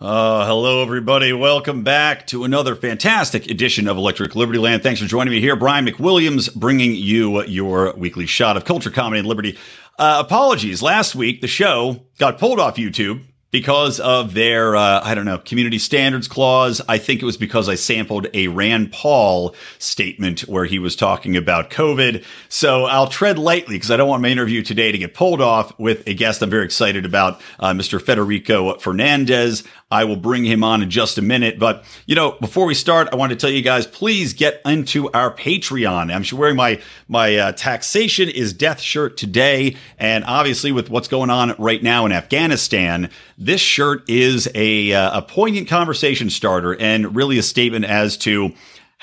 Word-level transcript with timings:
Uh, 0.00 0.46
hello, 0.46 0.80
everybody. 0.80 1.30
Welcome 1.30 1.82
back 1.82 2.26
to 2.28 2.44
another 2.44 2.74
fantastic 2.74 3.50
edition 3.50 3.86
of 3.86 3.98
Electric 3.98 4.34
Liberty 4.34 4.58
Land. 4.58 4.82
Thanks 4.82 4.98
for 4.98 5.06
joining 5.06 5.30
me 5.30 5.42
here. 5.42 5.56
Brian 5.56 5.84
McWilliams 5.86 6.54
bringing 6.54 6.94
you 6.94 7.44
your 7.44 7.92
weekly 7.98 8.24
shot 8.24 8.56
of 8.56 8.64
culture, 8.64 8.90
comedy, 8.90 9.18
and 9.18 9.28
liberty. 9.28 9.58
Uh, 9.98 10.22
apologies. 10.24 10.80
Last 10.80 11.14
week, 11.14 11.42
the 11.42 11.48
show 11.48 12.00
got 12.16 12.38
pulled 12.38 12.58
off 12.58 12.76
YouTube 12.76 13.24
because 13.50 13.98
of 14.00 14.34
their, 14.34 14.76
uh, 14.76 15.00
I 15.02 15.14
don't 15.14 15.24
know, 15.24 15.38
community 15.38 15.78
standards 15.78 16.28
clause. 16.28 16.80
I 16.88 16.98
think 16.98 17.20
it 17.20 17.24
was 17.24 17.36
because 17.36 17.68
I 17.68 17.74
sampled 17.74 18.28
a 18.32 18.48
Rand 18.48 18.92
Paul 18.92 19.54
statement 19.78 20.42
where 20.42 20.64
he 20.64 20.78
was 20.78 20.94
talking 20.94 21.36
about 21.36 21.70
COVID. 21.70 22.24
So 22.48 22.84
I'll 22.84 23.08
tread 23.08 23.38
lightly 23.38 23.74
because 23.74 23.90
I 23.90 23.96
don't 23.96 24.08
want 24.08 24.22
my 24.22 24.28
interview 24.28 24.62
today 24.62 24.92
to 24.92 24.98
get 24.98 25.14
pulled 25.14 25.40
off 25.40 25.76
with 25.78 26.06
a 26.06 26.14
guest 26.14 26.42
I'm 26.42 26.50
very 26.50 26.64
excited 26.64 27.04
about, 27.04 27.40
uh, 27.58 27.72
Mr. 27.72 28.00
Federico 28.00 28.78
Fernandez. 28.78 29.64
I 29.90 30.04
will 30.04 30.16
bring 30.16 30.44
him 30.44 30.62
on 30.62 30.82
in 30.82 30.90
just 30.90 31.18
a 31.18 31.22
minute. 31.22 31.58
But, 31.58 31.84
you 32.06 32.14
know, 32.14 32.32
before 32.40 32.64
we 32.66 32.74
start, 32.74 33.08
I 33.12 33.16
want 33.16 33.30
to 33.30 33.36
tell 33.36 33.50
you 33.50 33.62
guys, 33.62 33.86
please 33.86 34.32
get 34.32 34.60
into 34.64 35.10
our 35.10 35.34
Patreon. 35.34 36.14
I'm 36.14 36.38
wearing 36.38 36.56
my, 36.56 36.80
my 37.08 37.36
uh, 37.36 37.52
taxation 37.52 38.28
is 38.28 38.52
death 38.52 38.80
shirt 38.80 39.16
today. 39.16 39.76
And 39.98 40.24
obviously 40.24 40.70
with 40.70 40.90
what's 40.90 41.08
going 41.08 41.30
on 41.30 41.54
right 41.58 41.82
now 41.82 42.06
in 42.06 42.12
Afghanistan, 42.12 43.10
this 43.36 43.60
shirt 43.60 44.08
is 44.08 44.48
a, 44.54 44.92
uh, 44.92 45.18
a 45.18 45.22
poignant 45.22 45.68
conversation 45.68 46.30
starter 46.30 46.80
and 46.80 47.16
really 47.16 47.38
a 47.38 47.42
statement 47.42 47.84
as 47.84 48.16
to 48.18 48.52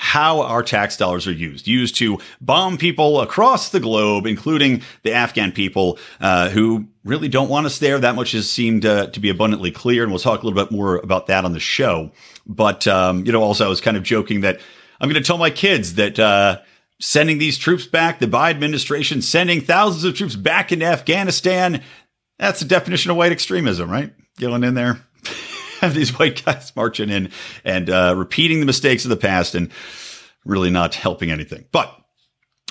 how 0.00 0.42
our 0.42 0.62
tax 0.62 0.96
dollars 0.96 1.26
are 1.26 1.32
used, 1.32 1.66
used 1.66 1.96
to 1.96 2.18
bomb 2.40 2.78
people 2.78 3.20
across 3.20 3.70
the 3.70 3.80
globe, 3.80 4.26
including 4.26 4.80
the 5.02 5.12
Afghan 5.12 5.50
people 5.50 5.98
uh, 6.20 6.48
who 6.50 6.86
really 7.08 7.28
don't 7.28 7.48
want 7.48 7.66
us 7.66 7.78
there. 7.78 7.98
That 7.98 8.14
much 8.14 8.32
has 8.32 8.50
seemed 8.50 8.84
uh, 8.86 9.08
to 9.08 9.20
be 9.20 9.30
abundantly 9.30 9.70
clear, 9.70 10.02
and 10.02 10.12
we'll 10.12 10.20
talk 10.20 10.42
a 10.42 10.46
little 10.46 10.62
bit 10.62 10.70
more 10.70 10.96
about 10.96 11.26
that 11.26 11.44
on 11.44 11.52
the 11.52 11.60
show. 11.60 12.12
But 12.46 12.86
um, 12.86 13.24
you 13.26 13.32
know, 13.32 13.42
also 13.42 13.66
I 13.66 13.68
was 13.68 13.80
kind 13.80 13.96
of 13.96 14.02
joking 14.02 14.42
that 14.42 14.60
I'm 15.00 15.08
going 15.08 15.20
to 15.20 15.26
tell 15.26 15.38
my 15.38 15.50
kids 15.50 15.94
that. 15.94 16.18
Uh, 16.18 16.60
sending 17.00 17.38
these 17.38 17.58
troops 17.58 17.86
back, 17.86 18.18
the 18.18 18.26
Biden 18.26 18.50
administration 18.50 19.22
sending 19.22 19.60
thousands 19.60 20.04
of 20.04 20.14
troops 20.14 20.36
back 20.36 20.72
into 20.72 20.84
Afghanistan. 20.84 21.82
That's 22.38 22.60
the 22.60 22.66
definition 22.66 23.10
of 23.10 23.16
white 23.16 23.32
extremism, 23.32 23.90
right? 23.90 24.12
Going 24.40 24.64
in 24.64 24.74
there, 24.74 25.00
have 25.80 25.94
these 25.94 26.18
white 26.18 26.44
guys 26.44 26.72
marching 26.76 27.10
in 27.10 27.30
and 27.64 27.90
uh, 27.90 28.14
repeating 28.16 28.60
the 28.60 28.66
mistakes 28.66 29.04
of 29.04 29.10
the 29.10 29.16
past 29.16 29.54
and 29.54 29.70
really 30.44 30.70
not 30.70 30.94
helping 30.94 31.30
anything. 31.30 31.66
But 31.72 31.94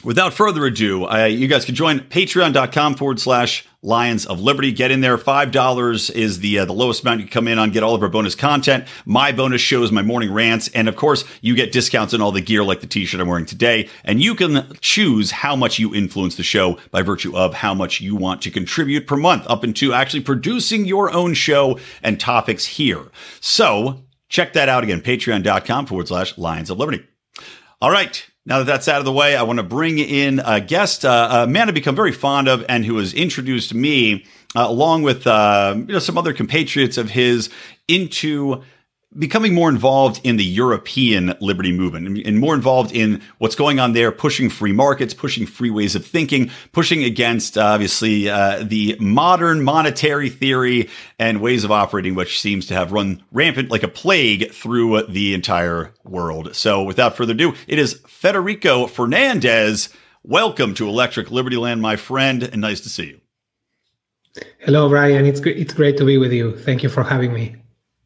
without 0.03 0.33
further 0.33 0.65
ado, 0.65 1.07
you 1.27 1.47
guys 1.47 1.65
can 1.65 1.75
join 1.75 1.99
patreon.com 1.99 2.95
forward 2.95 3.19
slash 3.19 3.65
Lions 3.83 4.25
of 4.25 4.41
Liberty. 4.41 4.71
Get 4.71 4.91
in 4.91 5.01
there. 5.01 5.17
$5 5.17 6.11
is 6.15 6.39
the, 6.39 6.59
uh, 6.59 6.65
the 6.65 6.73
lowest 6.73 7.03
amount 7.03 7.21
you 7.21 7.25
can 7.25 7.31
come 7.31 7.47
in 7.47 7.59
on, 7.59 7.71
get 7.71 7.83
all 7.83 7.95
of 7.95 8.01
our 8.01 8.09
bonus 8.09 8.35
content, 8.35 8.85
my 9.05 9.31
bonus 9.31 9.61
shows, 9.61 9.91
my 9.91 10.01
morning 10.01 10.33
rants. 10.33 10.67
And 10.69 10.89
of 10.89 10.95
course, 10.95 11.23
you 11.41 11.55
get 11.55 11.71
discounts 11.71 12.13
on 12.13 12.21
all 12.21 12.31
the 12.31 12.41
gear 12.41 12.63
like 12.63 12.81
the 12.81 12.87
t-shirt 12.87 13.21
I'm 13.21 13.27
wearing 13.27 13.45
today. 13.45 13.87
And 14.03 14.21
you 14.21 14.35
can 14.35 14.67
choose 14.81 15.31
how 15.31 15.55
much 15.55 15.79
you 15.79 15.93
influence 15.93 16.35
the 16.35 16.43
show 16.43 16.79
by 16.91 17.01
virtue 17.01 17.35
of 17.37 17.53
how 17.53 17.73
much 17.73 18.01
you 18.01 18.15
want 18.15 18.41
to 18.41 18.51
contribute 18.51 19.07
per 19.07 19.15
month 19.15 19.45
up 19.47 19.63
into 19.63 19.93
actually 19.93 20.21
producing 20.21 20.85
your 20.85 21.11
own 21.11 21.33
show 21.33 21.79
and 22.03 22.19
topics 22.19 22.65
here. 22.65 23.03
So 23.39 24.03
check 24.27 24.53
that 24.53 24.69
out 24.69 24.83
again, 24.83 25.01
patreon.com 25.01 25.85
forward 25.85 26.07
slash 26.07 26.37
Lions 26.37 26.69
of 26.69 26.77
Liberty. 26.79 27.05
All 27.79 27.91
right. 27.91 28.27
Now 28.47 28.59
that 28.59 28.65
that's 28.65 28.87
out 28.87 28.99
of 28.99 29.05
the 29.05 29.11
way, 29.11 29.35
I 29.35 29.43
want 29.43 29.57
to 29.57 29.63
bring 29.63 29.99
in 29.99 30.39
a 30.39 30.61
guest, 30.61 31.03
uh, 31.03 31.43
a 31.43 31.47
man 31.47 31.67
I've 31.67 31.75
become 31.75 31.97
very 31.97 32.13
fond 32.13 32.47
of 32.47 32.63
and 32.69 32.85
who 32.85 32.95
has 32.95 33.13
introduced 33.13 33.73
me, 33.73 34.23
uh, 34.55 34.65
along 34.69 35.03
with 35.03 35.27
uh, 35.27 35.73
you 35.75 35.91
know 35.91 35.99
some 35.99 36.17
other 36.17 36.31
compatriots 36.31 36.97
of 36.97 37.09
his, 37.09 37.49
into 37.89 38.63
becoming 39.15 39.53
more 39.53 39.69
involved 39.69 40.19
in 40.23 40.37
the 40.37 40.43
European 40.43 41.33
liberty 41.39 41.71
movement 41.71 42.25
and 42.25 42.39
more 42.39 42.53
involved 42.53 42.91
in 42.91 43.21
what's 43.37 43.55
going 43.55 43.79
on 43.79 43.93
there, 43.93 44.11
pushing 44.11 44.49
free 44.49 44.71
markets, 44.71 45.13
pushing 45.13 45.45
free 45.45 45.69
ways 45.69 45.95
of 45.95 46.05
thinking, 46.05 46.51
pushing 46.71 47.03
against 47.03 47.57
obviously 47.57 48.29
uh, 48.29 48.63
the 48.63 48.97
modern 48.99 49.63
monetary 49.63 50.29
theory 50.29 50.89
and 51.17 51.41
ways 51.41 51.63
of 51.63 51.71
operating, 51.71 52.15
which 52.15 52.39
seems 52.39 52.65
to 52.67 52.73
have 52.73 52.91
run 52.91 53.23
rampant 53.31 53.69
like 53.71 53.83
a 53.83 53.87
plague 53.87 54.51
through 54.51 55.03
the 55.03 55.33
entire 55.33 55.93
world. 56.03 56.55
So 56.55 56.83
without 56.83 57.15
further 57.15 57.33
ado, 57.33 57.55
it 57.67 57.79
is 57.79 58.01
Federico 58.07 58.87
Fernandez. 58.87 59.89
Welcome 60.23 60.73
to 60.75 60.87
Electric 60.87 61.31
Liberty 61.31 61.55
Land, 61.55 61.81
my 61.81 61.95
friend, 61.95 62.43
and 62.43 62.59
nice 62.59 62.81
to 62.81 62.89
see 62.89 63.05
you. 63.05 63.21
Hello, 64.59 64.89
Brian. 64.89 65.25
It's 65.25 65.39
it's 65.39 65.73
great 65.73 65.97
to 65.97 66.05
be 66.05 66.17
with 66.17 66.31
you. 66.31 66.55
Thank 66.57 66.83
you 66.83 66.89
for 66.89 67.03
having 67.03 67.33
me. 67.33 67.55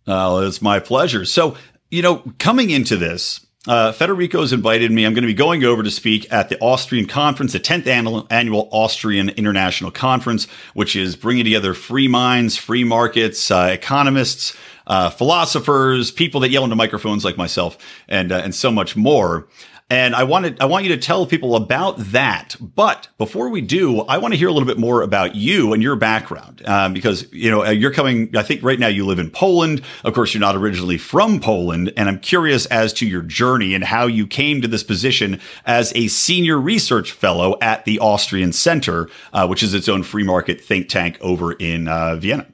Oh, 0.08 0.40
it's 0.46 0.62
my 0.62 0.80
pleasure. 0.80 1.26
So, 1.26 1.56
you 1.90 2.02
know, 2.02 2.24
coming 2.40 2.70
into 2.70 2.98
this, 2.98 3.46
uh, 3.68 3.92
Federico's 3.92 4.54
invited 4.54 4.92
me. 4.92 5.06
I'm 5.06 5.14
going 5.14 5.22
to 5.22 5.28
be 5.28 5.36
going 5.36 5.64
over 5.64 5.84
to 5.84 5.92
speak 5.92 6.32
at 6.34 6.50
the 6.50 6.60
Austrian 6.60 7.06
conference, 7.06 7.54
the 7.54 7.60
10th 7.60 7.86
annual, 8.32 8.70
Austrian 8.72 9.30
International 9.30 9.92
Conference, 9.92 10.48
which 10.74 10.96
is 10.96 11.16
bringing 11.16 11.44
together 11.44 11.76
free 11.76 12.08
minds, 12.08 12.58
free 12.58 12.84
markets, 12.84 13.52
uh, 13.52 13.70
economists, 13.72 14.58
uh, 14.88 15.12
philosophers, 15.12 16.10
people 16.10 16.42
that 16.42 16.50
yell 16.50 16.64
into 16.64 16.76
microphones 16.76 17.24
like 17.24 17.38
myself, 17.38 17.78
and 18.10 18.32
uh, 18.32 18.42
and 18.44 18.56
so 18.56 18.72
much 18.72 18.96
more. 18.96 19.48
And 19.92 20.16
I 20.16 20.24
wanted, 20.24 20.62
I 20.62 20.68
want 20.68 20.86
you 20.86 20.96
to 20.96 21.02
tell 21.02 21.26
people 21.26 21.58
about 21.58 21.98
that. 21.98 22.56
But 22.62 23.10
before 23.18 23.50
we 23.50 23.60
do, 23.60 24.00
I 24.00 24.20
want 24.20 24.34
to 24.34 24.38
hear 24.38 24.48
a 24.48 24.54
little 24.54 24.66
bit 24.66 24.78
more 24.78 25.02
about 25.02 25.36
you 25.36 25.74
and 25.74 25.84
your 25.84 25.98
background, 25.98 26.62
um, 26.66 26.94
because 26.94 27.28
you 27.34 27.52
know 27.52 27.66
uh, 27.66 27.72
you're 27.72 27.92
coming. 27.92 28.34
I 28.38 28.42
think 28.42 28.64
right 28.64 28.80
now 28.80 28.88
you 28.88 29.06
live 29.06 29.20
in 29.20 29.30
Poland. 29.30 29.82
Of 30.06 30.14
course, 30.14 30.34
you're 30.34 30.40
not 30.40 30.56
originally 30.56 30.98
from 30.98 31.42
Poland, 31.42 31.92
and 31.98 32.08
I'm 32.08 32.20
curious 32.20 32.66
as 32.68 32.94
to 32.94 33.06
your 33.06 33.22
journey 33.22 33.76
and 33.76 33.84
how 33.84 34.08
you 34.08 34.28
came 34.28 34.62
to 34.62 34.68
this 34.70 34.82
position 34.82 35.42
as 35.66 35.92
a 35.94 36.08
senior 36.08 36.58
research 36.58 37.12
fellow 37.12 37.58
at 37.62 37.84
the 37.84 38.00
Austrian 38.00 38.54
Center, 38.54 39.10
uh, 39.34 39.46
which 39.46 39.62
is 39.62 39.74
its 39.74 39.90
own 39.90 40.04
free 40.04 40.24
market 40.24 40.62
think 40.62 40.88
tank 40.88 41.18
over 41.20 41.52
in 41.52 41.90
uh, 41.90 42.16
Vienna. 42.16 42.48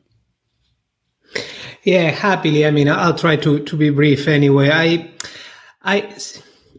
Yeah, 1.84 2.10
happily. 2.10 2.66
I 2.66 2.72
mean, 2.72 2.90
I'll 2.90 3.16
try 3.16 3.36
to 3.36 3.60
to 3.60 3.78
be 3.78 3.92
brief 3.92 4.28
anyway. 4.28 4.72
I, 4.72 5.12
I 5.84 6.16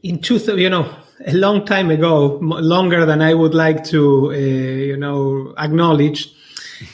in 0.02 0.20
two, 0.20 0.38
you 0.56 0.70
know, 0.70 0.94
a 1.26 1.32
long 1.32 1.64
time 1.66 1.90
ago, 1.90 2.38
longer 2.40 3.04
than 3.04 3.22
I 3.22 3.34
would 3.34 3.54
like 3.54 3.84
to, 3.84 4.30
uh, 4.30 4.34
you 4.34 4.96
know, 4.96 5.54
acknowledge. 5.58 6.34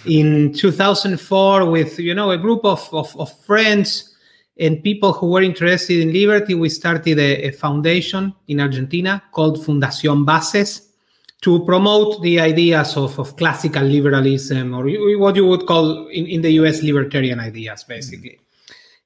In 0.06 0.54
2004, 0.54 1.70
with 1.70 1.98
you 1.98 2.14
know 2.14 2.30
a 2.30 2.38
group 2.38 2.64
of, 2.64 2.88
of, 2.92 3.14
of, 3.20 3.30
friends 3.44 4.16
and 4.58 4.82
people 4.82 5.12
who 5.12 5.28
were 5.28 5.42
interested 5.42 6.00
in 6.00 6.10
liberty, 6.10 6.54
we 6.54 6.70
started 6.70 7.18
a, 7.18 7.48
a 7.48 7.50
foundation 7.50 8.34
in 8.48 8.60
Argentina 8.60 9.22
called 9.30 9.58
Fundación 9.58 10.24
Bases 10.24 10.88
to 11.42 11.62
promote 11.66 12.22
the 12.22 12.40
ideas 12.40 12.96
of, 12.96 13.18
of 13.18 13.36
classical 13.36 13.82
liberalism 13.82 14.72
or 14.72 14.88
what 15.18 15.36
you 15.36 15.44
would 15.46 15.66
call 15.66 16.08
in, 16.08 16.26
in 16.26 16.40
the 16.40 16.52
US 16.52 16.82
libertarian 16.82 17.38
ideas, 17.38 17.84
basically. 17.84 18.38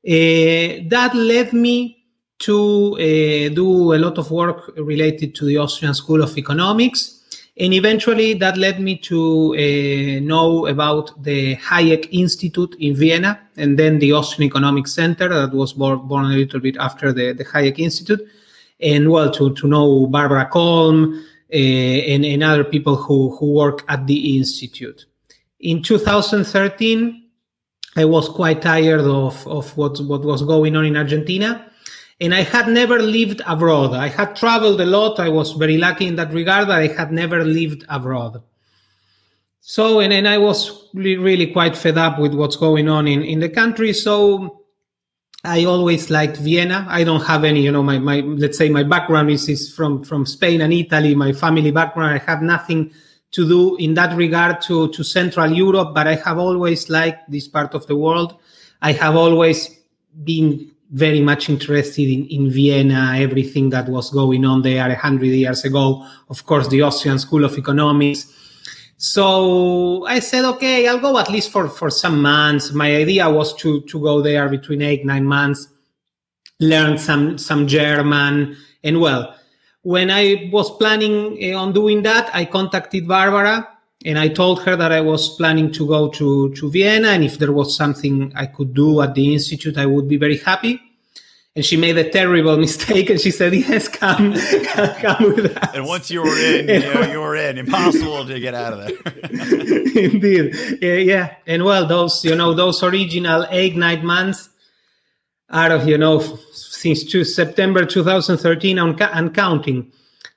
Mm-hmm. 0.06 0.84
Uh, 0.84 0.88
that 0.90 1.12
led 1.16 1.52
me 1.52 1.97
to 2.38 2.94
uh, 2.94 3.54
do 3.54 3.94
a 3.94 3.98
lot 3.98 4.18
of 4.18 4.30
work 4.30 4.72
related 4.76 5.34
to 5.36 5.44
the 5.44 5.56
Austrian 5.56 5.94
School 5.94 6.22
of 6.22 6.36
Economics. 6.38 7.14
And 7.60 7.74
eventually 7.74 8.34
that 8.34 8.56
led 8.56 8.80
me 8.80 8.96
to 8.98 9.54
uh, 9.54 10.20
know 10.24 10.66
about 10.68 11.20
the 11.20 11.56
Hayek 11.56 12.08
Institute 12.12 12.76
in 12.78 12.94
Vienna 12.94 13.40
and 13.56 13.76
then 13.76 13.98
the 13.98 14.12
Austrian 14.12 14.48
Economic 14.48 14.86
Center 14.86 15.28
that 15.28 15.52
was 15.52 15.72
born, 15.72 16.06
born 16.06 16.26
a 16.26 16.36
little 16.36 16.60
bit 16.60 16.76
after 16.76 17.12
the, 17.12 17.32
the 17.32 17.44
Hayek 17.44 17.80
Institute. 17.80 18.20
And 18.80 19.10
well, 19.10 19.32
to, 19.32 19.52
to 19.54 19.66
know 19.66 20.06
Barbara 20.06 20.48
Kolm 20.52 21.20
uh, 21.52 21.56
and, 21.56 22.24
and 22.24 22.44
other 22.44 22.62
people 22.62 22.94
who, 22.94 23.36
who 23.36 23.54
work 23.54 23.84
at 23.88 24.06
the 24.06 24.36
Institute. 24.36 25.06
In 25.58 25.82
2013, 25.82 27.24
I 27.96 28.04
was 28.04 28.28
quite 28.28 28.62
tired 28.62 29.00
of, 29.00 29.44
of 29.48 29.76
what, 29.76 29.98
what 30.02 30.22
was 30.22 30.44
going 30.44 30.76
on 30.76 30.84
in 30.84 30.96
Argentina 30.96 31.67
and 32.20 32.34
I 32.34 32.42
had 32.42 32.68
never 32.68 32.98
lived 32.98 33.42
abroad. 33.46 33.94
I 33.94 34.08
had 34.08 34.34
traveled 34.34 34.80
a 34.80 34.86
lot. 34.86 35.20
I 35.20 35.28
was 35.28 35.52
very 35.52 35.76
lucky 35.76 36.06
in 36.06 36.16
that 36.16 36.32
regard, 36.32 36.68
that 36.68 36.78
I 36.78 36.88
had 36.88 37.12
never 37.12 37.44
lived 37.44 37.84
abroad. 37.88 38.42
So, 39.60 40.00
and, 40.00 40.12
and 40.12 40.26
I 40.26 40.38
was 40.38 40.88
really, 40.94 41.52
quite 41.52 41.76
fed 41.76 41.98
up 41.98 42.18
with 42.18 42.34
what's 42.34 42.56
going 42.56 42.88
on 42.88 43.06
in, 43.06 43.22
in 43.22 43.40
the 43.40 43.48
country. 43.48 43.92
So 43.92 44.64
I 45.44 45.64
always 45.64 46.10
liked 46.10 46.38
Vienna. 46.38 46.86
I 46.88 47.04
don't 47.04 47.24
have 47.24 47.44
any, 47.44 47.62
you 47.62 47.70
know, 47.70 47.82
my, 47.82 47.98
my, 47.98 48.20
let's 48.20 48.58
say 48.58 48.68
my 48.68 48.82
background 48.82 49.30
is, 49.30 49.48
is 49.48 49.72
from, 49.72 50.02
from 50.02 50.26
Spain 50.26 50.62
and 50.62 50.72
Italy, 50.72 51.14
my 51.14 51.32
family 51.32 51.70
background. 51.70 52.14
I 52.14 52.24
have 52.24 52.42
nothing 52.42 52.92
to 53.30 53.46
do 53.46 53.76
in 53.76 53.94
that 53.94 54.16
regard 54.16 54.62
to, 54.62 54.88
to 54.88 55.04
Central 55.04 55.52
Europe, 55.52 55.94
but 55.94 56.08
I 56.08 56.16
have 56.16 56.38
always 56.38 56.88
liked 56.88 57.30
this 57.30 57.46
part 57.46 57.74
of 57.74 57.86
the 57.86 57.94
world. 57.94 58.40
I 58.80 58.92
have 58.92 59.16
always 59.16 59.78
been 60.24 60.72
very 60.90 61.20
much 61.20 61.48
interested 61.48 62.08
in, 62.08 62.26
in 62.26 62.50
Vienna, 62.50 63.14
everything 63.16 63.70
that 63.70 63.88
was 63.88 64.10
going 64.10 64.44
on 64.44 64.62
there 64.62 64.88
a 64.88 64.94
hundred 64.94 65.26
years 65.26 65.64
ago. 65.64 66.06
Of 66.30 66.46
course, 66.46 66.68
the 66.68 66.82
Austrian 66.82 67.18
School 67.18 67.44
of 67.44 67.56
Economics. 67.58 68.34
So 68.96 70.06
I 70.06 70.18
said, 70.18 70.44
okay, 70.44 70.88
I'll 70.88 70.98
go 70.98 71.18
at 71.18 71.30
least 71.30 71.50
for, 71.50 71.68
for 71.68 71.90
some 71.90 72.20
months. 72.20 72.72
My 72.72 72.96
idea 72.96 73.30
was 73.30 73.54
to, 73.56 73.82
to 73.82 74.00
go 74.00 74.22
there 74.22 74.48
between 74.48 74.82
eight, 74.82 75.04
nine 75.04 75.24
months, 75.24 75.68
learn 76.58 76.98
some, 76.98 77.38
some 77.38 77.68
German. 77.68 78.56
And 78.82 79.00
well, 79.00 79.36
when 79.82 80.10
I 80.10 80.50
was 80.52 80.76
planning 80.78 81.54
on 81.54 81.72
doing 81.72 82.02
that, 82.02 82.34
I 82.34 82.44
contacted 82.44 83.06
Barbara 83.06 83.77
and 84.04 84.18
I 84.18 84.28
told 84.28 84.62
her 84.62 84.76
that 84.76 84.92
I 84.92 85.00
was 85.00 85.36
planning 85.36 85.72
to 85.72 85.86
go 85.86 86.08
to, 86.08 86.54
to 86.54 86.70
Vienna, 86.70 87.08
and 87.08 87.24
if 87.24 87.38
there 87.38 87.52
was 87.52 87.76
something 87.76 88.32
I 88.36 88.46
could 88.46 88.72
do 88.72 89.00
at 89.00 89.14
the 89.14 89.32
institute, 89.32 89.76
I 89.76 89.86
would 89.86 90.08
be 90.08 90.16
very 90.16 90.38
happy. 90.38 90.80
And 91.56 91.64
she 91.64 91.76
made 91.76 91.98
a 91.98 92.08
terrible 92.08 92.56
mistake, 92.66 93.10
and 93.10 93.20
she 93.20 93.32
said, 93.32 93.52
"Yes, 93.52 93.88
come, 93.88 94.34
come, 94.34 95.34
with 95.34 95.56
us." 95.56 95.74
And 95.74 95.86
once 95.86 96.10
you 96.10 96.22
were 96.22 96.38
in, 96.38 96.68
you, 96.82 96.94
know, 96.94 97.10
you 97.10 97.20
were 97.20 97.34
in. 97.34 97.58
Impossible 97.58 98.24
to 98.26 98.38
get 98.38 98.54
out 98.54 98.74
of 98.74 98.78
there. 98.86 99.12
Indeed, 100.04 100.78
yeah, 100.80 100.94
yeah. 100.94 101.34
And 101.48 101.64
well, 101.64 101.84
those 101.84 102.24
you 102.24 102.36
know 102.36 102.54
those 102.54 102.80
original 102.84 103.46
eight 103.50 103.74
nine 103.74 104.06
months 104.06 104.50
out 105.50 105.72
of 105.72 105.88
you 105.88 105.98
know 105.98 106.20
since 106.52 107.02
two, 107.02 107.24
September 107.24 107.84
2013 107.84 108.78
and 108.78 109.34
counting 109.34 109.90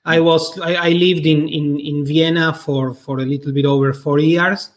I 0.03 0.19
was 0.19 0.59
I, 0.59 0.73
I, 0.73 0.89
lived 0.89 1.25
in, 1.25 1.47
in, 1.47 1.79
in 1.79 2.05
Vienna 2.05 2.53
for, 2.53 2.93
for 2.93 3.19
a 3.19 3.25
little 3.25 3.51
bit 3.51 3.65
over 3.65 3.93
four 3.93 4.17
years, 4.17 4.71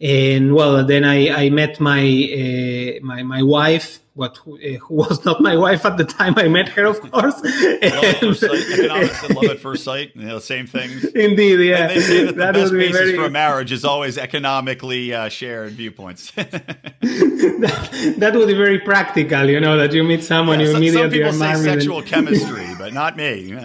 and 0.00 0.54
well, 0.54 0.84
then 0.84 1.04
I, 1.04 1.46
I 1.46 1.50
met 1.50 1.80
my 1.80 2.00
uh, 2.00 3.04
my 3.04 3.22
my 3.22 3.42
wife, 3.42 4.00
what 4.18 4.36
who, 4.38 4.56
uh, 4.58 4.78
who, 4.78 4.94
was 5.02 5.24
not 5.24 5.40
my 5.40 5.56
wife 5.56 5.86
at 5.86 5.96
the 5.96 6.04
time 6.04 6.34
I 6.36 6.48
met 6.48 6.68
her, 6.70 6.84
of 6.86 7.00
course. 7.00 7.34
love 7.42 7.82
at 7.82 8.20
first 8.20 8.40
sight. 8.40 8.72
Economics 8.72 9.22
and 9.22 9.36
love 9.36 9.44
at 9.44 9.60
first 9.60 9.84
sight, 9.90 10.12
you 10.16 10.22
know, 10.22 10.38
same 10.40 10.66
things. 10.66 11.04
Indeed, 11.04 11.60
yeah. 11.60 11.76
And 11.76 11.90
they 11.90 12.00
say 12.00 12.24
that 12.24 12.34
the 12.34 12.38
that 12.38 12.54
best 12.54 12.72
basis 12.72 12.96
very... 12.96 13.14
for 13.14 13.24
a 13.26 13.30
marriage 13.30 13.70
is 13.70 13.84
always 13.84 14.18
economically 14.18 15.14
uh, 15.14 15.28
shared 15.28 15.72
viewpoints. 15.72 16.32
that, 16.32 18.14
that, 18.18 18.34
would 18.34 18.48
be 18.48 18.54
very 18.54 18.80
practical, 18.80 19.48
you 19.48 19.60
know, 19.60 19.76
that 19.76 19.92
you 19.92 20.02
meet 20.02 20.24
someone, 20.24 20.58
yeah, 20.58 20.66
you 20.66 20.76
immediately 20.76 21.22
some 21.22 21.32
people 21.32 21.32
say 21.32 21.54
sexual 21.62 21.98
and... 21.98 22.06
chemistry, 22.06 22.68
but 22.76 22.92
not 22.92 23.16
me. 23.16 23.56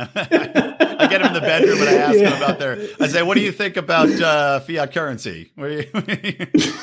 I 0.99 1.07
get 1.07 1.21
him 1.21 1.27
in 1.27 1.33
the 1.33 1.41
bedroom 1.41 1.79
and 1.79 1.89
I 1.89 1.93
ask 1.93 2.19
yeah. 2.19 2.29
them 2.29 2.41
about 2.41 2.59
their. 2.59 2.77
I 2.99 3.07
say, 3.07 3.23
"What 3.23 3.35
do 3.35 3.41
you 3.41 3.51
think 3.51 3.77
about 3.77 4.09
uh, 4.09 4.59
fiat 4.61 4.93
currency?" 4.93 5.51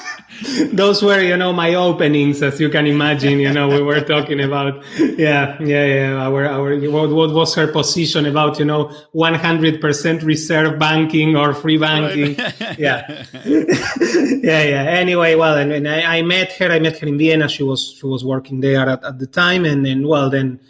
Those 0.73 1.03
were, 1.03 1.21
you 1.21 1.37
know, 1.37 1.53
my 1.53 1.75
openings, 1.75 2.43
as 2.43 2.61
you 2.61 2.71
can 2.71 2.87
imagine. 2.87 3.41
You 3.41 3.53
know, 3.53 3.69
we 3.69 3.83
were 3.83 4.01
talking 4.01 4.41
about, 4.41 4.83
yeah, 4.99 5.61
yeah, 5.61 5.85
yeah. 5.85 6.15
Our, 6.15 6.47
our, 6.47 6.79
what, 6.91 7.11
what 7.11 7.35
was 7.35 7.55
her 7.57 7.67
position 7.67 8.27
about, 8.27 8.59
you 8.59 8.65
know, 8.65 8.91
one 9.13 9.35
hundred 9.35 9.81
percent 9.81 10.23
reserve 10.23 10.79
banking 10.79 11.37
or 11.37 11.53
free 11.53 11.77
banking? 11.77 12.37
Right. 12.37 12.55
yeah, 12.79 13.25
yeah, 13.45 14.63
yeah. 14.63 14.85
Anyway, 14.89 15.35
well, 15.35 15.59
and, 15.59 15.73
and 15.73 15.89
I, 15.89 16.19
I, 16.19 16.23
met 16.23 16.53
her. 16.53 16.71
I 16.71 16.79
met 16.79 16.99
her 16.99 17.07
in 17.07 17.19
Vienna. 17.19 17.49
She 17.49 17.63
was 17.63 17.97
she 17.99 18.07
was 18.07 18.25
working 18.25 18.61
there 18.61 18.89
at, 18.89 19.05
at 19.05 19.19
the 19.19 19.27
time, 19.27 19.65
and 19.65 19.85
then 19.85 20.07
well, 20.07 20.31
then 20.31 20.61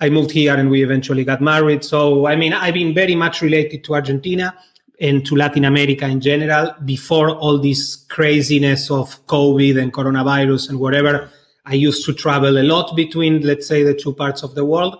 I 0.00 0.10
moved 0.10 0.30
here 0.30 0.54
and 0.54 0.70
we 0.70 0.82
eventually 0.82 1.24
got 1.24 1.40
married. 1.40 1.84
So, 1.84 2.26
I 2.26 2.36
mean, 2.36 2.52
I've 2.52 2.74
been 2.74 2.94
very 2.94 3.14
much 3.14 3.42
related 3.42 3.84
to 3.84 3.94
Argentina 3.94 4.54
and 5.00 5.24
to 5.26 5.36
Latin 5.36 5.64
America 5.64 6.06
in 6.06 6.20
general 6.20 6.74
before 6.84 7.30
all 7.30 7.58
this 7.58 7.96
craziness 7.96 8.90
of 8.90 9.24
COVID 9.26 9.80
and 9.80 9.92
coronavirus 9.92 10.70
and 10.70 10.80
whatever. 10.80 11.30
I 11.66 11.74
used 11.74 12.04
to 12.06 12.12
travel 12.12 12.58
a 12.58 12.62
lot 12.62 12.94
between, 12.94 13.42
let's 13.42 13.66
say, 13.66 13.82
the 13.82 13.94
two 13.94 14.12
parts 14.12 14.42
of 14.42 14.54
the 14.54 14.64
world. 14.64 14.98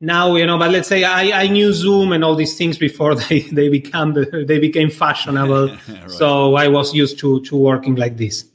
Now, 0.00 0.34
you 0.36 0.46
know, 0.46 0.58
but 0.58 0.70
let's 0.70 0.88
say 0.88 1.04
I, 1.04 1.42
I 1.42 1.46
knew 1.48 1.72
Zoom 1.74 2.12
and 2.12 2.24
all 2.24 2.34
these 2.34 2.56
things 2.56 2.78
before 2.78 3.14
they, 3.28 3.40
they 3.40 3.68
become 3.68 4.14
they 4.14 4.58
became 4.58 4.90
fashionable. 4.90 5.68
right. 5.88 6.10
So 6.10 6.54
I 6.54 6.68
was 6.68 6.94
used 6.94 7.18
to 7.20 7.42
to 7.42 7.56
working 7.56 7.96
like 7.96 8.16
this. 8.16 8.49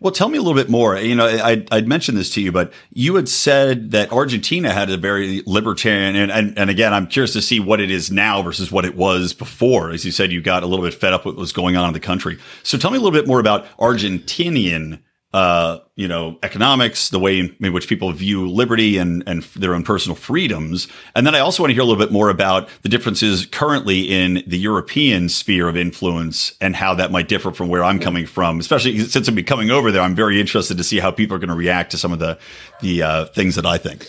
Well, 0.00 0.12
tell 0.12 0.28
me 0.28 0.38
a 0.38 0.40
little 0.40 0.54
bit 0.54 0.70
more. 0.70 0.96
You 0.96 1.16
know, 1.16 1.26
I, 1.26 1.64
I'd 1.72 1.88
mentioned 1.88 2.16
this 2.16 2.30
to 2.34 2.40
you, 2.40 2.52
but 2.52 2.72
you 2.92 3.16
had 3.16 3.28
said 3.28 3.90
that 3.90 4.12
Argentina 4.12 4.72
had 4.72 4.90
a 4.90 4.96
very 4.96 5.42
libertarian, 5.44 6.14
and, 6.14 6.30
and, 6.30 6.56
and 6.56 6.70
again, 6.70 6.94
I'm 6.94 7.08
curious 7.08 7.32
to 7.32 7.42
see 7.42 7.58
what 7.58 7.80
it 7.80 7.90
is 7.90 8.10
now 8.10 8.40
versus 8.42 8.70
what 8.70 8.84
it 8.84 8.94
was 8.94 9.32
before. 9.32 9.90
As 9.90 10.04
you 10.04 10.12
said, 10.12 10.30
you 10.30 10.40
got 10.40 10.62
a 10.62 10.66
little 10.66 10.84
bit 10.84 10.94
fed 10.94 11.12
up 11.12 11.24
with 11.24 11.34
what 11.34 11.40
was 11.40 11.52
going 11.52 11.76
on 11.76 11.88
in 11.88 11.94
the 11.94 12.00
country. 12.00 12.38
So 12.62 12.78
tell 12.78 12.92
me 12.92 12.96
a 12.96 13.00
little 13.00 13.18
bit 13.18 13.26
more 13.26 13.40
about 13.40 13.66
Argentinian 13.78 15.00
uh, 15.34 15.78
you 15.94 16.08
know, 16.08 16.38
economics, 16.42 17.10
the 17.10 17.18
way 17.18 17.38
in, 17.38 17.72
which 17.72 17.86
people 17.86 18.10
view 18.12 18.48
liberty 18.48 18.96
and, 18.96 19.22
and 19.26 19.42
their 19.54 19.74
own 19.74 19.82
personal 19.82 20.16
freedoms. 20.16 20.88
And 21.14 21.26
then 21.26 21.34
I 21.34 21.40
also 21.40 21.62
want 21.62 21.70
to 21.70 21.74
hear 21.74 21.82
a 21.82 21.84
little 21.84 22.02
bit 22.02 22.12
more 22.12 22.30
about 22.30 22.68
the 22.82 22.88
differences 22.88 23.44
currently 23.44 24.02
in 24.02 24.42
the 24.46 24.58
European 24.58 25.28
sphere 25.28 25.68
of 25.68 25.76
influence 25.76 26.56
and 26.60 26.74
how 26.74 26.94
that 26.94 27.10
might 27.10 27.28
differ 27.28 27.52
from 27.52 27.68
where 27.68 27.84
I'm 27.84 27.98
coming 27.98 28.24
from. 28.24 28.58
Especially 28.58 28.98
since 29.00 29.28
I'm 29.28 29.36
coming 29.44 29.70
over 29.70 29.92
there, 29.92 30.02
I'm 30.02 30.14
very 30.14 30.40
interested 30.40 30.78
to 30.78 30.84
see 30.84 30.98
how 30.98 31.10
people 31.10 31.36
are 31.36 31.40
going 31.40 31.48
to 31.50 31.54
react 31.54 31.90
to 31.90 31.98
some 31.98 32.12
of 32.12 32.20
the, 32.20 32.38
the 32.80 33.02
uh, 33.02 33.24
things 33.26 33.56
that 33.56 33.66
I 33.66 33.76
think. 33.76 34.06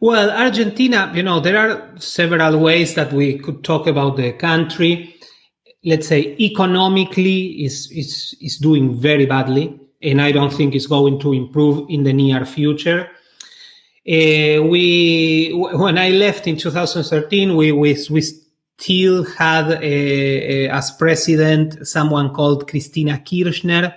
Well, 0.00 0.30
Argentina, 0.30 1.12
you 1.14 1.22
know, 1.22 1.38
there 1.38 1.56
are 1.56 2.00
several 2.00 2.58
ways 2.58 2.94
that 2.94 3.12
we 3.12 3.38
could 3.38 3.62
talk 3.62 3.86
about 3.86 4.16
the 4.16 4.32
country 4.32 5.13
let's 5.84 6.08
say 6.08 6.36
economically 6.38 7.64
is 7.64 7.90
is 7.90 8.36
is 8.40 8.58
doing 8.58 8.94
very 8.94 9.26
badly 9.26 9.78
and 10.02 10.20
i 10.20 10.32
don't 10.32 10.52
think 10.52 10.74
it's 10.74 10.86
going 10.86 11.18
to 11.20 11.32
improve 11.32 11.88
in 11.90 12.04
the 12.04 12.12
near 12.12 12.44
future 12.44 13.08
uh, 14.06 14.62
we 14.62 15.50
when 15.54 15.98
i 15.98 16.10
left 16.10 16.46
in 16.46 16.56
2013 16.56 17.56
we 17.56 17.72
we, 17.72 17.96
we 18.10 18.22
still 18.78 19.24
had 19.24 19.70
a, 19.70 19.78
a, 19.82 20.68
as 20.68 20.90
president 20.92 21.86
someone 21.86 22.32
called 22.34 22.68
Cristina 22.68 23.18
Kirchner. 23.18 23.94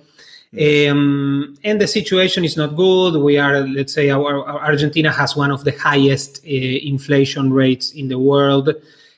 Um, 0.56 1.56
and 1.64 1.80
the 1.80 1.86
situation 1.86 2.44
is 2.44 2.56
not 2.56 2.76
good. 2.76 3.20
We 3.20 3.38
are, 3.38 3.60
let's 3.66 3.92
say, 3.92 4.10
our, 4.10 4.46
our 4.46 4.60
Argentina 4.60 5.10
has 5.10 5.36
one 5.36 5.50
of 5.50 5.64
the 5.64 5.72
highest 5.72 6.44
uh, 6.44 6.48
inflation 6.48 7.52
rates 7.52 7.90
in 7.90 8.08
the 8.08 8.18
world. 8.18 8.68
Uh, 8.68 8.74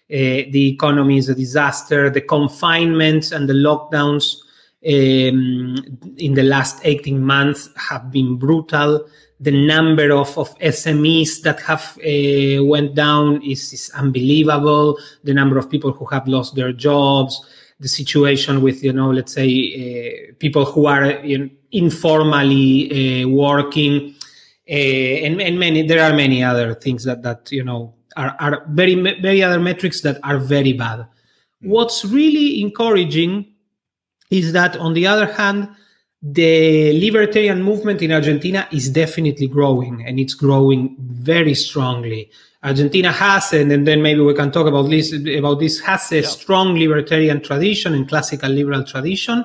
the 0.09 0.73
economy 0.73 1.19
is 1.19 1.29
a 1.29 1.35
disaster. 1.35 2.11
The 2.11 2.23
confinements 2.23 3.33
and 3.33 3.49
the 3.49 3.55
lockdowns 3.55 4.37
in 4.83 6.35
the 6.35 6.43
last 6.43 6.81
18 6.85 7.23
months 7.23 7.69
have 7.77 8.11
been 8.11 8.37
brutal. 8.37 9.09
The 9.41 9.51
number 9.51 10.13
of, 10.13 10.37
of 10.39 10.59
SMEs 10.61 11.43
that 11.43 11.61
have 11.61 11.99
uh, 11.99 12.65
went 12.65 12.95
down 12.95 13.43
is, 13.43 13.73
is 13.73 13.91
unbelievable. 13.95 14.99
The 15.25 15.35
number 15.35 15.59
of 15.59 15.71
people 15.71 15.93
who 15.93 16.07
have 16.07 16.27
lost 16.27 16.55
their 16.55 16.73
jobs, 16.73 17.45
the 17.79 17.89
situation 17.89 18.63
with, 18.63 18.83
you 18.83 18.93
know, 18.93 19.11
let's 19.11 19.35
say 19.35 19.49
uh, 20.31 20.33
people 20.39 20.65
who 20.65 20.87
are 20.87 21.25
you 21.25 21.39
know, 21.39 21.51
informally 21.73 23.25
uh, 23.25 23.29
working, 23.29 24.15
uh, 24.69 24.73
and, 24.73 25.41
and 25.41 25.59
many, 25.59 25.83
there 25.83 26.03
are 26.03 26.17
many 26.17 26.43
other 26.43 26.75
things 26.75 27.05
that, 27.05 27.23
that 27.23 27.53
you 27.53 27.63
know, 27.63 27.95
are, 28.17 28.35
are 28.41 28.67
very, 28.71 28.95
very 29.21 29.43
other 29.43 29.61
metrics 29.61 30.01
that 30.01 30.19
are 30.23 30.39
very 30.39 30.73
bad. 30.73 31.07
What's 31.61 32.05
really 32.05 32.63
encouraging 32.63 33.53
is 34.31 34.53
that 34.53 34.77
on 34.77 34.95
the 34.95 35.07
other 35.07 35.33
hand, 35.33 35.69
the 36.23 36.99
libertarian 36.99 37.63
movement 37.63 38.03
in 38.03 38.13
Argentina 38.13 38.67
is 38.73 38.91
definitely 38.91 39.47
growing 39.47 40.05
and 40.07 40.19
it's 40.19 40.35
growing 40.35 40.97
very 40.99 41.55
strongly. 41.55 42.31
Argentina 42.63 43.13
has, 43.13 43.53
and, 43.53 43.71
and 43.71 43.87
then 43.87 44.03
maybe 44.03 44.21
we 44.21 44.35
can 44.35 44.51
talk 44.51 44.67
about 44.67 44.89
this, 44.91 45.13
about 45.13 45.61
this 45.61 45.79
has 45.81 46.11
a 46.11 46.21
yeah. 46.21 46.27
strong 46.27 46.77
libertarian 46.77 47.41
tradition 47.41 47.95
and 47.95 48.09
classical 48.09 48.51
liberal 48.51 48.83
tradition. 48.83 49.45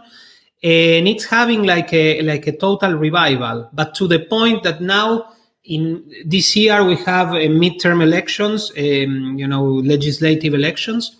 And 0.63 1.07
it's 1.07 1.25
having 1.25 1.63
like 1.63 1.93
a, 1.93 2.21
like 2.23 2.47
a 2.47 2.57
total 2.57 2.93
revival, 2.93 3.69
but 3.73 3.93
to 3.95 4.07
the 4.07 4.19
point 4.19 4.63
that 4.63 4.81
now 4.81 5.33
in 5.63 6.03
this 6.25 6.55
year 6.55 6.83
we 6.83 6.95
have 6.95 7.29
uh, 7.29 7.37
midterm 7.49 8.01
elections, 8.01 8.71
um, 8.77 9.37
you 9.37 9.47
know, 9.47 9.65
legislative 9.65 10.53
elections, 10.53 11.15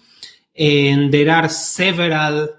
and 0.58 1.14
there 1.14 1.30
are 1.30 1.48
several 1.50 2.50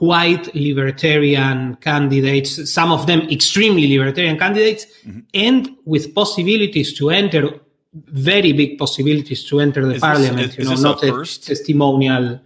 quite 0.00 0.54
libertarian 0.54 1.76
candidates, 1.76 2.72
some 2.72 2.90
of 2.90 3.06
them 3.06 3.20
extremely 3.28 3.86
libertarian 3.98 4.38
candidates, 4.38 4.86
mm-hmm. 5.04 5.20
and 5.34 5.76
with 5.84 6.14
possibilities 6.14 6.94
to 6.94 7.10
enter 7.10 7.50
very 7.92 8.54
big 8.54 8.78
possibilities 8.78 9.44
to 9.44 9.60
enter 9.60 9.84
the 9.84 9.96
is 9.96 10.00
parliament. 10.00 10.36
This, 10.36 10.58
is, 10.58 10.70
you 10.70 10.74
know, 10.74 10.80
not 10.80 11.04
a 11.04 11.08
first? 11.08 11.46
testimonial. 11.46 12.40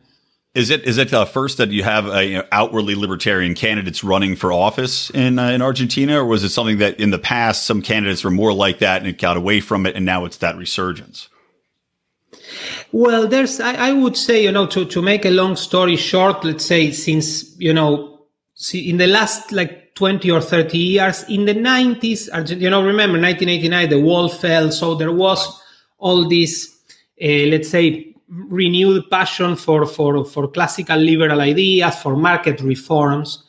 Is 0.57 0.71
it 0.71 0.83
is 0.83 0.99
it 0.99 1.11
the 1.11 1.27
first 1.27 1.59
that 1.59 1.71
you 1.71 1.85
have 1.85 2.09
uh, 2.09 2.19
you 2.19 2.39
know, 2.39 2.45
outwardly 2.51 2.97
libertarian 2.97 3.55
candidates 3.55 4.03
running 4.03 4.35
for 4.35 4.53
office 4.53 5.11
in 5.11 5.39
uh, 5.39 5.51
in 5.51 5.63
Argentina, 5.63 6.19
or 6.21 6.25
was 6.25 6.43
it 6.43 6.49
something 6.49 6.79
that 6.79 6.99
in 6.99 7.11
the 7.13 7.21
past 7.21 7.67
some 7.67 7.83
candidates 7.83 8.25
were 8.25 8.33
more 8.33 8.53
like 8.53 8.81
that 8.81 8.99
and 9.01 9.07
it 9.07 9.19
got 9.19 9.37
away 9.37 9.61
from 9.61 9.87
it, 9.87 9.95
and 9.95 10.05
now 10.05 10.25
it's 10.25 10.39
that 10.39 10.57
resurgence? 10.57 11.29
Well, 12.93 13.27
there's 13.27 13.61
I, 13.61 13.75
I 13.89 13.93
would 13.93 14.17
say 14.17 14.43
you 14.43 14.53
know 14.53 14.67
to 14.67 14.85
to 14.85 15.03
make 15.03 15.25
a 15.25 15.31
long 15.31 15.57
story 15.57 15.97
short, 15.97 16.45
let's 16.45 16.65
say 16.65 16.91
since 16.91 17.59
you 17.59 17.73
know 17.73 18.27
in 18.73 18.99
the 18.99 19.07
last 19.07 19.53
like 19.53 19.95
20 19.95 20.31
or 20.31 20.41
30 20.41 20.79
years 20.79 21.25
in 21.29 21.45
the 21.45 21.55
90s 21.55 22.29
you 22.61 22.71
know 22.71 22.83
remember 22.85 23.21
1989 23.21 23.91
the 23.91 24.01
wall 24.01 24.29
fell 24.29 24.71
so 24.71 24.95
there 24.95 25.13
was 25.13 25.61
all 25.99 26.29
this 26.29 26.77
uh, 27.21 27.47
let's 27.47 27.69
say 27.69 28.15
renewed 28.29 29.11
passion 29.11 29.57
for, 29.57 29.87
for, 29.87 30.25
for 30.25 30.49
classical 30.49 30.99
liberal 30.99 31.41
ideas, 31.41 31.97
for 31.97 32.17
market 32.17 32.61
reforms. 32.61 33.45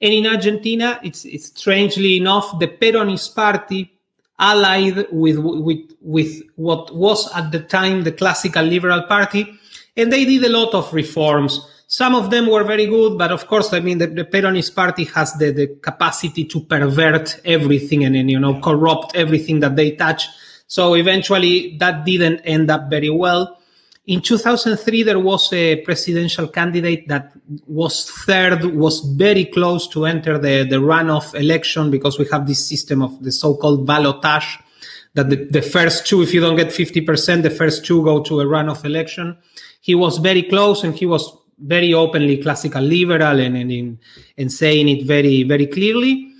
And 0.00 0.12
in 0.12 0.26
Argentina, 0.26 1.00
it's, 1.02 1.24
it's 1.24 1.46
strangely 1.46 2.18
enough, 2.18 2.58
the 2.58 2.68
Peronist 2.68 3.34
party 3.34 3.97
allied 4.38 5.06
with, 5.10 5.38
with, 5.38 5.90
with 6.00 6.42
what 6.56 6.94
was 6.94 7.30
at 7.34 7.50
the 7.50 7.60
time 7.60 8.04
the 8.04 8.12
classical 8.12 8.64
liberal 8.64 9.02
party. 9.02 9.58
And 9.96 10.12
they 10.12 10.24
did 10.24 10.44
a 10.44 10.48
lot 10.48 10.74
of 10.74 10.92
reforms. 10.94 11.60
Some 11.88 12.14
of 12.14 12.30
them 12.30 12.48
were 12.48 12.64
very 12.64 12.86
good, 12.86 13.18
but 13.18 13.32
of 13.32 13.46
course, 13.46 13.72
I 13.72 13.80
mean, 13.80 13.98
the, 13.98 14.06
the 14.06 14.24
Peronist 14.24 14.74
party 14.74 15.04
has 15.04 15.32
the, 15.34 15.50
the 15.50 15.66
capacity 15.80 16.44
to 16.44 16.60
pervert 16.60 17.40
everything 17.44 18.04
and, 18.04 18.14
and, 18.14 18.30
you 18.30 18.38
know, 18.38 18.60
corrupt 18.60 19.16
everything 19.16 19.60
that 19.60 19.74
they 19.74 19.92
touch. 19.92 20.28
So 20.66 20.94
eventually 20.94 21.76
that 21.78 22.04
didn't 22.04 22.40
end 22.40 22.70
up 22.70 22.90
very 22.90 23.10
well. 23.10 23.57
In 24.08 24.22
2003, 24.22 25.02
there 25.02 25.18
was 25.18 25.52
a 25.52 25.82
presidential 25.82 26.48
candidate 26.48 27.08
that 27.08 27.30
was 27.66 28.10
third, 28.10 28.64
was 28.74 29.00
very 29.00 29.44
close 29.44 29.86
to 29.88 30.06
enter 30.06 30.38
the, 30.38 30.64
the 30.64 30.76
runoff 30.76 31.34
election 31.34 31.90
because 31.90 32.18
we 32.18 32.26
have 32.32 32.46
this 32.46 32.66
system 32.66 33.02
of 33.02 33.22
the 33.22 33.30
so-called 33.30 33.86
ballotage 33.86 34.62
that 35.12 35.28
the, 35.28 35.44
the 35.50 35.60
first 35.60 36.06
two, 36.06 36.22
if 36.22 36.32
you 36.32 36.40
don't 36.40 36.56
get 36.56 36.68
50%, 36.68 37.42
the 37.42 37.50
first 37.50 37.84
two 37.84 38.02
go 38.02 38.22
to 38.22 38.40
a 38.40 38.46
runoff 38.46 38.86
election. 38.86 39.36
He 39.82 39.94
was 39.94 40.16
very 40.16 40.42
close 40.42 40.82
and 40.84 40.94
he 40.94 41.04
was 41.04 41.30
very 41.58 41.92
openly 41.92 42.38
classical 42.38 42.82
liberal 42.82 43.38
and, 43.38 43.58
and, 43.58 43.98
and 44.38 44.50
saying 44.50 44.88
it 44.88 45.04
very, 45.04 45.42
very 45.42 45.66
clearly. 45.66 46.32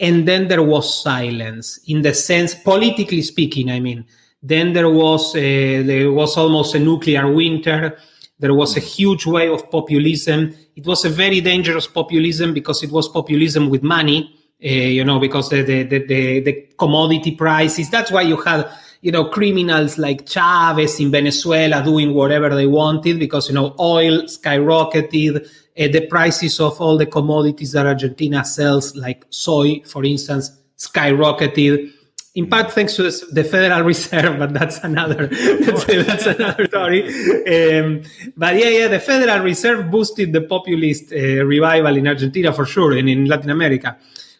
And 0.00 0.26
then 0.26 0.48
there 0.48 0.64
was 0.64 1.04
silence 1.04 1.78
in 1.86 2.02
the 2.02 2.14
sense, 2.14 2.56
politically 2.56 3.22
speaking, 3.22 3.70
I 3.70 3.78
mean, 3.78 4.06
then 4.42 4.72
there 4.72 4.90
was 4.90 5.36
a, 5.36 5.82
there 5.82 6.10
was 6.10 6.36
almost 6.36 6.74
a 6.74 6.78
nuclear 6.78 7.32
winter. 7.32 7.96
There 8.38 8.54
was 8.54 8.76
a 8.76 8.80
huge 8.80 9.24
wave 9.24 9.52
of 9.52 9.70
populism. 9.70 10.54
It 10.74 10.84
was 10.84 11.04
a 11.04 11.08
very 11.08 11.40
dangerous 11.40 11.86
populism 11.86 12.52
because 12.52 12.82
it 12.82 12.90
was 12.90 13.08
populism 13.08 13.70
with 13.70 13.84
money. 13.84 14.36
Uh, 14.64 14.68
you 14.68 15.04
know, 15.04 15.18
because 15.18 15.48
the, 15.48 15.62
the 15.62 15.84
the, 15.84 16.40
the 16.40 16.68
commodity 16.78 17.32
prices. 17.32 17.90
That's 17.90 18.10
why 18.10 18.22
you 18.22 18.36
had 18.36 18.68
you 19.00 19.10
know 19.12 19.24
criminals 19.24 19.98
like 19.98 20.26
Chavez 20.26 21.00
in 21.00 21.10
Venezuela 21.10 21.82
doing 21.84 22.14
whatever 22.14 22.54
they 22.54 22.66
wanted 22.66 23.18
because 23.18 23.48
you 23.48 23.54
know 23.54 23.74
oil 23.78 24.22
skyrocketed. 24.22 25.48
Uh, 25.78 25.88
the 25.88 26.06
prices 26.06 26.60
of 26.60 26.80
all 26.80 26.98
the 26.98 27.06
commodities 27.06 27.72
that 27.72 27.86
Argentina 27.86 28.44
sells, 28.44 28.94
like 28.94 29.24
soy, 29.30 29.80
for 29.86 30.04
instance, 30.04 30.50
skyrocketed 30.76 31.90
in 32.34 32.48
part 32.48 32.72
thanks 32.72 32.96
to 32.96 33.02
the 33.02 33.44
Federal 33.44 33.82
Reserve, 33.82 34.38
but 34.38 34.54
that's 34.54 34.78
another 34.78 35.26
that's, 35.60 36.26
another 36.26 36.66
story. 36.66 37.06
Um, 37.06 38.02
but 38.36 38.56
yeah, 38.56 38.68
yeah, 38.68 38.88
the 38.88 39.00
Federal 39.00 39.44
Reserve 39.44 39.90
boosted 39.90 40.32
the 40.32 40.42
populist 40.42 41.12
uh, 41.12 41.44
revival 41.44 41.96
in 41.96 42.08
Argentina 42.08 42.52
for 42.52 42.64
sure, 42.64 42.96
and 42.96 43.08
in 43.08 43.26
Latin 43.26 43.50
America. 43.50 43.98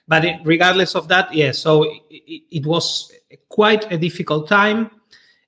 But 0.08 0.24
it, 0.24 0.40
regardless 0.44 0.94
of 0.94 1.08
that, 1.08 1.34
yeah, 1.34 1.52
so 1.52 1.84
it, 1.84 2.42
it, 2.50 2.66
was 2.66 3.12
quite 3.48 3.90
a 3.92 3.98
difficult 3.98 4.48
time. 4.48 4.90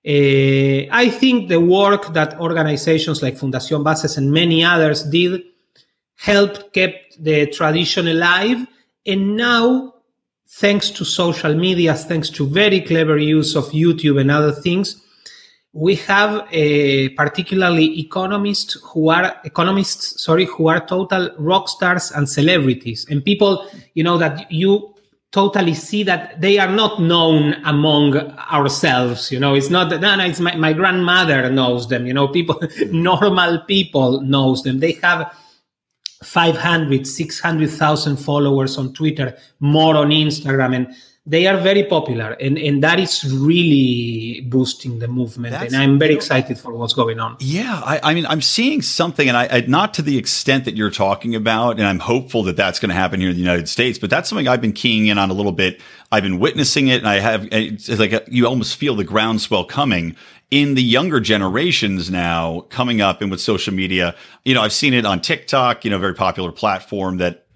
Uh, 0.06 0.84
I 0.92 1.10
think 1.10 1.48
the 1.48 1.60
work 1.60 2.12
that 2.12 2.38
organizations 2.38 3.22
like 3.22 3.36
Fundación 3.36 3.82
Bases 3.82 4.18
and 4.18 4.30
many 4.30 4.62
others 4.62 5.02
did 5.02 5.42
helped 6.16 6.74
kept 6.74 7.22
the 7.22 7.46
tradition 7.46 8.06
alive, 8.06 8.66
and 9.06 9.34
now 9.34 9.93
thanks 10.56 10.90
to 10.90 11.04
social 11.04 11.54
media, 11.54 11.94
thanks 11.94 12.30
to 12.30 12.46
very 12.46 12.80
clever 12.80 13.18
use 13.18 13.56
of 13.56 13.64
YouTube 13.70 14.20
and 14.20 14.30
other 14.30 14.52
things, 14.52 15.02
we 15.72 15.96
have 15.96 16.46
particularly 17.16 17.98
economists 17.98 18.78
who 18.84 19.10
are 19.10 19.40
economists, 19.44 20.22
sorry, 20.22 20.44
who 20.44 20.68
are 20.68 20.86
total 20.86 21.30
rock 21.38 21.68
stars 21.68 22.12
and 22.12 22.28
celebrities 22.28 23.04
and 23.10 23.24
people, 23.24 23.66
you 23.94 24.04
know, 24.04 24.16
that 24.16 24.50
you 24.52 24.94
totally 25.32 25.74
see 25.74 26.04
that 26.04 26.40
they 26.40 26.60
are 26.60 26.70
not 26.70 27.02
known 27.02 27.54
among 27.64 28.16
ourselves. 28.16 29.32
You 29.32 29.40
know, 29.40 29.54
it's 29.56 29.68
not 29.68 29.90
that, 29.90 30.00
no, 30.00 30.14
no, 30.14 30.24
it's 30.24 30.38
my, 30.38 30.54
my 30.54 30.72
grandmother 30.72 31.50
knows 31.50 31.88
them, 31.88 32.06
you 32.06 32.14
know, 32.14 32.28
people, 32.28 32.60
normal 32.92 33.58
people 33.66 34.20
knows 34.20 34.62
them. 34.62 34.78
They 34.78 34.92
have 35.02 35.36
500, 36.22 37.06
600,000 37.06 38.16
followers 38.16 38.78
on 38.78 38.92
Twitter, 38.92 39.36
more 39.60 39.96
on 39.96 40.10
Instagram. 40.10 40.74
And 40.74 40.94
they 41.26 41.46
are 41.46 41.56
very 41.56 41.84
popular. 41.84 42.32
And, 42.32 42.58
and 42.58 42.82
that 42.82 43.00
is 43.00 43.24
really 43.32 44.42
boosting 44.46 44.98
the 44.98 45.08
movement. 45.08 45.52
That's, 45.52 45.72
and 45.72 45.82
I'm 45.82 45.98
very 45.98 46.14
excited 46.14 46.58
for 46.58 46.74
what's 46.74 46.92
going 46.92 47.18
on. 47.18 47.38
Yeah. 47.40 47.80
I, 47.82 48.00
I 48.02 48.14
mean, 48.14 48.26
I'm 48.26 48.42
seeing 48.42 48.82
something, 48.82 49.26
and 49.26 49.36
I, 49.36 49.48
I, 49.50 49.60
not 49.66 49.94
to 49.94 50.02
the 50.02 50.18
extent 50.18 50.66
that 50.66 50.76
you're 50.76 50.90
talking 50.90 51.34
about. 51.34 51.78
And 51.78 51.86
I'm 51.86 51.98
hopeful 51.98 52.42
that 52.42 52.56
that's 52.56 52.78
going 52.78 52.90
to 52.90 52.94
happen 52.94 53.20
here 53.20 53.30
in 53.30 53.36
the 53.36 53.42
United 53.42 53.70
States. 53.70 53.98
But 53.98 54.10
that's 54.10 54.28
something 54.28 54.48
I've 54.48 54.60
been 54.60 54.74
keying 54.74 55.06
in 55.06 55.16
on 55.16 55.30
a 55.30 55.34
little 55.34 55.52
bit. 55.52 55.80
I've 56.12 56.22
been 56.22 56.38
witnessing 56.38 56.88
it, 56.88 56.98
and 56.98 57.08
I 57.08 57.20
have, 57.20 57.48
it's 57.50 57.88
like 57.88 58.12
a, 58.12 58.22
you 58.28 58.46
almost 58.46 58.76
feel 58.76 58.94
the 58.94 59.04
groundswell 59.04 59.64
coming 59.64 60.16
in 60.50 60.74
the 60.74 60.82
younger 60.82 61.20
generations 61.20 62.10
now 62.10 62.60
coming 62.70 63.00
up 63.00 63.22
and 63.22 63.30
with 63.30 63.40
social 63.40 63.74
media, 63.74 64.14
you 64.44 64.54
know, 64.54 64.62
I've 64.62 64.72
seen 64.72 64.94
it 64.94 65.04
on 65.04 65.20
TikTok, 65.20 65.84
you 65.84 65.90
know, 65.90 65.98
very 65.98 66.14
popular 66.14 66.52
platform 66.52 67.18
that 67.18 67.46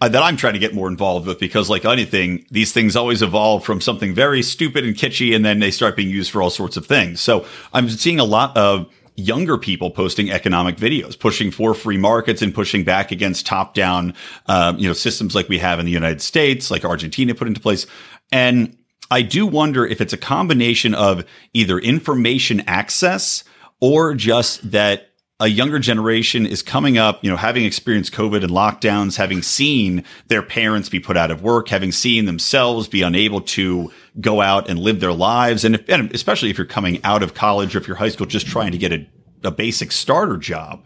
uh, 0.00 0.08
that 0.08 0.22
I'm 0.22 0.36
trying 0.36 0.52
to 0.52 0.58
get 0.58 0.74
more 0.74 0.88
involved 0.88 1.26
with 1.26 1.40
because, 1.40 1.68
like 1.68 1.84
anything, 1.84 2.46
these 2.50 2.72
things 2.72 2.94
always 2.94 3.20
evolve 3.20 3.64
from 3.64 3.80
something 3.80 4.14
very 4.14 4.42
stupid 4.42 4.84
and 4.84 4.94
kitschy, 4.94 5.34
and 5.34 5.44
then 5.44 5.58
they 5.58 5.72
start 5.72 5.96
being 5.96 6.08
used 6.08 6.30
for 6.30 6.40
all 6.40 6.50
sorts 6.50 6.76
of 6.76 6.86
things. 6.86 7.20
So 7.20 7.46
I'm 7.72 7.88
seeing 7.88 8.20
a 8.20 8.24
lot 8.24 8.56
of 8.56 8.88
younger 9.16 9.58
people 9.58 9.90
posting 9.90 10.30
economic 10.30 10.76
videos, 10.76 11.18
pushing 11.18 11.50
for 11.50 11.74
free 11.74 11.98
markets 11.98 12.40
and 12.40 12.54
pushing 12.54 12.84
back 12.84 13.10
against 13.10 13.44
top 13.44 13.74
down, 13.74 14.14
um, 14.46 14.78
you 14.78 14.86
know, 14.86 14.92
systems 14.92 15.34
like 15.34 15.48
we 15.48 15.58
have 15.58 15.80
in 15.80 15.86
the 15.86 15.92
United 15.92 16.22
States, 16.22 16.70
like 16.70 16.84
Argentina 16.84 17.34
put 17.34 17.48
into 17.48 17.60
place. 17.60 17.86
And 18.30 18.76
I 19.10 19.22
do 19.22 19.46
wonder 19.46 19.86
if 19.86 20.00
it's 20.00 20.12
a 20.12 20.18
combination 20.18 20.94
of 20.94 21.24
either 21.54 21.78
information 21.78 22.62
access 22.66 23.44
or 23.80 24.14
just 24.14 24.70
that 24.70 25.08
a 25.40 25.46
younger 25.46 25.78
generation 25.78 26.44
is 26.44 26.62
coming 26.62 26.98
up, 26.98 27.22
you 27.22 27.30
know, 27.30 27.36
having 27.36 27.64
experienced 27.64 28.12
COVID 28.12 28.42
and 28.42 28.50
lockdowns, 28.50 29.16
having 29.16 29.40
seen 29.40 30.02
their 30.26 30.42
parents 30.42 30.88
be 30.88 30.98
put 30.98 31.16
out 31.16 31.30
of 31.30 31.42
work, 31.42 31.68
having 31.68 31.92
seen 31.92 32.24
themselves 32.24 32.88
be 32.88 33.02
unable 33.02 33.40
to 33.40 33.92
go 34.20 34.40
out 34.40 34.68
and 34.68 34.80
live 34.80 34.98
their 34.98 35.12
lives. 35.12 35.64
And, 35.64 35.76
if, 35.76 35.88
and 35.88 36.12
especially 36.12 36.50
if 36.50 36.58
you're 36.58 36.66
coming 36.66 37.00
out 37.04 37.22
of 37.22 37.34
college 37.34 37.76
or 37.76 37.78
if 37.78 37.86
you're 37.86 37.96
high 37.96 38.08
school, 38.08 38.26
just 38.26 38.48
trying 38.48 38.72
to 38.72 38.78
get 38.78 38.92
a, 38.92 39.06
a 39.44 39.52
basic 39.52 39.92
starter 39.92 40.38
job. 40.38 40.84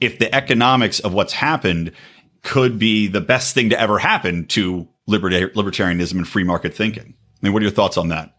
If 0.00 0.18
the 0.18 0.32
economics 0.34 1.00
of 1.00 1.14
what's 1.14 1.32
happened 1.32 1.92
could 2.42 2.78
be 2.78 3.06
the 3.06 3.22
best 3.22 3.54
thing 3.54 3.70
to 3.70 3.80
ever 3.80 3.98
happen 3.98 4.44
to 4.48 4.86
libertarianism 5.08 6.12
and 6.12 6.28
free 6.28 6.44
market 6.44 6.74
thinking 6.74 7.14
mean, 7.44 7.52
what 7.52 7.62
are 7.62 7.64
your 7.64 7.72
thoughts 7.72 7.96
on 7.96 8.08
that? 8.08 8.34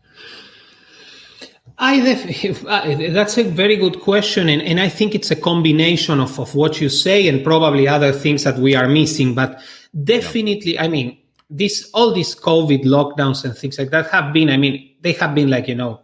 I 1.77 2.00
def- 2.00 2.65
uh, 2.65 2.95
that's 3.13 3.38
a 3.38 3.43
very 3.43 3.75
good 3.75 4.00
question, 4.01 4.50
and, 4.50 4.62
and 4.62 4.79
I 4.79 4.89
think 4.89 5.15
it's 5.15 5.31
a 5.31 5.35
combination 5.35 6.19
of, 6.19 6.39
of 6.39 6.55
what 6.55 6.81
you 6.81 6.89
say 6.89 7.27
and 7.27 7.43
probably 7.43 7.88
other 7.88 8.12
things 8.12 8.43
that 8.43 8.57
we 8.57 8.75
are 8.75 8.88
missing. 8.88 9.33
But 9.33 9.62
definitely, 10.03 10.75
yeah. 10.75 10.83
I 10.83 10.88
mean, 10.88 11.17
this 11.50 11.89
all 11.93 12.13
these 12.13 12.35
COVID 12.35 12.83
lockdowns 12.83 13.43
and 13.45 13.55
things 13.55 13.77
like 13.77 13.91
that 13.91 14.09
have 14.09 14.33
been, 14.33 14.50
I 14.50 14.57
mean, 14.57 14.95
they 15.01 15.13
have 15.13 15.35
been 15.35 15.50
like, 15.50 15.67
you 15.67 15.75
know, 15.75 16.01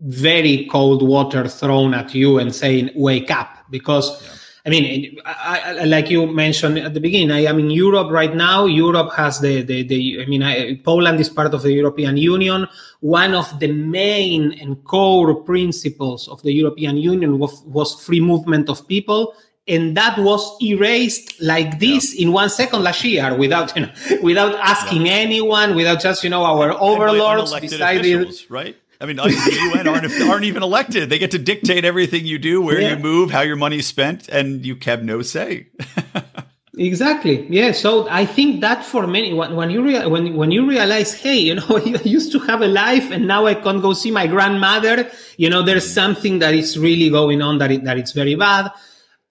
very 0.00 0.66
cold 0.70 1.06
water 1.06 1.48
thrown 1.48 1.94
at 1.94 2.14
you 2.14 2.38
and 2.38 2.54
saying, 2.54 2.90
wake 2.94 3.30
up. 3.30 3.48
Because, 3.70 4.22
yeah. 4.22 4.37
I 4.68 4.70
mean, 4.70 5.18
I, 5.24 5.60
I, 5.80 5.84
like 5.84 6.10
you 6.10 6.26
mentioned 6.26 6.76
at 6.76 6.92
the 6.92 7.00
beginning, 7.00 7.30
I 7.30 7.44
am 7.44 7.58
in 7.58 7.70
Europe 7.70 8.10
right 8.10 8.34
now. 8.34 8.66
Europe 8.66 9.14
has 9.14 9.40
the, 9.40 9.62
the, 9.62 9.82
the 9.82 10.20
I 10.20 10.26
mean, 10.26 10.42
I, 10.42 10.78
Poland 10.84 11.18
is 11.20 11.30
part 11.30 11.54
of 11.54 11.62
the 11.62 11.72
European 11.72 12.18
Union. 12.18 12.68
One 13.00 13.34
of 13.34 13.58
the 13.60 13.72
main 13.72 14.52
and 14.60 14.84
core 14.84 15.36
principles 15.36 16.28
of 16.28 16.42
the 16.42 16.52
European 16.52 16.98
Union 16.98 17.38
was, 17.38 17.62
was 17.62 17.98
free 18.04 18.20
movement 18.20 18.68
of 18.68 18.86
people 18.86 19.32
and 19.66 19.96
that 19.96 20.18
was 20.18 20.56
erased 20.62 21.40
like 21.40 21.78
this 21.78 22.14
yeah. 22.14 22.26
in 22.26 22.32
one 22.32 22.50
second 22.50 22.82
last 22.82 23.04
year 23.04 23.34
without 23.34 23.74
you 23.76 23.82
know 23.82 23.92
without 24.22 24.54
asking 24.56 25.06
yeah. 25.06 25.12
anyone 25.12 25.74
without 25.74 26.00
just 26.00 26.24
you 26.24 26.30
know 26.30 26.42
our 26.42 26.72
overlords 26.80 27.52
decided 27.60 28.34
right 28.48 28.76
I 29.00 29.06
mean, 29.06 29.16
the 29.16 29.70
UN 29.74 29.86
aren't, 29.86 30.22
aren't 30.22 30.44
even 30.44 30.62
elected. 30.62 31.08
They 31.08 31.18
get 31.18 31.30
to 31.30 31.38
dictate 31.38 31.84
everything 31.84 32.26
you 32.26 32.38
do, 32.38 32.60
where 32.60 32.80
yeah. 32.80 32.90
you 32.90 32.96
move, 32.96 33.30
how 33.30 33.42
your 33.42 33.56
money's 33.56 33.86
spent, 33.86 34.28
and 34.28 34.66
you 34.66 34.76
have 34.84 35.04
no 35.04 35.22
say. 35.22 35.68
exactly. 36.78 37.46
Yeah. 37.48 37.70
So 37.70 38.08
I 38.10 38.26
think 38.26 38.60
that 38.62 38.84
for 38.84 39.06
many, 39.06 39.32
when, 39.32 39.54
when 39.54 39.70
you 39.70 39.84
rea- 39.84 40.06
when 40.06 40.34
when 40.34 40.50
you 40.50 40.68
realize, 40.68 41.14
hey, 41.14 41.38
you 41.38 41.54
know, 41.54 41.66
I 41.70 42.02
used 42.02 42.32
to 42.32 42.40
have 42.40 42.60
a 42.60 42.66
life, 42.66 43.12
and 43.12 43.28
now 43.28 43.46
I 43.46 43.54
can't 43.54 43.80
go 43.80 43.92
see 43.92 44.10
my 44.10 44.26
grandmother. 44.26 45.08
You 45.36 45.48
know, 45.48 45.62
there's 45.62 45.88
something 45.88 46.40
that 46.40 46.54
is 46.54 46.76
really 46.76 47.08
going 47.08 47.40
on 47.40 47.58
that 47.58 47.70
it, 47.70 47.84
that 47.84 47.98
it's 47.98 48.12
very 48.12 48.34
bad 48.34 48.72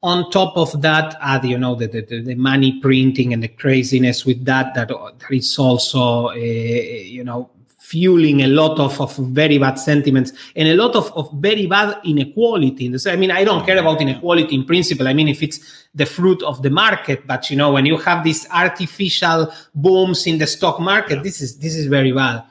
on 0.03 0.29
top 0.29 0.55
of 0.55 0.79
that 0.83 1.17
add 1.21 1.43
you 1.43 1.57
know 1.57 1.73
the, 1.73 1.87
the, 1.87 2.21
the 2.21 2.35
money 2.35 2.79
printing 2.81 3.33
and 3.33 3.41
the 3.41 3.47
craziness 3.47 4.27
with 4.27 4.45
that 4.45 4.75
that, 4.75 4.89
that 4.89 5.31
is 5.31 5.57
also 5.57 6.27
uh, 6.27 6.33
you 6.35 7.23
know 7.23 7.49
fueling 7.87 8.41
a 8.41 8.47
lot 8.47 8.77
of, 8.79 8.99
of 8.99 9.15
very 9.17 9.57
bad 9.57 9.75
sentiments 9.75 10.33
and 10.57 10.67
a 10.67 10.75
lot 10.75 10.93
of, 10.93 11.09
of 11.13 11.31
very 11.35 11.67
bad 11.67 11.97
inequality. 12.03 12.93
I 13.07 13.15
mean, 13.15 13.31
I 13.31 13.45
don't 13.45 13.65
care 13.65 13.77
about 13.77 14.01
inequality 14.01 14.55
in 14.55 14.65
principle. 14.65 15.07
I 15.07 15.13
mean, 15.13 15.29
if 15.29 15.41
it's 15.41 15.87
the 15.95 16.05
fruit 16.05 16.43
of 16.43 16.61
the 16.63 16.69
market, 16.69 17.25
but 17.25 17.49
you 17.49 17.55
know, 17.55 17.71
when 17.71 17.85
you 17.85 17.97
have 17.99 18.25
these 18.25 18.45
artificial 18.51 19.53
booms 19.73 20.27
in 20.27 20.37
the 20.37 20.47
stock 20.47 20.81
market, 20.81 21.23
this 21.23 21.39
is 21.39 21.59
this 21.59 21.75
is 21.77 21.85
very 21.87 22.11
bad. 22.11 22.43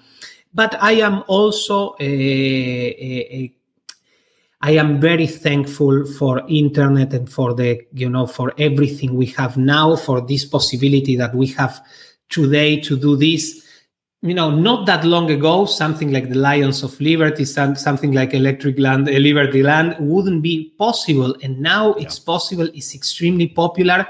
But 0.55 0.75
I 0.83 0.93
am 0.93 1.23
also 1.27 1.97
a, 2.01 2.05
a, 2.05 3.37
a 3.37 3.53
I 4.63 4.71
am 4.71 5.01
very 5.01 5.27
thankful 5.27 6.07
for 6.07 6.43
internet 6.49 7.13
and 7.13 7.31
for 7.31 7.53
the, 7.53 7.83
you 7.93 8.09
know, 8.09 8.27
for 8.27 8.55
everything 8.57 9.15
we 9.15 9.27
have 9.27 9.59
now, 9.59 9.97
for 9.97 10.23
this 10.23 10.47
possibility 10.47 11.15
that 11.17 11.35
we 11.35 11.49
have 11.49 11.79
today 12.31 12.81
to 12.81 12.97
do 12.97 13.17
this. 13.17 13.66
You 14.27 14.35
know, 14.35 14.51
not 14.51 14.87
that 14.87 15.05
long 15.05 15.31
ago, 15.31 15.67
something 15.67 16.13
like 16.13 16.29
the 16.29 16.37
Lions 16.39 16.83
of 16.83 17.01
Liberty, 17.01 17.45
something 17.45 18.13
like 18.13 18.35
Electric 18.35 18.79
Land, 18.79 19.09
uh, 19.09 19.13
Liberty 19.13 19.63
Land 19.63 19.97
wouldn't 20.01 20.43
be 20.43 20.75
possible. 20.79 21.37
And 21.43 21.61
now 21.61 21.95
yeah. 21.97 22.05
it's 22.05 22.19
possible, 22.19 22.69
it's 22.75 22.95
extremely 22.95 23.47
popular. 23.47 24.07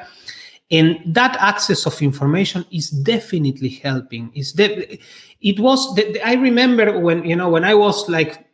And 0.70 1.00
that 1.06 1.36
access 1.38 1.86
of 1.86 2.00
information 2.02 2.64
is 2.72 2.90
definitely 2.90 3.68
helping. 3.68 4.32
Is 4.34 4.52
de- 4.52 4.98
it 5.40 5.60
was, 5.60 5.98
I 6.24 6.34
remember 6.34 6.98
when, 6.98 7.24
you 7.24 7.36
know, 7.36 7.48
when 7.48 7.64
I 7.64 7.74
was 7.74 8.08
like 8.08 8.46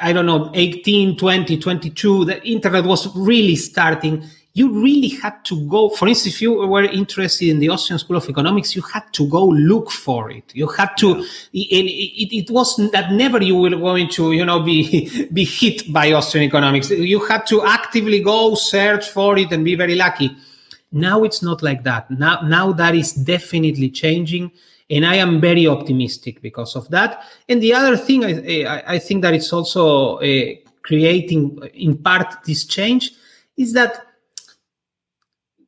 I 0.00 0.12
don't 0.12 0.26
know, 0.26 0.50
18, 0.54 1.18
20, 1.18 1.58
22, 1.58 2.24
the 2.24 2.42
internet 2.48 2.84
was 2.84 3.14
really 3.14 3.56
starting. 3.56 4.24
You 4.52 4.82
really 4.82 5.08
had 5.08 5.44
to 5.44 5.66
go. 5.68 5.90
For 5.90 6.08
instance, 6.08 6.34
if 6.34 6.42
you 6.42 6.52
were 6.52 6.82
interested 6.82 7.48
in 7.48 7.60
the 7.60 7.68
Austrian 7.68 7.98
School 8.00 8.16
of 8.16 8.28
Economics, 8.28 8.74
you 8.74 8.82
had 8.82 9.04
to 9.12 9.28
go 9.28 9.46
look 9.46 9.90
for 9.92 10.30
it. 10.30 10.44
You 10.54 10.66
had 10.66 10.96
to, 10.98 11.24
yeah. 11.52 11.78
it, 11.78 11.84
it, 11.86 12.36
it 12.36 12.50
was 12.50 12.76
that 12.90 13.12
never 13.12 13.40
you 13.42 13.56
were 13.56 13.70
going 13.70 14.08
to, 14.10 14.32
you 14.32 14.44
know, 14.44 14.60
be, 14.60 15.26
be 15.32 15.44
hit 15.44 15.92
by 15.92 16.12
Austrian 16.12 16.46
economics. 16.46 16.90
You 16.90 17.24
had 17.26 17.46
to 17.46 17.64
actively 17.64 18.22
go 18.22 18.56
search 18.56 19.08
for 19.08 19.38
it 19.38 19.52
and 19.52 19.64
be 19.64 19.76
very 19.76 19.94
lucky. 19.94 20.36
Now 20.90 21.22
it's 21.22 21.42
not 21.42 21.62
like 21.62 21.84
that. 21.84 22.10
Now, 22.10 22.40
now 22.40 22.72
that 22.72 22.96
is 22.96 23.12
definitely 23.12 23.90
changing 23.90 24.50
and 24.90 25.06
I 25.06 25.14
am 25.16 25.40
very 25.40 25.66
optimistic 25.66 26.42
because 26.42 26.74
of 26.74 26.88
that. 26.90 27.22
And 27.48 27.62
the 27.62 27.72
other 27.72 27.96
thing, 27.96 28.24
I, 28.24 28.64
I, 28.64 28.94
I 28.94 28.98
think 28.98 29.22
that 29.22 29.34
it's 29.34 29.52
also 29.52 30.16
uh, 30.16 30.54
creating, 30.82 31.60
in 31.74 31.96
part, 31.96 32.42
this 32.44 32.64
change 32.64 33.12
is 33.56 33.72
that 33.74 34.06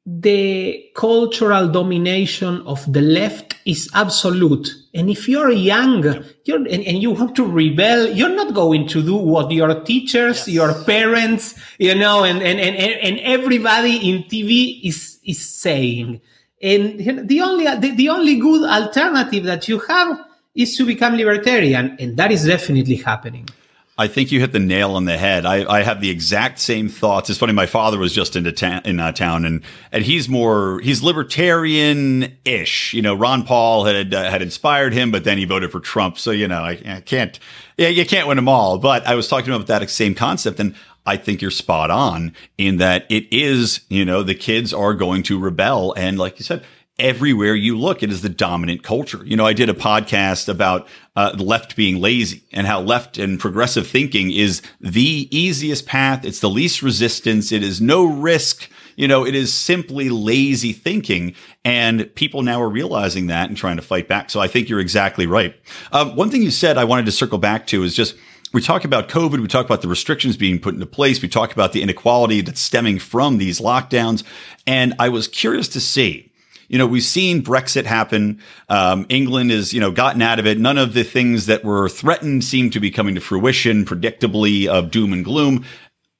the 0.04 0.90
cultural 0.96 1.68
domination 1.68 2.60
of 2.66 2.92
the 2.92 3.00
left 3.00 3.54
is 3.64 3.88
absolute. 3.94 4.68
And 4.94 5.08
if 5.08 5.28
you're 5.28 5.52
young 5.52 6.02
you're, 6.44 6.56
and, 6.56 6.68
and, 6.68 7.00
you 7.00 7.12
want 7.12 7.36
to 7.36 7.46
rebel, 7.46 8.10
you're 8.10 8.34
not 8.34 8.52
going 8.52 8.88
to 8.88 9.02
do 9.02 9.14
what 9.14 9.52
your 9.52 9.82
teachers, 9.84 10.48
yes. 10.48 10.48
your 10.48 10.74
parents, 10.84 11.54
you 11.78 11.94
know, 11.94 12.24
and, 12.24 12.42
and, 12.42 12.58
and, 12.58 12.76
and 12.76 13.20
everybody 13.20 14.10
in 14.10 14.24
TV 14.24 14.80
is, 14.84 15.20
is 15.24 15.40
saying. 15.40 16.20
And 16.60 17.28
the 17.28 17.40
only 17.40 17.64
the, 17.64 17.94
the 17.94 18.08
only 18.08 18.38
good 18.38 18.68
alternative 18.68 19.44
that 19.44 19.68
you 19.68 19.78
have 19.80 20.18
is 20.54 20.76
to 20.76 20.86
become 20.86 21.16
libertarian, 21.16 21.96
and 21.98 22.16
that 22.16 22.30
is 22.30 22.44
definitely 22.44 22.96
happening. 22.96 23.48
I 23.98 24.08
think 24.08 24.32
you 24.32 24.40
hit 24.40 24.52
the 24.52 24.58
nail 24.58 24.92
on 24.92 25.04
the 25.04 25.18
head. 25.18 25.44
I, 25.44 25.70
I 25.70 25.82
have 25.82 26.00
the 26.00 26.08
exact 26.08 26.58
same 26.58 26.88
thoughts. 26.88 27.28
It's 27.28 27.38
funny. 27.38 27.52
My 27.52 27.66
father 27.66 27.98
was 27.98 28.14
just 28.14 28.36
into 28.36 28.50
ta- 28.50 28.80
in 28.86 28.98
uh, 28.98 29.12
town, 29.12 29.44
and 29.44 29.62
and 29.92 30.02
he's 30.02 30.30
more 30.30 30.80
he's 30.80 31.02
libertarian 31.02 32.38
ish. 32.44 32.94
You 32.94 33.02
know, 33.02 33.14
Ron 33.14 33.44
Paul 33.44 33.84
had 33.84 34.14
uh, 34.14 34.30
had 34.30 34.40
inspired 34.40 34.94
him, 34.94 35.10
but 35.10 35.24
then 35.24 35.36
he 35.36 35.44
voted 35.44 35.70
for 35.70 35.80
Trump. 35.80 36.18
So 36.18 36.30
you 36.30 36.48
know, 36.48 36.62
I, 36.62 36.80
I 36.86 37.02
can't. 37.04 37.38
Yeah, 37.76 37.88
you 37.88 38.06
can't 38.06 38.26
win 38.26 38.36
them 38.36 38.48
all. 38.48 38.78
But 38.78 39.06
I 39.06 39.14
was 39.14 39.28
talking 39.28 39.52
about 39.52 39.66
that 39.66 39.88
same 39.90 40.14
concept, 40.14 40.58
and 40.58 40.74
I 41.04 41.16
think 41.16 41.42
you're 41.42 41.50
spot 41.50 41.90
on 41.90 42.34
in 42.56 42.78
that 42.78 43.06
it 43.10 43.26
is, 43.32 43.80
you 43.88 44.04
know, 44.04 44.22
the 44.22 44.34
kids 44.34 44.72
are 44.72 44.94
going 44.94 45.22
to 45.24 45.38
rebel. 45.38 45.92
And 45.96 46.18
like 46.18 46.38
you 46.38 46.44
said, 46.44 46.64
everywhere 46.98 47.54
you 47.54 47.78
look, 47.78 48.02
it 48.02 48.10
is 48.10 48.22
the 48.22 48.28
dominant 48.28 48.82
culture. 48.82 49.24
You 49.24 49.36
know, 49.36 49.46
I 49.46 49.52
did 49.52 49.68
a 49.68 49.74
podcast 49.74 50.48
about 50.48 50.86
uh, 51.16 51.34
left 51.38 51.74
being 51.74 52.00
lazy 52.00 52.44
and 52.52 52.66
how 52.66 52.80
left 52.80 53.18
and 53.18 53.40
progressive 53.40 53.86
thinking 53.86 54.30
is 54.30 54.62
the 54.80 55.28
easiest 55.30 55.86
path. 55.86 56.24
It's 56.24 56.40
the 56.40 56.50
least 56.50 56.82
resistance. 56.82 57.50
It 57.50 57.62
is 57.62 57.80
no 57.80 58.04
risk. 58.04 58.68
You 58.96 59.08
know, 59.08 59.26
it 59.26 59.34
is 59.34 59.52
simply 59.52 60.10
lazy 60.10 60.72
thinking. 60.72 61.34
And 61.64 62.14
people 62.14 62.42
now 62.42 62.60
are 62.60 62.68
realizing 62.68 63.28
that 63.28 63.48
and 63.48 63.56
trying 63.56 63.76
to 63.76 63.82
fight 63.82 64.06
back. 64.06 64.30
So 64.30 64.40
I 64.40 64.48
think 64.48 64.68
you're 64.68 64.80
exactly 64.80 65.26
right. 65.26 65.56
Um, 65.92 66.14
one 66.14 66.30
thing 66.30 66.42
you 66.42 66.50
said 66.50 66.76
I 66.76 66.84
wanted 66.84 67.06
to 67.06 67.12
circle 67.12 67.38
back 67.38 67.66
to 67.68 67.82
is 67.82 67.94
just, 67.94 68.14
we 68.52 68.60
talk 68.60 68.84
about 68.84 69.08
COVID, 69.08 69.40
we 69.40 69.48
talk 69.48 69.64
about 69.64 69.80
the 69.80 69.88
restrictions 69.88 70.36
being 70.36 70.58
put 70.58 70.74
into 70.74 70.84
place, 70.84 71.22
we 71.22 71.28
talk 71.28 71.52
about 71.52 71.72
the 71.72 71.80
inequality 71.80 72.42
that's 72.42 72.60
stemming 72.60 72.98
from 72.98 73.38
these 73.38 73.60
lockdowns. 73.60 74.24
And 74.66 74.94
I 74.98 75.08
was 75.08 75.26
curious 75.26 75.68
to 75.68 75.80
see, 75.80 76.31
you 76.72 76.78
know, 76.78 76.86
we've 76.86 77.02
seen 77.02 77.42
Brexit 77.42 77.84
happen. 77.84 78.40
Um, 78.70 79.04
England 79.10 79.50
has, 79.50 79.74
you 79.74 79.80
know, 79.80 79.90
gotten 79.90 80.22
out 80.22 80.38
of 80.38 80.46
it. 80.46 80.58
None 80.58 80.78
of 80.78 80.94
the 80.94 81.04
things 81.04 81.44
that 81.46 81.64
were 81.64 81.90
threatened 81.90 82.44
seem 82.44 82.70
to 82.70 82.80
be 82.80 82.90
coming 82.90 83.14
to 83.14 83.20
fruition, 83.20 83.84
predictably 83.84 84.66
of 84.66 84.90
doom 84.90 85.12
and 85.12 85.22
gloom. 85.22 85.66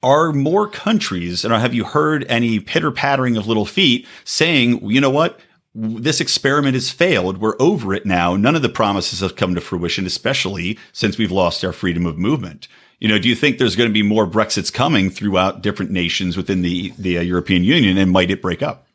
Are 0.02 0.30
more 0.32 0.68
countries, 0.68 1.44
and 1.44 1.54
have 1.54 1.72
you 1.72 1.84
heard 1.84 2.26
any 2.28 2.60
pitter 2.60 2.90
pattering 2.90 3.38
of 3.38 3.46
little 3.46 3.64
feet 3.64 4.06
saying, 4.24 4.88
you 4.88 5.00
know 5.00 5.10
what? 5.10 5.40
this 5.74 6.20
experiment 6.20 6.74
has 6.74 6.90
failed. 6.90 7.38
We're 7.38 7.56
over 7.58 7.94
it 7.94 8.04
now. 8.04 8.36
None 8.36 8.54
of 8.54 8.60
the 8.60 8.68
promises 8.68 9.20
have 9.20 9.36
come 9.36 9.54
to 9.54 9.60
fruition, 9.62 10.04
especially 10.04 10.78
since 10.92 11.16
we've 11.16 11.32
lost 11.32 11.64
our 11.64 11.72
freedom 11.72 12.04
of 12.04 12.18
movement. 12.18 12.68
You 13.00 13.08
know, 13.08 13.18
do 13.18 13.26
you 13.26 13.34
think 13.34 13.56
there's 13.56 13.74
going 13.74 13.88
to 13.88 13.92
be 13.92 14.02
more 14.02 14.26
Brexits 14.26 14.70
coming 14.70 15.08
throughout 15.08 15.62
different 15.62 15.90
nations 15.90 16.36
within 16.36 16.60
the 16.60 16.92
the 16.98 17.16
uh, 17.16 17.22
European 17.22 17.64
Union, 17.64 17.96
and 17.96 18.10
might 18.10 18.30
it 18.30 18.42
break 18.42 18.62
up? 18.62 18.86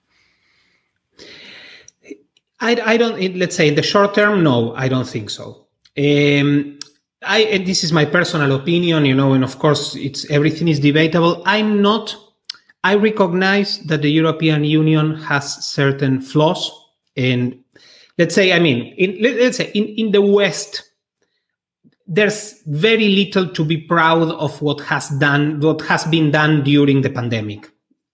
I, 2.60 2.82
I 2.84 2.98
don't. 2.98 3.38
Let's 3.38 3.56
say 3.56 3.67
in 3.67 3.76
the 3.76 3.84
short 3.84 4.15
term, 4.15 4.43
no, 4.43 4.74
I 4.76 4.88
don't 4.88 5.08
think 5.08 5.30
so. 5.30 5.67
Um, 5.98 6.80
I 7.24 7.63
this 7.65 7.84
is 7.84 7.91
my 7.91 8.06
personal 8.06 8.56
opinion, 8.56 9.06
you 9.06 9.13
know, 9.13 9.34
and 9.34 9.43
of 9.43 9.60
course, 9.60 9.96
it's 9.96 10.30
everything 10.30 10.67
is 10.67 10.80
debatable. 10.80 11.43
I'm 11.46 11.82
not 11.82 12.15
I 12.88 12.96
recognize 12.96 13.80
that 13.88 14.02
the 14.02 14.10
European 14.10 14.63
Union 14.63 15.15
has 15.15 15.65
certain 15.65 16.22
flaws. 16.22 16.72
And 17.17 17.60
let's 18.17 18.34
say, 18.34 18.54
I 18.54 18.60
mean, 18.60 18.93
in, 18.98 19.17
let's 19.22 19.58
say 19.58 19.72
in, 19.74 19.88
in 19.88 20.12
the 20.12 20.22
West, 20.22 20.84
there's 22.06 22.62
very 22.65 23.10
little 23.10 23.50
to 23.50 23.65
be 23.65 23.78
proud 23.78 24.30
of 24.30 24.62
what 24.62 24.80
has 24.82 25.10
done, 25.20 25.60
what 25.60 25.82
has 25.82 26.06
been 26.06 26.32
done 26.32 26.63
during 26.63 27.02
the 27.02 27.10
pandemic. 27.10 27.70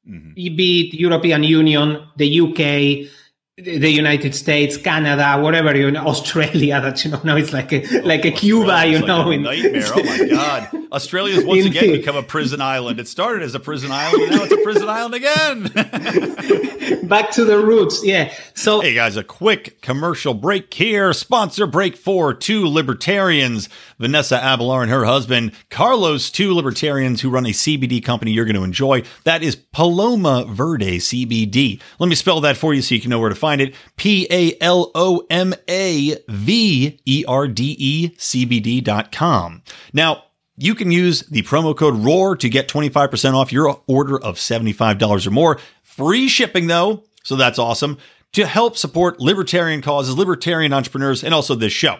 Mm-hmm. 0.09 0.33
Be 0.33 0.89
it 0.89 0.97
European 0.97 1.43
Union, 1.43 2.07
the 2.17 2.41
UK, 2.41 3.07
the 3.57 3.89
United 3.89 4.33
States, 4.33 4.77
Canada, 4.77 5.39
whatever, 5.39 5.77
you 5.77 5.91
know, 5.91 6.03
Australia. 6.07 6.81
That 6.81 7.05
you 7.05 7.11
know 7.11 7.21
now 7.23 7.35
it's 7.35 7.53
like 7.53 7.71
a 7.71 7.83
oh, 7.99 8.01
like 8.03 8.25
a 8.25 8.31
Cuba, 8.31 8.87
you 8.87 9.05
know. 9.05 9.29
Like 9.29 9.41
nightmare. 9.41 9.83
oh 9.93 10.03
my 10.03 10.27
god, 10.27 10.69
Australia's 10.91 11.45
once 11.45 11.65
again 11.65 11.91
become 11.91 12.15
a 12.15 12.23
prison 12.23 12.61
island. 12.61 12.99
It 12.99 13.07
started 13.07 13.43
as 13.43 13.53
a 13.53 13.59
prison 13.59 13.91
island, 13.91 14.31
now 14.31 14.43
it's 14.43 14.53
a 14.53 14.57
prison 14.57 14.89
island 14.89 15.13
again. 15.13 17.07
Back 17.07 17.29
to 17.31 17.45
the 17.45 17.59
roots, 17.63 18.03
yeah. 18.03 18.33
So 18.55 18.81
hey 18.81 18.95
guys, 18.95 19.17
a 19.17 19.23
quick 19.23 19.81
commercial 19.81 20.33
break 20.33 20.73
here. 20.73 21.13
Sponsor 21.13 21.67
break 21.67 21.95
for 21.95 22.33
two 22.33 22.67
libertarians, 22.67 23.69
Vanessa 23.99 24.39
Abelar 24.39 24.81
and 24.81 24.89
her 24.89 25.05
husband 25.05 25.51
Carlos, 25.69 26.31
two 26.31 26.55
libertarians 26.55 27.21
who 27.21 27.29
run 27.29 27.45
a 27.45 27.49
CBD 27.49 28.03
company 28.03 28.31
you're 28.31 28.45
going 28.45 28.55
to 28.55 28.63
enjoy. 28.63 29.03
That 29.25 29.43
is 29.43 29.55
Paloma 29.55 30.45
Verde 30.47 30.97
CBD. 30.97 31.79
Let 31.99 32.09
me 32.09 32.15
spell 32.15 32.41
that 32.41 32.57
for 32.57 32.73
you 32.73 32.81
so 32.81 32.95
you 32.95 33.01
can 33.01 33.11
know 33.11 33.19
where 33.19 33.29
to 33.29 33.42
find 33.43 33.59
it 33.59 33.75
P 33.97 34.25
A 34.31 34.55
L 34.61 34.89
O 34.95 35.25
M 35.29 35.53
A 35.69 36.17
V 36.29 36.99
E 37.05 37.25
R 37.27 37.47
D 37.49 37.75
E 37.77 38.09
CBD.com. 38.17 39.63
Now, 39.91 40.23
you 40.55 40.75
can 40.75 40.91
use 40.91 41.21
the 41.23 41.41
promo 41.43 41.75
code 41.75 41.95
ROAR 41.95 42.37
to 42.37 42.47
get 42.47 42.69
25% 42.69 43.33
off 43.33 43.51
your 43.51 43.81
order 43.85 44.17
of 44.23 44.35
$75 44.35 45.27
or 45.27 45.31
more. 45.31 45.59
Free 45.81 46.29
shipping, 46.29 46.67
though, 46.67 47.03
so 47.23 47.35
that's 47.35 47.59
awesome 47.59 47.97
to 48.31 48.45
help 48.45 48.77
support 48.77 49.19
libertarian 49.19 49.81
causes, 49.81 50.17
libertarian 50.17 50.71
entrepreneurs, 50.71 51.23
and 51.23 51.33
also 51.33 51.53
this 51.53 51.73
show. 51.73 51.97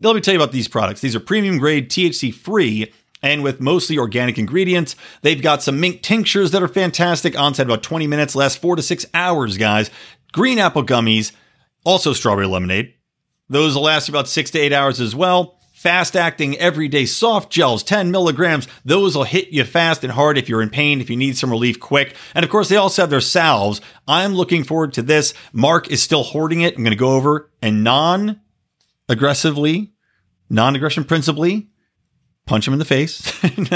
Let 0.00 0.14
me 0.14 0.20
tell 0.20 0.34
you 0.34 0.40
about 0.40 0.52
these 0.52 0.68
products. 0.68 1.00
These 1.00 1.16
are 1.16 1.20
premium 1.20 1.58
grade, 1.58 1.90
THC 1.90 2.32
free, 2.32 2.92
and 3.22 3.42
with 3.42 3.60
mostly 3.60 3.98
organic 3.98 4.38
ingredients. 4.38 4.94
They've 5.22 5.40
got 5.40 5.62
some 5.62 5.80
mink 5.80 6.02
tinctures 6.02 6.50
that 6.52 6.62
are 6.62 6.68
fantastic. 6.68 7.38
Onset 7.38 7.66
about 7.66 7.82
20 7.82 8.06
minutes, 8.06 8.36
last 8.36 8.58
four 8.58 8.76
to 8.76 8.82
six 8.82 9.04
hours, 9.14 9.56
guys 9.58 9.90
green 10.36 10.58
apple 10.58 10.84
gummies, 10.84 11.32
also 11.82 12.12
strawberry 12.12 12.46
lemonade. 12.46 12.92
Those 13.48 13.74
will 13.74 13.84
last 13.84 14.10
about 14.10 14.28
six 14.28 14.50
to 14.50 14.58
eight 14.58 14.72
hours 14.72 15.00
as 15.00 15.16
well. 15.16 15.58
Fast 15.72 16.14
acting 16.14 16.58
everyday 16.58 17.06
soft 17.06 17.50
gels, 17.50 17.82
10 17.82 18.10
milligrams. 18.10 18.68
Those 18.84 19.16
will 19.16 19.24
hit 19.24 19.48
you 19.48 19.64
fast 19.64 20.04
and 20.04 20.12
hard 20.12 20.36
if 20.36 20.46
you're 20.46 20.60
in 20.60 20.68
pain, 20.68 21.00
if 21.00 21.08
you 21.08 21.16
need 21.16 21.38
some 21.38 21.50
relief 21.50 21.80
quick. 21.80 22.14
And 22.34 22.44
of 22.44 22.50
course, 22.50 22.68
they 22.68 22.76
also 22.76 23.02
have 23.02 23.10
their 23.10 23.22
salves. 23.22 23.80
I'm 24.06 24.34
looking 24.34 24.62
forward 24.62 24.92
to 24.94 25.02
this. 25.02 25.32
Mark 25.54 25.90
is 25.90 26.02
still 26.02 26.22
hoarding 26.22 26.60
it. 26.60 26.76
I'm 26.76 26.82
going 26.82 26.90
to 26.90 26.96
go 26.96 27.14
over 27.14 27.50
and 27.62 27.82
non 27.82 28.40
aggressively, 29.08 29.94
non 30.50 30.76
aggression 30.76 31.04
principally, 31.04 31.70
punch 32.46 32.66
him 32.66 32.72
in 32.72 32.78
the 32.78 32.84
face. 32.84 33.20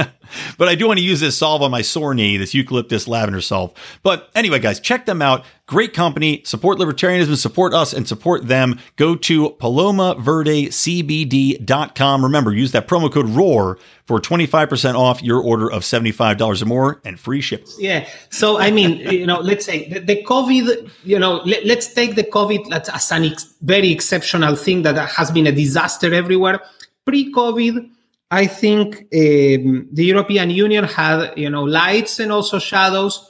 but 0.56 0.68
I 0.68 0.76
do 0.76 0.87
want 0.87 0.98
to 0.98 1.04
use 1.04 1.20
this 1.20 1.37
salve 1.37 1.62
on 1.62 1.72
my 1.72 1.83
sore 1.83 2.14
knee, 2.14 2.37
this 2.37 2.54
eucalyptus 2.54 3.09
lavender 3.09 3.40
salve. 3.40 3.72
But 4.02 4.30
anyway, 4.35 4.61
guys, 4.61 4.78
check 4.78 5.06
them 5.06 5.20
out. 5.20 5.44
Great 5.66 5.92
company. 5.92 6.42
Support 6.44 6.78
libertarianism, 6.78 7.37
support 7.37 7.74
us, 7.74 7.92
and 7.92 8.06
support 8.09 8.46
them. 8.46 8.78
Go 8.96 9.16
to 9.16 9.50
palomaverdecbd.com. 9.50 12.24
Remember, 12.24 12.52
use 12.52 12.72
that 12.72 12.88
promo 12.88 13.12
code 13.12 13.28
ROAR 13.28 13.78
for 14.04 14.20
25% 14.20 14.94
off 14.94 15.22
your 15.22 15.40
order 15.40 15.70
of 15.70 15.83
$75 15.83 16.62
or 16.62 16.66
more 16.66 17.00
and 17.04 17.18
free 17.18 17.40
shipping. 17.40 17.66
Yeah. 17.78 18.06
So, 18.30 18.59
I 18.59 18.70
mean, 18.70 18.98
you 18.98 19.26
know, 19.26 19.40
let's 19.40 19.64
say 19.64 19.88
the, 19.88 20.00
the 20.00 20.22
COVID, 20.24 20.90
you 21.04 21.18
know, 21.18 21.42
let, 21.44 21.78
us 21.78 21.92
take 21.92 22.14
the 22.14 22.24
COVID 22.24 22.72
as 22.72 23.12
an 23.12 23.24
ex- 23.24 23.54
very 23.62 23.90
exceptional 23.90 24.56
thing 24.56 24.83
that 24.83 24.96
has 25.11 25.30
been 25.30 25.46
a 25.46 25.52
disaster 25.52 26.12
everywhere. 26.14 26.61
Pre 27.04 27.33
COVID, 27.33 27.90
I 28.30 28.46
think 28.46 28.96
um, 29.12 29.88
the 29.92 30.04
European 30.04 30.50
Union 30.50 30.84
had, 30.84 31.32
you 31.36 31.50
know, 31.50 31.64
lights 31.64 32.20
and 32.20 32.30
also 32.30 32.58
shadows. 32.58 33.28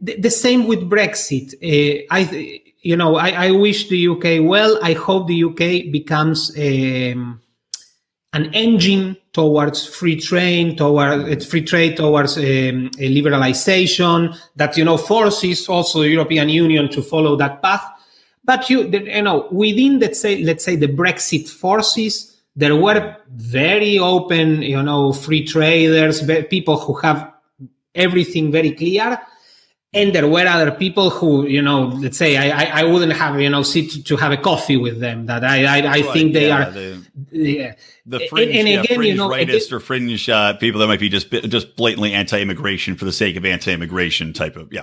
The, 0.00 0.16
the 0.20 0.30
same 0.30 0.68
with 0.68 0.88
Brexit. 0.88 1.54
Uh, 1.54 2.06
I, 2.10 2.62
you 2.80 2.96
know, 2.96 3.16
I, 3.16 3.46
I, 3.46 3.50
wish 3.50 3.88
the 3.88 4.08
UK 4.08 4.48
well. 4.48 4.78
I 4.82 4.92
hope 4.92 5.26
the 5.26 5.42
UK 5.42 5.90
becomes 5.90 6.56
um, 6.56 7.40
an 8.32 8.54
engine 8.54 9.16
towards 9.32 9.84
free 9.84 10.20
trade, 10.20 10.78
towards 10.78 11.46
free 11.46 11.64
trade, 11.64 11.96
towards 11.96 12.36
um, 12.36 12.90
liberalization 12.98 14.38
that 14.54 14.76
you 14.76 14.84
know 14.84 14.96
forces 14.96 15.68
also 15.68 16.02
the 16.02 16.08
European 16.08 16.48
Union 16.48 16.88
to 16.90 17.02
follow 17.02 17.34
that 17.34 17.62
path. 17.62 17.84
But 18.44 18.70
you, 18.70 18.88
you 18.88 19.22
know, 19.22 19.48
within 19.50 19.98
let's 19.98 20.20
say 20.20 20.44
let's 20.44 20.64
say 20.64 20.76
the 20.76 20.86
Brexit 20.86 21.48
forces 21.48 22.27
there 22.58 22.74
were 22.74 23.16
very 23.30 24.00
open, 24.00 24.62
you 24.62 24.82
know, 24.82 25.12
free 25.12 25.44
traders, 25.44 26.28
people 26.50 26.76
who 26.76 26.94
have 26.94 27.32
everything 27.94 28.50
very 28.50 28.72
clear. 28.72 29.16
And 29.92 30.12
there 30.12 30.26
were 30.26 30.44
other 30.44 30.72
people 30.72 31.08
who, 31.08 31.46
you 31.46 31.62
know, 31.62 31.86
let's 31.86 32.18
say 32.18 32.36
I, 32.36 32.80
I, 32.80 32.84
wouldn't 32.84 33.12
have, 33.12 33.40
you 33.40 33.48
know, 33.48 33.62
sit 33.62 34.04
to 34.04 34.16
have 34.16 34.32
a 34.32 34.36
coffee 34.36 34.76
with 34.76 34.98
them. 34.98 35.26
That 35.26 35.44
I, 35.44 35.64
I, 35.64 35.78
I 35.78 35.82
right, 35.82 36.12
think 36.12 36.34
they 36.34 36.48
yeah, 36.48 36.68
are. 36.68 36.70
The, 36.70 37.02
yeah. 37.30 37.74
the 38.04 38.26
fringe, 38.28 38.48
and, 38.48 38.58
and 38.58 38.68
yeah, 38.68 38.80
again, 38.80 38.96
fringe 38.96 39.12
you 39.12 39.16
know, 39.16 39.30
rightist 39.30 39.72
or 39.72 39.80
fringe 39.80 40.28
uh, 40.28 40.54
people 40.54 40.80
that 40.80 40.88
might 40.88 41.00
be 41.00 41.08
just 41.08 41.30
just 41.30 41.76
blatantly 41.76 42.12
anti-immigration 42.12 42.96
for 42.96 43.06
the 43.06 43.12
sake 43.12 43.36
of 43.36 43.46
anti-immigration 43.46 44.34
type 44.34 44.56
of 44.56 44.70
yeah. 44.72 44.82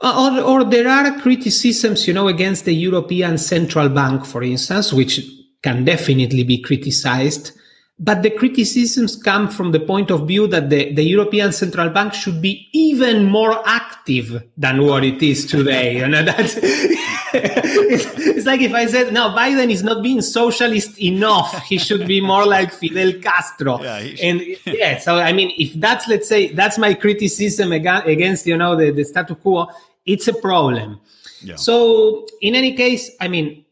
Or, 0.00 0.40
or 0.40 0.64
there 0.64 0.88
are 0.88 1.20
criticisms, 1.20 2.06
you 2.06 2.14
know, 2.14 2.28
against 2.28 2.64
the 2.64 2.74
European 2.74 3.36
Central 3.36 3.88
Bank, 3.88 4.24
for 4.24 4.42
instance, 4.42 4.92
which 4.92 5.20
can 5.62 5.84
definitely 5.84 6.44
be 6.44 6.58
criticized. 6.58 7.52
But 7.98 8.22
the 8.22 8.30
criticisms 8.30 9.16
come 9.16 9.48
from 9.48 9.72
the 9.72 9.80
point 9.80 10.10
of 10.10 10.28
view 10.28 10.46
that 10.48 10.68
the, 10.68 10.92
the 10.92 11.02
European 11.02 11.50
Central 11.50 11.88
Bank 11.88 12.12
should 12.12 12.42
be 12.42 12.68
even 12.74 13.24
more 13.24 13.66
active 13.66 14.42
than 14.58 14.84
what 14.84 15.02
it 15.02 15.22
is 15.22 15.46
today. 15.46 15.96
You 15.96 16.08
know, 16.08 16.22
that's, 16.30 16.58
it's, 16.58 18.18
it's, 18.18 18.46
like 18.46 18.60
if 18.60 18.74
I 18.74 18.84
said, 18.84 19.14
no, 19.14 19.30
Biden 19.30 19.70
is 19.70 19.82
not 19.82 20.02
being 20.02 20.20
socialist 20.20 20.98
enough. 21.00 21.64
He 21.64 21.78
should 21.78 22.06
be 22.06 22.20
more 22.20 22.44
like 22.44 22.70
Fidel 22.70 23.14
Castro. 23.14 23.82
Yeah, 23.82 23.96
and 24.22 24.42
yeah, 24.66 24.98
so 24.98 25.16
I 25.16 25.32
mean, 25.32 25.54
if 25.56 25.72
that's, 25.80 26.06
let's 26.06 26.28
say, 26.28 26.52
that's 26.52 26.76
my 26.76 26.92
criticism 26.92 27.72
against, 27.72 28.46
you 28.46 28.58
know, 28.58 28.76
the, 28.76 28.90
the 28.90 29.04
status 29.04 29.38
quo, 29.40 29.68
it's 30.04 30.28
a 30.28 30.34
problem. 30.34 31.00
Yeah. 31.42 31.56
So 31.56 32.26
in 32.42 32.54
any 32.54 32.74
case, 32.74 33.10
I 33.20 33.28
mean, 33.28 33.64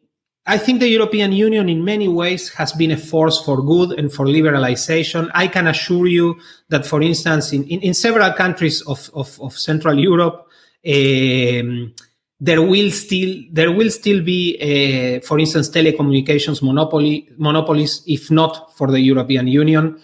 I 0.46 0.58
think 0.58 0.80
the 0.80 0.88
European 0.88 1.32
Union, 1.32 1.70
in 1.70 1.84
many 1.84 2.06
ways, 2.06 2.50
has 2.50 2.72
been 2.72 2.90
a 2.90 2.98
force 2.98 3.42
for 3.42 3.62
good 3.62 3.98
and 3.98 4.12
for 4.12 4.26
liberalization. 4.26 5.30
I 5.34 5.48
can 5.48 5.66
assure 5.66 6.06
you 6.06 6.38
that, 6.68 6.84
for 6.84 7.00
instance, 7.00 7.52
in, 7.52 7.64
in, 7.64 7.80
in 7.80 7.94
several 7.94 8.30
countries 8.34 8.82
of, 8.82 9.10
of, 9.14 9.40
of 9.40 9.58
Central 9.58 9.98
Europe, 9.98 10.46
um, 10.86 11.94
there 12.40 12.60
will 12.60 12.90
still 12.90 13.42
there 13.52 13.72
will 13.72 13.90
still 13.90 14.22
be, 14.22 14.58
uh, 14.60 15.26
for 15.26 15.38
instance, 15.38 15.70
telecommunications 15.70 16.62
monopoly 16.62 17.26
monopolies, 17.38 18.02
if 18.06 18.30
not 18.30 18.76
for 18.76 18.90
the 18.90 19.00
European 19.00 19.46
Union. 19.46 19.98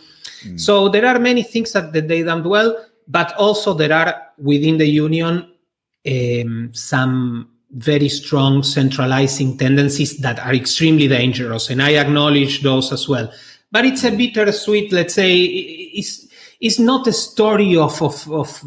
Mm. 0.44 0.59
So 0.59 0.88
there 0.88 1.05
are 1.05 1.18
many 1.18 1.42
things 1.42 1.72
that, 1.72 1.92
that 1.92 2.09
they 2.09 2.22
done 2.22 2.42
well, 2.44 2.83
but 3.07 3.35
also 3.37 3.74
there 3.74 3.92
are 3.92 4.22
within 4.38 4.79
the 4.79 4.87
union 4.87 5.50
um, 6.07 6.70
some 6.72 7.50
very 7.72 8.09
strong 8.09 8.62
centralizing 8.62 9.56
tendencies 9.56 10.18
that 10.18 10.38
are 10.40 10.54
extremely 10.54 11.06
dangerous. 11.09 11.70
And 11.70 11.83
I 11.83 11.90
acknowledge 11.90 12.62
those 12.62 12.92
as 12.92 13.09
well. 13.09 13.33
But 13.70 13.85
it's 13.85 14.04
a 14.04 14.11
bittersweet, 14.11 14.92
let's 14.92 15.14
say, 15.14 15.44
it's, 15.44 16.26
it's 16.61 16.78
not 16.78 17.06
a 17.06 17.12
story 17.12 17.76
of, 17.76 18.02
of, 18.02 18.30
of 18.30 18.62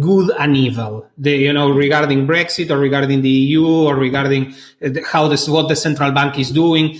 good 0.00 0.30
and 0.38 0.56
evil, 0.56 1.06
the, 1.18 1.32
you 1.32 1.52
know, 1.52 1.70
regarding 1.70 2.26
Brexit 2.26 2.70
or 2.70 2.78
regarding 2.78 3.22
the 3.22 3.28
EU 3.28 3.66
or 3.66 3.96
regarding 3.96 4.54
uh, 4.84 4.90
how 5.04 5.26
this, 5.26 5.48
what 5.48 5.68
the 5.68 5.76
central 5.76 6.12
bank 6.12 6.38
is 6.38 6.50
doing. 6.50 6.98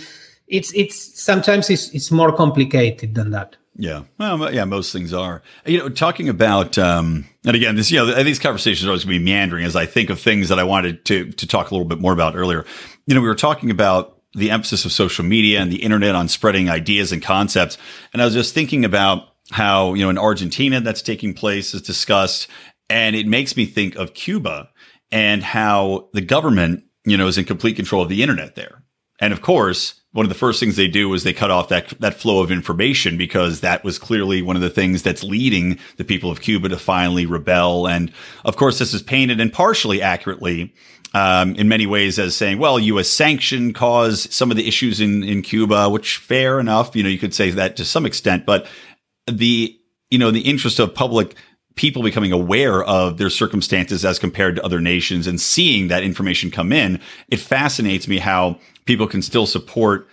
It's, 0.49 0.73
it's 0.75 1.21
sometimes 1.21 1.71
it's, 1.71 1.91
it's 1.91 2.11
more 2.11 2.33
complicated 2.33 3.15
than 3.15 3.31
that. 3.31 3.57
Yeah. 3.79 4.05
Well, 4.19 4.53
yeah, 4.53 4.65
most 4.65 4.93
things 4.93 5.13
are. 5.13 5.43
You 5.67 5.79
know, 5.79 5.89
talking 5.91 6.29
about, 6.29 6.79
um, 6.79 7.27
and 7.45 7.55
again, 7.55 7.77
this, 7.77 7.91
you 7.91 7.99
know, 7.99 8.23
these 8.23 8.39
conversations 8.39 8.87
are 8.87 8.91
always 8.91 9.05
going 9.05 9.15
to 9.15 9.19
be 9.19 9.25
meandering 9.25 9.65
as 9.65 9.77
I 9.77 9.85
think 9.85 10.09
of 10.09 10.19
things 10.19 10.49
that 10.49 10.59
I 10.59 10.65
wanted 10.65 11.05
to, 11.07 11.31
to 11.33 11.47
talk 11.47 11.71
a 11.71 11.75
little 11.75 11.87
bit 11.87 12.01
more 12.01 12.13
about 12.13 12.37
earlier. 12.37 12.65
You 13.07 13.15
know, 13.15 13.21
we 13.21 13.29
were 13.29 13.35
talking 13.35 13.71
about 13.71 14.19
the 14.35 14.51
emphasis 14.51 14.85
of 14.85 14.93
social 14.93 15.25
media 15.25 15.61
and 15.61 15.71
the 15.71 15.83
internet 15.83 16.15
on 16.15 16.29
spreading 16.29 16.71
ideas 16.71 17.13
and 17.13 17.23
concepts. 17.23 17.77
And 18.13 18.23
I 18.23 18.25
was 18.25 18.35
just 18.35 18.55
thinking 18.55 18.85
about 18.85 19.29
how, 19.51 19.95
you 19.95 20.03
know, 20.05 20.11
in 20.11 20.19
Argentina 20.19 20.81
that's 20.81 21.03
taking 21.03 21.35
place 21.35 21.75
is 21.75 21.83
discussed. 21.83 22.49
And 22.89 23.15
it 23.15 23.27
makes 23.27 23.57
me 23.57 23.67
think 23.67 23.97
of 23.97 24.15
Cuba 24.15 24.71
and 25.13 25.43
how 25.43 26.09
the 26.13 26.21
government, 26.21 26.85
you 27.05 27.17
know, 27.17 27.27
is 27.27 27.39
in 27.39 27.45
complete 27.45 27.77
control 27.77 28.03
of 28.03 28.09
the 28.09 28.23
internet 28.23 28.55
there. 28.55 28.83
And 29.21 29.33
of 29.33 29.41
course, 29.41 30.01
one 30.13 30.25
of 30.25 30.31
the 30.31 30.39
first 30.39 30.61
things 30.61 30.77
they 30.77 30.89
do 30.89 31.13
is 31.13 31.25
they 31.25 31.33
cut 31.33 31.51
off 31.51 31.69
that 31.69 31.89
that 32.01 32.15
flow 32.15 32.41
of 32.41 32.51
information 32.51 33.19
because 33.19 33.61
that 33.61 33.85
was 33.85 33.99
clearly 33.99 34.41
one 34.43 34.57
of 34.57 34.63
the 34.63 34.71
things 34.71 35.03
that's 35.03 35.23
leading 35.23 35.79
the 35.97 36.05
people 36.05 36.31
of 36.31 36.41
Cuba 36.41 36.69
to 36.71 36.79
finally 36.79 37.27
rebel. 37.27 37.87
And 37.87 38.11
of 38.45 38.57
course, 38.57 38.79
this 38.79 38.95
is 38.95 39.03
painted 39.03 39.41
and 39.41 39.53
partially 39.53 40.01
accurately 40.01 40.75
um, 41.15 41.55
in 41.57 41.69
many 41.69 41.87
ways 41.87 42.19
as 42.19 42.37
saying, 42.37 42.59
well, 42.59 42.79
U.S. 42.79 43.09
sanction 43.09 43.73
caused 43.73 44.33
some 44.33 44.51
of 44.51 44.57
the 44.57 44.67
issues 44.67 45.01
in 45.01 45.23
in 45.23 45.43
Cuba, 45.43 45.89
which 45.89 46.17
fair 46.17 46.61
enough, 46.61 46.97
you 46.97 47.03
know, 47.03 47.09
you 47.09 47.19
could 47.19 47.35
say 47.35 47.51
that 47.51 47.77
to 47.77 47.85
some 47.85 48.07
extent, 48.07 48.47
but 48.47 48.67
the 49.27 49.79
you 50.11 50.19
know 50.19 50.31
the 50.31 50.41
interest 50.41 50.79
of 50.79 50.95
public 50.95 51.35
people 51.77 52.03
becoming 52.03 52.33
aware 52.33 52.83
of 52.85 53.19
their 53.19 53.31
circumstances 53.31 54.05
as 54.05 54.19
compared 54.19 54.57
to 54.57 54.65
other 54.65 54.81
nations 54.81 55.27
and 55.27 55.41
seeing 55.41 55.89
that 55.89 56.03
information 56.03 56.51
come 56.51 56.73
in, 56.73 57.01
it 57.29 57.39
fascinates 57.39 58.09
me 58.09 58.19
how 58.19 58.59
people 58.87 59.07
can 59.07 59.23
still 59.23 59.47
support 59.47 60.09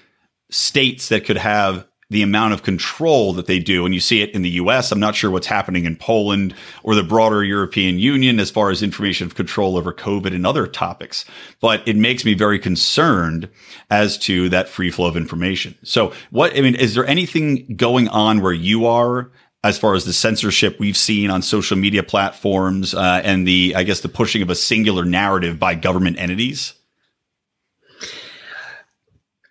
states 0.49 1.09
that 1.09 1.25
could 1.25 1.37
have 1.37 1.87
the 2.09 2.21
amount 2.21 2.53
of 2.53 2.61
control 2.61 3.33
that 3.33 3.47
they 3.47 3.57
do. 3.57 3.85
And 3.85 3.93
you 3.93 3.99
see 3.99 4.21
it 4.21 4.29
in 4.31 4.43
the 4.43 4.51
US. 4.51 4.91
I'm 4.91 4.99
not 4.99 5.15
sure 5.15 5.31
what's 5.31 5.47
happening 5.47 5.85
in 5.85 5.95
Poland 5.95 6.53
or 6.83 6.93
the 6.93 7.01
broader 7.01 7.43
European 7.43 7.97
Union 7.97 8.39
as 8.39 8.51
far 8.51 8.69
as 8.69 8.83
information 8.83 9.29
control 9.29 9.77
over 9.77 9.91
COVID 9.91 10.35
and 10.35 10.45
other 10.45 10.67
topics. 10.67 11.25
But 11.59 11.87
it 11.87 11.95
makes 11.95 12.23
me 12.23 12.35
very 12.35 12.59
concerned 12.59 13.49
as 13.89 14.17
to 14.19 14.47
that 14.49 14.69
free 14.69 14.91
flow 14.91 15.07
of 15.07 15.17
information. 15.17 15.75
So 15.81 16.13
what, 16.29 16.55
I 16.55 16.61
mean, 16.61 16.75
is 16.75 16.93
there 16.93 17.07
anything 17.07 17.75
going 17.75 18.09
on 18.09 18.41
where 18.41 18.53
you 18.53 18.85
are 18.85 19.31
as 19.63 19.77
far 19.77 19.93
as 19.95 20.03
the 20.03 20.13
censorship 20.13 20.79
we've 20.79 20.97
seen 20.97 21.29
on 21.29 21.41
social 21.41 21.77
media 21.77 22.03
platforms 22.03 22.93
uh, 22.93 23.21
and 23.23 23.47
the, 23.47 23.73
I 23.75 23.83
guess, 23.83 24.01
the 24.01 24.09
pushing 24.09 24.41
of 24.41 24.49
a 24.49 24.55
singular 24.55 25.05
narrative 25.05 25.57
by 25.57 25.75
government 25.75 26.19
entities? 26.19 26.73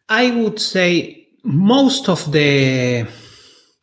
I 0.08 0.30
would 0.30 0.60
say 0.60 1.28
most 1.42 2.08
of 2.08 2.30
the 2.30 3.06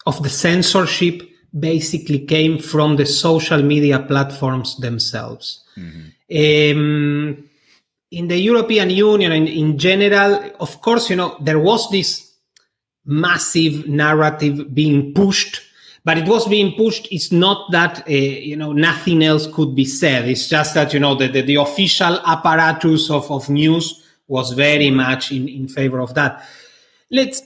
of 0.05 0.23
the 0.23 0.29
censorship 0.29 1.23
basically 1.57 2.19
came 2.19 2.59
from 2.59 2.95
the 2.95 3.05
social 3.05 3.61
media 3.63 3.99
platforms 3.99 4.77
themselves. 4.77 5.63
Mm-hmm. 5.75 6.77
Um, 6.77 7.49
in 8.11 8.27
the 8.27 8.37
European 8.37 8.89
Union 8.91 9.31
and 9.31 9.47
in 9.47 9.77
general, 9.77 10.51
of 10.59 10.81
course, 10.81 11.09
you 11.09 11.15
know, 11.15 11.37
there 11.41 11.59
was 11.59 11.89
this 11.89 12.33
massive 13.05 13.87
narrative 13.87 14.73
being 14.73 15.13
pushed 15.13 15.61
but 16.03 16.17
it 16.17 16.27
was 16.27 16.47
being 16.47 16.75
pushed. 16.75 17.07
It's 17.11 17.31
not 17.31 17.71
that 17.71 18.07
uh, 18.07 18.11
you 18.11 18.55
know 18.55 18.73
nothing 18.73 19.23
else 19.23 19.47
could 19.47 19.75
be 19.75 19.85
said. 19.85 20.27
It's 20.27 20.47
just 20.47 20.73
that 20.73 20.93
you 20.93 20.99
know 20.99 21.15
the 21.15 21.27
the, 21.27 21.41
the 21.41 21.55
official 21.55 22.19
apparatus 22.25 23.09
of, 23.09 23.29
of 23.31 23.49
news 23.49 24.05
was 24.27 24.51
very 24.51 24.91
much 24.91 25.31
in, 25.31 25.47
in 25.47 25.67
favor 25.67 25.99
of 25.99 26.13
that. 26.15 26.47
Let's. 27.11 27.41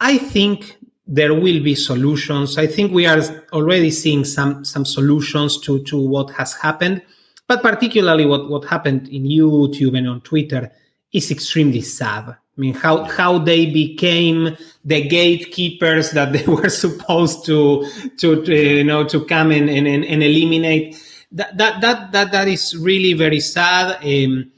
I 0.00 0.18
think 0.18 0.76
there 1.06 1.34
will 1.34 1.62
be 1.62 1.74
solutions. 1.74 2.58
I 2.58 2.66
think 2.66 2.92
we 2.92 3.06
are 3.06 3.20
already 3.52 3.90
seeing 3.90 4.24
some 4.24 4.64
some 4.64 4.84
solutions 4.84 5.58
to 5.60 5.82
to 5.84 5.96
what 6.00 6.30
has 6.30 6.54
happened, 6.54 7.02
but 7.46 7.62
particularly 7.62 8.26
what 8.26 8.48
what 8.48 8.64
happened 8.64 9.08
in 9.08 9.24
YouTube 9.24 9.96
and 9.96 10.08
on 10.08 10.20
Twitter 10.22 10.72
is 11.12 11.30
extremely 11.30 11.80
sad 11.80 12.36
I 12.56 12.60
mean, 12.60 12.74
how 12.74 13.04
how 13.04 13.38
they 13.38 13.66
became 13.66 14.56
the 14.84 15.06
gatekeepers 15.08 16.12
that 16.12 16.32
they 16.32 16.44
were 16.46 16.68
supposed 16.68 17.44
to 17.46 17.88
to, 18.18 18.44
to 18.44 18.54
you 18.54 18.84
know 18.84 19.04
to 19.04 19.24
come 19.24 19.50
in 19.50 19.68
and, 19.68 19.86
and, 19.86 20.04
and, 20.04 20.22
eliminate. 20.22 20.96
That, 21.32 21.56
that 21.58 21.80
that 21.80 22.12
that 22.12 22.32
that 22.32 22.48
is 22.48 22.76
really 22.76 23.12
very 23.14 23.40
sad. 23.40 23.96
Um, 24.04 24.52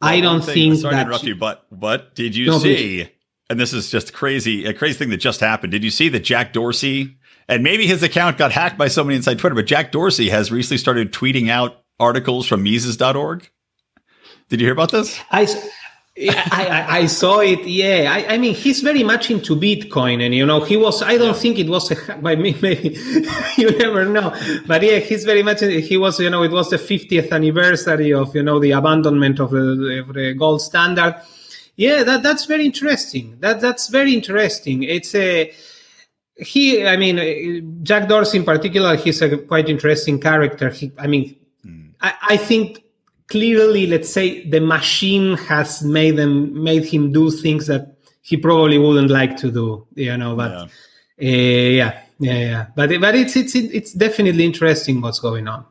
well, 0.00 0.12
I 0.12 0.20
don't 0.20 0.44
thing, 0.44 0.54
think. 0.54 0.76
Sorry 0.80 0.94
that 0.94 1.04
to 1.04 1.06
interrupt 1.08 1.24
you, 1.24 1.36
but 1.36 1.66
but 1.70 2.14
did 2.14 2.34
you 2.34 2.46
no, 2.46 2.58
see? 2.58 3.04
Please. 3.04 3.12
And 3.48 3.60
this 3.60 3.72
is 3.72 3.90
just 3.92 4.12
crazy, 4.12 4.66
a 4.66 4.74
crazy 4.74 4.98
thing 4.98 5.10
that 5.10 5.18
just 5.18 5.38
happened. 5.38 5.70
Did 5.70 5.84
you 5.84 5.90
see 5.90 6.08
that 6.08 6.24
Jack 6.24 6.52
Dorsey 6.52 7.16
and 7.48 7.62
maybe 7.62 7.86
his 7.86 8.02
account 8.02 8.38
got 8.38 8.52
hacked 8.52 8.76
by 8.76 8.88
somebody 8.88 9.16
inside 9.16 9.38
Twitter, 9.38 9.54
but 9.54 9.66
Jack 9.66 9.92
Dorsey 9.92 10.28
has 10.30 10.50
recently 10.50 10.78
started 10.78 11.12
tweeting 11.12 11.48
out 11.48 11.82
articles 12.00 12.46
from 12.46 12.62
Mises.org. 12.62 13.48
Did 14.48 14.60
you 14.60 14.66
hear 14.66 14.72
about 14.72 14.90
this? 14.90 15.18
I 15.30 15.46
I, 16.18 16.86
I, 17.00 17.06
saw 17.06 17.40
it. 17.40 17.66
Yeah, 17.66 18.10
I, 18.10 18.34
I, 18.34 18.38
mean, 18.38 18.54
he's 18.54 18.80
very 18.80 19.02
much 19.02 19.30
into 19.30 19.54
Bitcoin, 19.54 20.24
and 20.24 20.34
you 20.34 20.46
know, 20.46 20.60
he 20.60 20.78
was. 20.78 21.02
I 21.02 21.18
don't 21.18 21.28
yeah. 21.28 21.32
think 21.34 21.58
it 21.58 21.68
was 21.68 21.90
a, 21.90 22.16
by 22.16 22.36
me. 22.36 22.56
Maybe 22.62 22.96
you 23.58 23.76
never 23.76 24.06
know, 24.06 24.34
but 24.66 24.82
yeah, 24.82 24.98
he's 24.98 25.24
very 25.24 25.42
much. 25.42 25.60
He 25.60 25.98
was. 25.98 26.18
You 26.18 26.30
know, 26.30 26.42
it 26.42 26.52
was 26.52 26.70
the 26.70 26.78
50th 26.78 27.32
anniversary 27.32 28.14
of 28.14 28.34
you 28.34 28.42
know 28.42 28.58
the 28.58 28.70
abandonment 28.70 29.40
of 29.40 29.50
the, 29.50 30.04
of 30.06 30.14
the 30.14 30.32
gold 30.32 30.62
standard. 30.62 31.20
Yeah, 31.76 32.02
that 32.04 32.22
that's 32.22 32.46
very 32.46 32.64
interesting. 32.64 33.36
That 33.40 33.60
that's 33.60 33.88
very 33.88 34.14
interesting. 34.14 34.84
It's 34.84 35.14
a 35.14 35.52
he. 36.34 36.86
I 36.86 36.96
mean, 36.96 37.80
Jack 37.82 38.08
Dorsey 38.08 38.38
in 38.38 38.44
particular. 38.44 38.96
He's 38.96 39.20
a 39.20 39.36
quite 39.36 39.68
interesting 39.68 40.18
character. 40.18 40.70
He. 40.70 40.92
I 40.98 41.08
mean, 41.08 41.36
mm. 41.62 41.92
I, 42.00 42.14
I 42.22 42.36
think 42.38 42.85
clearly, 43.28 43.86
let's 43.86 44.10
say 44.12 44.48
the 44.48 44.60
machine 44.60 45.36
has 45.36 45.82
made 45.82 46.16
them 46.16 46.62
made 46.62 46.84
him 46.84 47.12
do 47.12 47.30
things 47.30 47.66
that 47.66 47.96
he 48.22 48.36
probably 48.36 48.78
wouldn't 48.78 49.10
like 49.10 49.36
to 49.38 49.50
do. 49.50 49.86
You 49.94 50.16
know, 50.16 50.36
but 50.36 50.50
yeah, 50.50 50.62
uh, 50.62 50.66
yeah, 51.18 52.02
yeah, 52.18 52.38
yeah. 52.38 52.66
But 52.74 53.00
but 53.00 53.14
it's 53.14 53.36
it's 53.36 53.54
it's 53.54 53.92
definitely 53.92 54.44
interesting 54.44 55.00
what's 55.00 55.20
going 55.20 55.48
on. 55.48 55.64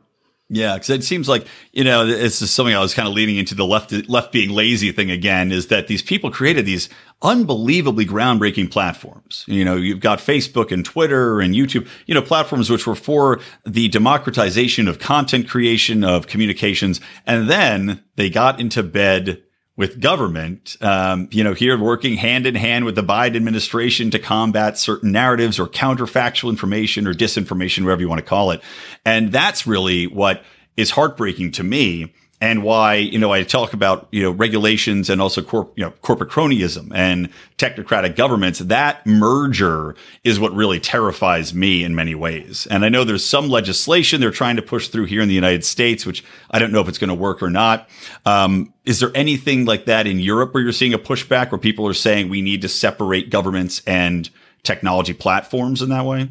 Yeah, 0.48 0.74
because 0.74 0.90
it 0.90 1.02
seems 1.02 1.28
like 1.28 1.44
you 1.72 1.82
know 1.82 2.06
it's 2.06 2.38
just 2.38 2.54
something 2.54 2.74
I 2.74 2.80
was 2.80 2.94
kind 2.94 3.08
of 3.08 3.14
leaning 3.14 3.36
into 3.36 3.56
the 3.56 3.66
left 3.66 3.90
left 4.08 4.30
being 4.30 4.50
lazy 4.50 4.92
thing 4.92 5.10
again. 5.10 5.50
Is 5.50 5.66
that 5.68 5.88
these 5.88 6.02
people 6.02 6.30
created 6.30 6.64
these 6.64 6.88
unbelievably 7.20 8.06
groundbreaking 8.06 8.70
platforms? 8.70 9.44
You 9.48 9.64
know, 9.64 9.74
you've 9.74 9.98
got 9.98 10.20
Facebook 10.20 10.70
and 10.70 10.84
Twitter 10.84 11.40
and 11.40 11.52
YouTube. 11.52 11.88
You 12.06 12.14
know, 12.14 12.22
platforms 12.22 12.70
which 12.70 12.86
were 12.86 12.94
for 12.94 13.40
the 13.64 13.88
democratization 13.88 14.86
of 14.86 15.00
content 15.00 15.48
creation 15.48 16.04
of 16.04 16.28
communications, 16.28 17.00
and 17.26 17.50
then 17.50 18.04
they 18.14 18.30
got 18.30 18.60
into 18.60 18.84
bed 18.84 19.42
with 19.76 20.00
government, 20.00 20.76
um, 20.80 21.28
you 21.30 21.44
know, 21.44 21.52
here 21.52 21.78
working 21.78 22.14
hand 22.14 22.46
in 22.46 22.54
hand 22.54 22.84
with 22.84 22.94
the 22.94 23.02
Biden 23.02 23.36
administration 23.36 24.10
to 24.10 24.18
combat 24.18 24.78
certain 24.78 25.12
narratives 25.12 25.58
or 25.58 25.66
counterfactual 25.66 26.48
information 26.48 27.06
or 27.06 27.12
disinformation, 27.12 27.84
whatever 27.84 28.00
you 28.00 28.08
want 28.08 28.18
to 28.18 28.24
call 28.24 28.52
it. 28.52 28.62
And 29.04 29.30
that's 29.30 29.66
really 29.66 30.06
what 30.06 30.42
is 30.76 30.90
heartbreaking 30.90 31.52
to 31.52 31.62
me 31.62 32.14
and 32.40 32.62
why, 32.62 32.96
you 32.96 33.18
know, 33.18 33.32
I 33.32 33.42
talk 33.44 33.72
about, 33.72 34.08
you 34.10 34.22
know, 34.22 34.30
regulations 34.30 35.08
and 35.08 35.22
also 35.22 35.40
corp, 35.40 35.72
you 35.76 35.84
know, 35.84 35.90
corporate 36.02 36.30
cronyism 36.30 36.92
and 36.94 37.30
technocratic 37.56 38.14
governments. 38.14 38.58
That 38.58 39.06
merger 39.06 39.96
is 40.22 40.38
what 40.38 40.52
really 40.52 40.78
terrifies 40.78 41.54
me 41.54 41.82
in 41.82 41.94
many 41.94 42.14
ways. 42.14 42.66
And 42.70 42.84
I 42.84 42.90
know 42.90 43.04
there's 43.04 43.24
some 43.24 43.48
legislation 43.48 44.20
they're 44.20 44.30
trying 44.30 44.56
to 44.56 44.62
push 44.62 44.88
through 44.88 45.06
here 45.06 45.22
in 45.22 45.28
the 45.28 45.34
United 45.34 45.64
States, 45.64 46.04
which 46.04 46.22
I 46.50 46.58
don't 46.58 46.72
know 46.72 46.80
if 46.80 46.88
it's 46.88 46.98
going 46.98 47.08
to 47.08 47.14
work 47.14 47.42
or 47.42 47.50
not. 47.50 47.88
Um, 48.26 48.74
is 48.84 49.00
there 49.00 49.12
anything 49.14 49.64
like 49.64 49.86
that 49.86 50.06
in 50.06 50.18
Europe 50.20 50.52
where 50.52 50.62
you're 50.62 50.72
seeing 50.72 50.94
a 50.94 50.98
pushback 50.98 51.50
where 51.50 51.58
people 51.58 51.88
are 51.88 51.94
saying 51.94 52.28
we 52.28 52.42
need 52.42 52.60
to 52.62 52.68
separate 52.68 53.30
governments 53.30 53.82
and 53.86 54.28
technology 54.62 55.14
platforms 55.14 55.80
in 55.80 55.88
that 55.88 56.04
way? 56.04 56.28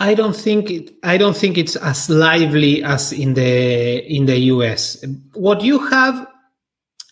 I 0.00 0.14
don't 0.14 0.34
think 0.34 0.70
it, 0.70 0.94
I 1.02 1.18
don't 1.18 1.36
think 1.36 1.58
it's 1.58 1.76
as 1.76 2.08
lively 2.08 2.82
as 2.82 3.12
in 3.12 3.34
the 3.34 3.98
in 4.06 4.24
the 4.24 4.38
US. 4.54 5.04
What 5.34 5.60
you 5.60 5.78
have, 5.88 6.26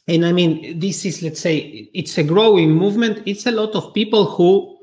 and 0.09 0.25
I 0.25 0.33
mean, 0.33 0.81
this 0.81 1.05
is 1.05 1.23
let's 1.23 1.39
say 1.41 1.91
it's 1.93 2.17
a 2.17 2.25
growing 2.25 2.73
movement. 2.73 3.23
It's 3.27 3.45
a 3.45 3.53
lot 3.53 3.75
of 3.75 3.93
people 3.93 4.25
who, 4.25 4.79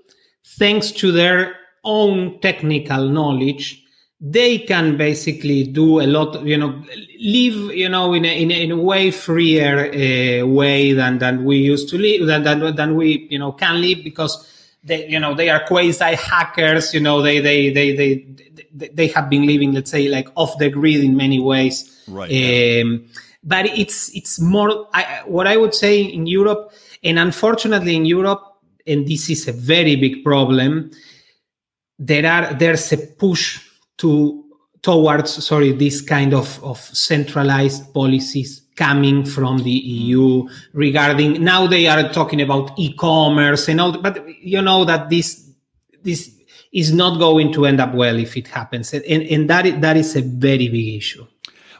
thanks 0.59 0.91
to 0.91 1.11
their 1.11 1.55
own 1.83 2.39
technical 2.41 3.09
knowledge, 3.09 3.83
they 4.21 4.59
can 4.59 4.97
basically 4.97 5.63
do 5.63 5.99
a 5.99 6.05
lot. 6.05 6.45
You 6.45 6.59
know, 6.59 6.83
live 7.19 7.73
you 7.73 7.89
know 7.89 8.13
in 8.13 8.23
a, 8.23 8.39
in 8.39 8.51
a, 8.51 8.63
in 8.65 8.71
a 8.71 8.77
way 8.77 9.09
freer 9.09 9.87
uh, 9.87 10.45
way 10.45 10.93
than 10.93 11.17
than 11.17 11.43
we 11.43 11.57
used 11.57 11.89
to 11.89 11.97
live 11.97 12.27
than, 12.27 12.43
than 12.43 12.75
than 12.75 12.95
we 12.95 13.27
you 13.31 13.39
know 13.39 13.51
can 13.53 13.81
live 13.81 14.03
because 14.03 14.47
they 14.85 15.07
you 15.07 15.19
know 15.19 15.33
they 15.33 15.49
are 15.49 15.65
quasi 15.65 16.15
hackers 16.15 16.93
you 16.93 16.99
know 16.99 17.21
they 17.21 17.39
they 17.39 17.71
they 17.71 17.91
they 17.95 18.25
they 18.93 19.07
have 19.07 19.29
been 19.29 19.45
living 19.45 19.73
let's 19.73 19.91
say 19.91 20.07
like 20.07 20.29
off 20.35 20.57
the 20.59 20.69
grid 20.69 21.03
in 21.03 21.15
many 21.15 21.39
ways. 21.39 21.91
Right 22.07 22.81
um, 22.81 23.05
but 23.45 23.65
it's 23.65 24.13
it's 24.15 24.39
more 24.39 24.87
I, 24.93 25.21
what 25.25 25.47
i 25.47 25.55
would 25.55 25.73
say 25.73 26.01
in 26.01 26.27
europe 26.27 26.73
and 27.03 27.17
unfortunately 27.19 27.95
in 27.95 28.05
europe 28.05 28.43
and 28.85 29.07
this 29.07 29.29
is 29.29 29.47
a 29.47 29.53
very 29.53 29.95
big 29.95 30.23
problem 30.23 30.91
there 31.97 32.25
are 32.25 32.53
there's 32.55 32.91
a 32.91 32.97
push 32.97 33.61
to 33.97 34.43
towards 34.81 35.45
sorry 35.45 35.71
this 35.71 36.01
kind 36.01 36.33
of 36.33 36.61
of 36.63 36.79
centralized 36.79 37.93
policies 37.93 38.64
coming 38.75 39.25
from 39.25 39.59
the 39.59 39.71
EU 39.71 40.47
regarding 40.73 41.43
now 41.43 41.65
they 41.67 41.87
are 41.87 42.09
talking 42.11 42.41
about 42.41 42.77
e-commerce 42.77 43.67
and 43.69 43.79
all 43.79 43.97
but 44.01 44.27
you 44.41 44.61
know 44.61 44.85
that 44.85 45.09
this 45.09 45.49
this 46.03 46.31
is 46.73 46.91
not 46.91 47.17
going 47.17 47.53
to 47.53 47.65
end 47.65 47.79
up 47.79 47.93
well 47.93 48.17
if 48.17 48.35
it 48.35 48.47
happens 48.47 48.93
and, 48.93 49.03
and 49.05 49.49
that 49.49 49.81
that 49.81 49.95
is 49.95 50.15
a 50.15 50.21
very 50.21 50.67
big 50.67 50.95
issue 50.95 51.25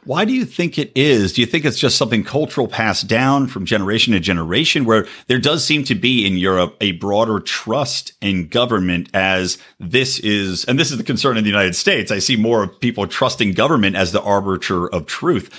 why 0.05 0.23
do 0.23 0.33
you 0.33 0.45
think 0.45 0.77
it 0.77 0.91
is? 0.93 1.33
Do 1.33 1.41
you 1.41 1.47
think 1.47 1.65
it's 1.65 1.79
just 1.79 1.97
something 1.97 2.23
cultural 2.23 2.67
passed 2.67 3.07
down 3.07 3.47
from 3.47 3.65
generation 3.65 4.13
to 4.13 4.19
generation 4.19 4.85
where 4.85 5.07
there 5.25 5.39
does 5.39 5.65
seem 5.65 5.83
to 5.85 5.95
be 5.95 6.27
in 6.27 6.37
Europe 6.37 6.77
a 6.79 6.91
broader 6.91 7.39
trust 7.39 8.13
in 8.21 8.47
government 8.47 9.09
as 9.15 9.57
this 9.79 10.19
is, 10.19 10.63
and 10.65 10.77
this 10.77 10.91
is 10.91 10.99
the 10.99 11.03
concern 11.03 11.37
in 11.37 11.43
the 11.43 11.49
United 11.49 11.75
States. 11.75 12.11
I 12.11 12.19
see 12.19 12.35
more 12.35 12.61
of 12.61 12.79
people 12.79 13.07
trusting 13.07 13.53
government 13.53 13.95
as 13.95 14.11
the 14.11 14.21
arbiter 14.21 14.87
of 14.87 15.07
truth 15.07 15.51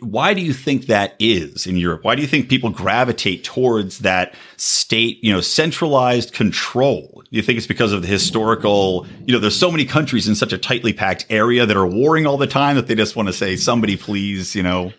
why 0.00 0.32
do 0.32 0.40
you 0.40 0.54
think 0.54 0.86
that 0.86 1.14
is 1.18 1.66
in 1.66 1.76
Europe? 1.76 2.04
Why 2.04 2.14
do 2.14 2.22
you 2.22 2.28
think 2.28 2.48
people 2.48 2.70
gravitate 2.70 3.44
towards 3.44 3.98
that 3.98 4.34
state, 4.56 5.22
you 5.22 5.30
know, 5.32 5.42
centralized 5.42 6.32
control? 6.32 7.22
Do 7.30 7.36
you 7.36 7.42
think 7.42 7.58
it's 7.58 7.66
because 7.66 7.92
of 7.92 8.00
the 8.00 8.08
historical, 8.08 9.06
you 9.26 9.34
know, 9.34 9.38
there's 9.38 9.58
so 9.58 9.70
many 9.70 9.84
countries 9.84 10.26
in 10.26 10.34
such 10.34 10.54
a 10.54 10.58
tightly 10.58 10.94
packed 10.94 11.26
area 11.28 11.66
that 11.66 11.76
are 11.76 11.86
warring 11.86 12.26
all 12.26 12.38
the 12.38 12.46
time 12.46 12.76
that 12.76 12.86
they 12.86 12.94
just 12.94 13.14
want 13.14 13.28
to 13.28 13.32
say, 13.32 13.56
somebody 13.56 13.96
please, 13.96 14.54
you 14.54 14.62
know, 14.62 14.92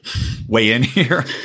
weigh 0.47 0.71
in 0.71 0.83
here? 0.83 1.25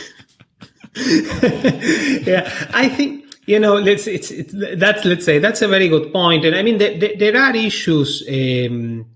yeah, 0.97 2.53
I 2.75 2.89
think 2.89 3.25
you 3.47 3.59
know 3.59 3.75
let's 3.75 4.07
it's, 4.07 4.31
it's 4.31 4.53
that's 4.77 5.05
let's 5.05 5.25
say 5.25 5.39
that's 5.39 5.63
a 5.63 5.69
very 5.69 5.89
good 5.89 6.13
point 6.13 6.45
and 6.45 6.55
i 6.55 6.63
mean 6.63 6.79
the, 6.79 6.99
the, 6.99 7.17
there 7.17 7.37
are 7.41 7.55
issues 7.55 8.23
um, 8.29 9.07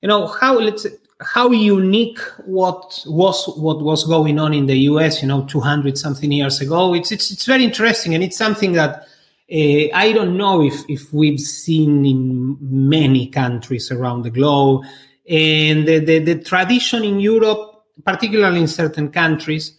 you 0.00 0.08
know 0.08 0.26
how 0.26 0.58
let's 0.58 0.86
how 1.20 1.50
unique 1.50 2.18
what 2.44 3.02
was 3.06 3.46
what 3.56 3.80
was 3.82 4.04
going 4.04 4.38
on 4.38 4.52
in 4.52 4.66
the 4.66 4.76
US, 4.90 5.22
you 5.22 5.28
know, 5.28 5.44
200 5.44 5.96
something 5.96 6.30
years 6.32 6.60
ago. 6.60 6.94
It's 6.94 7.12
it's 7.12 7.30
it's 7.30 7.46
very 7.46 7.64
interesting, 7.64 8.14
and 8.14 8.24
it's 8.24 8.36
something 8.36 8.72
that 8.72 9.06
uh, 9.52 9.94
I 9.94 10.12
don't 10.12 10.36
know 10.36 10.62
if 10.62 10.74
if 10.88 11.12
we've 11.12 11.40
seen 11.40 12.04
in 12.04 12.56
many 12.60 13.26
countries 13.28 13.90
around 13.90 14.22
the 14.22 14.30
globe. 14.30 14.84
And 15.28 15.88
the, 15.88 16.00
the, 16.00 16.18
the 16.18 16.38
tradition 16.42 17.02
in 17.02 17.18
Europe, 17.18 17.82
particularly 18.04 18.60
in 18.60 18.68
certain 18.68 19.10
countries, 19.10 19.72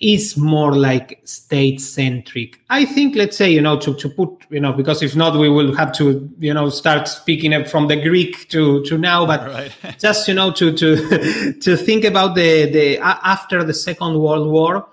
is 0.00 0.34
more 0.36 0.74
like 0.74 1.20
state 1.24 1.78
centric. 1.78 2.58
I 2.70 2.86
think, 2.86 3.14
let's 3.16 3.36
say, 3.36 3.50
you 3.50 3.60
know, 3.60 3.78
to, 3.80 3.94
to 3.94 4.08
put, 4.08 4.46
you 4.48 4.58
know, 4.58 4.72
because 4.72 5.02
if 5.02 5.14
not, 5.14 5.38
we 5.38 5.50
will 5.50 5.76
have 5.76 5.92
to, 5.94 6.28
you 6.38 6.54
know, 6.54 6.70
start 6.70 7.06
speaking 7.06 7.64
from 7.66 7.88
the 7.88 7.96
Greek 7.96 8.48
to, 8.48 8.82
to 8.84 8.96
now, 8.96 9.26
but 9.26 9.46
right. 9.46 9.72
just, 9.98 10.26
you 10.26 10.32
know, 10.32 10.50
to, 10.52 10.72
to, 10.72 11.52
to 11.60 11.76
think 11.76 12.04
about 12.04 12.34
the, 12.34 12.70
the, 12.70 12.98
after 12.98 13.62
the 13.62 13.74
Second 13.74 14.18
World 14.18 14.48
War, 14.48 14.86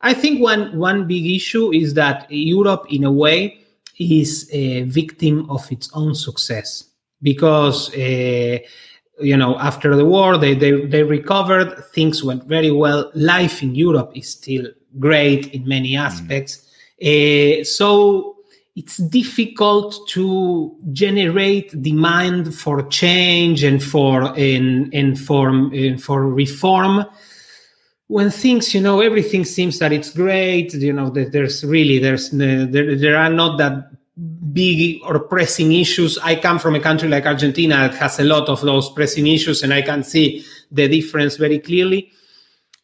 I 0.00 0.14
think 0.14 0.40
one, 0.40 0.76
one 0.76 1.06
big 1.06 1.26
issue 1.26 1.72
is 1.72 1.94
that 1.94 2.26
Europe, 2.30 2.86
in 2.90 3.04
a 3.04 3.12
way, 3.12 3.58
is 4.00 4.48
a 4.50 4.82
victim 4.82 5.48
of 5.48 5.70
its 5.70 5.90
own 5.92 6.14
success 6.14 6.84
because, 7.22 7.94
uh, 7.94 8.58
you 9.20 9.36
know, 9.36 9.58
after 9.58 9.94
the 9.96 10.04
war, 10.04 10.36
they, 10.36 10.54
they, 10.54 10.84
they 10.86 11.02
recovered. 11.02 11.84
Things 11.92 12.22
went 12.22 12.44
very 12.44 12.70
well. 12.70 13.10
Life 13.14 13.62
in 13.62 13.74
Europe 13.74 14.12
is 14.14 14.30
still 14.30 14.66
great 14.98 15.48
in 15.54 15.66
many 15.66 15.92
mm. 15.92 16.00
aspects. 16.00 16.66
Mm. 17.02 17.60
Uh, 17.60 17.64
so 17.64 18.36
it's 18.76 18.98
difficult 18.98 20.08
to 20.08 20.76
generate 20.92 21.82
demand 21.82 22.54
for 22.54 22.82
change 22.88 23.62
and 23.62 23.82
for 23.82 24.32
and, 24.38 24.92
and 24.94 25.18
for 25.18 25.48
and 25.48 26.02
for 26.02 26.28
reform 26.28 27.04
when 28.10 28.28
things 28.28 28.74
you 28.74 28.80
know 28.80 29.00
everything 29.00 29.44
seems 29.44 29.78
that 29.78 29.92
it's 29.92 30.10
great 30.10 30.74
you 30.74 30.92
know 30.92 31.10
that 31.10 31.30
there's 31.30 31.64
really 31.64 31.98
there's 32.00 32.30
there, 32.30 32.66
there 32.66 33.16
are 33.16 33.30
not 33.30 33.56
that 33.56 33.88
big 34.52 35.00
or 35.04 35.20
pressing 35.20 35.72
issues. 35.72 36.18
I 36.18 36.36
come 36.36 36.58
from 36.58 36.74
a 36.74 36.80
country 36.80 37.08
like 37.08 37.26
Argentina 37.26 37.76
that 37.76 37.94
has 37.94 38.18
a 38.18 38.24
lot 38.24 38.48
of 38.48 38.60
those 38.60 38.90
pressing 38.90 39.26
issues, 39.26 39.62
and 39.62 39.72
I 39.72 39.82
can 39.82 40.02
see 40.02 40.44
the 40.70 40.88
difference 40.88 41.36
very 41.36 41.58
clearly. 41.58 42.10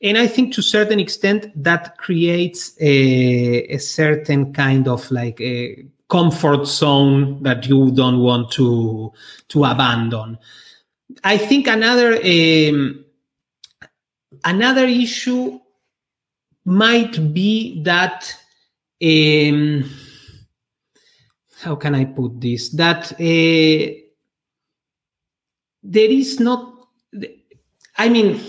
And 0.02 0.18
I 0.18 0.26
think 0.26 0.54
to 0.54 0.60
a 0.60 0.64
certain 0.64 1.00
extent 1.00 1.50
that 1.62 1.96
creates 1.98 2.76
a, 2.80 3.74
a 3.74 3.78
certain 3.78 4.52
kind 4.52 4.88
of 4.88 5.10
like 5.10 5.40
a 5.40 5.86
comfort 6.08 6.66
zone 6.66 7.42
that 7.42 7.66
you 7.66 7.90
don't 7.90 8.20
want 8.20 8.50
to 8.52 9.12
to 9.48 9.64
abandon. 9.64 10.38
I 11.24 11.38
think 11.38 11.66
another 11.66 12.14
um, 12.14 13.04
another 14.44 14.86
issue 14.86 15.58
might 16.64 17.34
be 17.34 17.82
that. 17.82 18.34
Um, 19.02 19.90
how 21.62 21.76
can 21.76 21.94
I 21.94 22.04
put 22.04 22.40
this? 22.40 22.70
That 22.70 23.12
uh, 23.12 23.94
there 25.82 26.10
is 26.10 26.40
not. 26.40 26.72
I 27.98 28.08
mean, 28.08 28.40